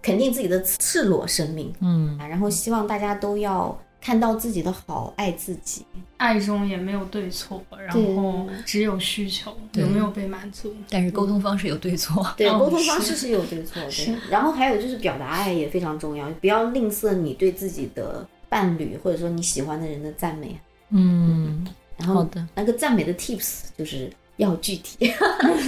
[0.00, 5.84] 肯定自己的赤裸生命，嗯，然后希望大家都要看到自己的好，爱自己。
[6.16, 10.74] 爱中也没有对错，然后只有需求，有没有被满足？
[10.88, 12.26] 但是沟通方式有对错。
[12.36, 14.18] 对，哦沟通方式是有对错的。
[14.30, 20.58] 然后还有就是表达爱也非常重要，不要吝啬你对自己的伴侣或者说你喜欢的人的赞美。
[20.90, 21.66] 嗯，
[21.96, 25.12] 然后好的，那个赞美的 tips 就是要具体。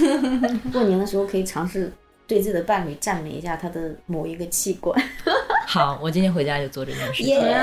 [0.71, 1.91] 过年的时候可以尝试
[2.27, 4.99] 对自己的伴侣赞美一下他的某一个器官。
[5.65, 7.33] 好，我今天回家就做这件事情。
[7.33, 7.57] 耶，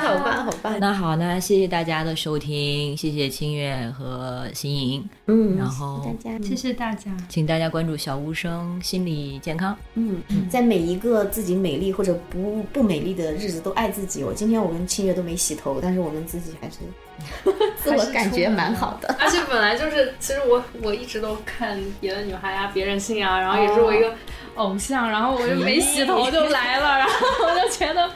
[0.00, 0.78] 好棒 好棒。
[0.78, 7.16] 那好，那谢谢大家的收听，谢谢清月和新颖，嗯，然后谢谢大家，谢谢大家。
[7.28, 9.76] 请大家关注小无声心理健康。
[9.94, 14.22] 嗯，在每一个自己美丽或者不不美丽的日子都爱自己。
[14.22, 16.76] 我今天我跟清月都没洗头，但是我们自己还是
[17.82, 19.14] 自我感觉蛮好的。
[19.20, 24.12] 而且本来就是，其实我我一直都看别的女孩啊、别人信啊，然后也是我一个
[24.54, 27.12] 偶像，然后我就没洗头就来了， 然后
[27.44, 28.10] 我就觉得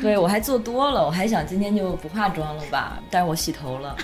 [0.00, 3.96] 对我还做多了，我还想今天就不化妆了吧，但是我洗头了。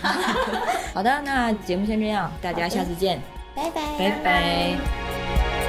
[0.95, 3.21] 好的，那节目先这样，大家下次见，
[3.55, 5.62] 拜拜，拜拜